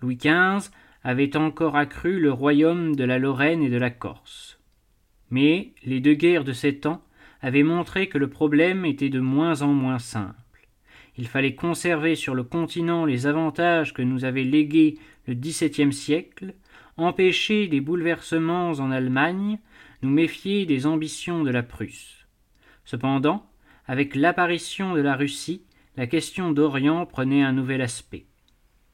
Louis 0.00 0.16
XV 0.16 0.70
avait 1.02 1.36
encore 1.36 1.76
accru 1.76 2.18
le 2.20 2.32
royaume 2.32 2.96
de 2.96 3.04
la 3.04 3.18
Lorraine 3.18 3.62
et 3.62 3.70
de 3.70 3.76
la 3.76 3.90
Corse. 3.90 4.58
Mais 5.30 5.72
les 5.84 6.00
deux 6.00 6.14
guerres 6.14 6.44
de 6.44 6.52
sept 6.52 6.86
ans 6.86 7.02
avaient 7.40 7.62
montré 7.62 8.08
que 8.08 8.18
le 8.18 8.28
problème 8.28 8.84
était 8.84 9.08
de 9.08 9.20
moins 9.20 9.62
en 9.62 9.72
moins 9.72 9.98
simple. 9.98 10.34
Il 11.16 11.28
fallait 11.28 11.54
conserver 11.54 12.14
sur 12.14 12.34
le 12.34 12.42
continent 12.42 13.04
les 13.04 13.26
avantages 13.26 13.94
que 13.94 14.02
nous 14.02 14.24
avait 14.24 14.44
légués 14.44 14.98
le 15.26 15.34
XVIIe 15.34 15.92
siècle, 15.92 16.54
empêcher 16.96 17.68
des 17.68 17.80
bouleversements 17.80 18.72
en 18.72 18.90
Allemagne, 18.90 19.58
nous 20.02 20.10
méfier 20.10 20.66
des 20.66 20.86
ambitions 20.86 21.42
de 21.42 21.50
la 21.50 21.62
Prusse. 21.62 22.26
Cependant, 22.84 23.46
avec 23.86 24.14
l'apparition 24.14 24.94
de 24.94 25.00
la 25.00 25.16
Russie, 25.16 25.62
la 25.96 26.06
question 26.06 26.52
d'Orient 26.52 27.06
prenait 27.06 27.42
un 27.42 27.52
nouvel 27.52 27.80
aspect. 27.80 28.26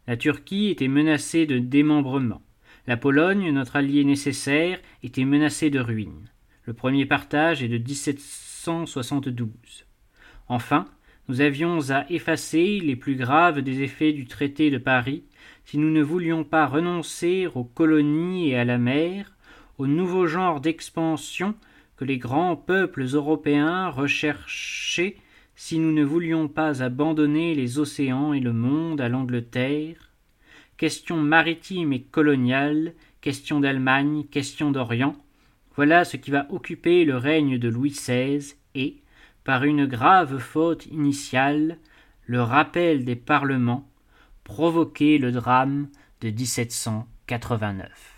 La 0.06 0.16
Turquie 0.16 0.68
était 0.68 0.88
menacée 0.88 1.46
de 1.46 1.58
démembrement. 1.60 2.42
La 2.88 2.96
Pologne, 2.96 3.52
notre 3.52 3.76
allié 3.76 4.02
nécessaire, 4.02 4.80
était 5.04 5.24
menacée 5.24 5.70
de 5.70 5.78
ruine. 5.78 6.28
Le 6.64 6.72
premier 6.72 7.06
partage 7.06 7.62
est 7.62 7.68
de 7.68 7.78
1772. 7.78 9.48
Enfin, 10.48 10.86
nous 11.28 11.40
avions 11.40 11.90
à 11.90 12.04
effacer 12.10 12.80
les 12.80 12.96
plus 12.96 13.14
graves 13.14 13.60
des 13.60 13.82
effets 13.82 14.12
du 14.12 14.26
traité 14.26 14.70
de 14.70 14.78
Paris 14.78 15.22
si 15.64 15.78
nous 15.78 15.90
ne 15.90 16.02
voulions 16.02 16.42
pas 16.42 16.66
renoncer 16.66 17.46
aux 17.54 17.62
colonies 17.62 18.50
et 18.50 18.58
à 18.58 18.64
la 18.64 18.78
mer, 18.78 19.36
au 19.78 19.86
nouveau 19.86 20.26
genre 20.26 20.60
d'expansion 20.60 21.54
que 21.96 22.04
les 22.04 22.18
grands 22.18 22.56
peuples 22.56 23.06
européens 23.12 23.88
recherchaient 23.88 25.16
si 25.54 25.78
nous 25.78 25.92
ne 25.92 26.04
voulions 26.04 26.48
pas 26.48 26.82
abandonner 26.82 27.54
les 27.54 27.78
océans 27.78 28.32
et 28.32 28.40
le 28.40 28.52
monde 28.52 29.00
à 29.00 29.08
l'Angleterre, 29.08 30.10
question 30.76 31.16
maritime 31.16 31.92
et 31.92 32.02
coloniale, 32.02 32.94
question 33.20 33.60
d'Allemagne, 33.60 34.24
question 34.30 34.70
d'Orient, 34.70 35.16
voilà 35.76 36.04
ce 36.04 36.16
qui 36.16 36.30
va 36.30 36.46
occuper 36.50 37.04
le 37.04 37.16
règne 37.16 37.58
de 37.58 37.68
Louis 37.68 37.90
XVI 37.90 38.54
et, 38.74 38.96
par 39.44 39.64
une 39.64 39.86
grave 39.86 40.38
faute 40.38 40.86
initiale, 40.86 41.78
le 42.26 42.42
rappel 42.42 43.04
des 43.04 43.16
parlements, 43.16 43.88
provoquer 44.44 45.18
le 45.18 45.32
drame 45.32 45.88
de 46.20 46.30
1789. 46.30 48.11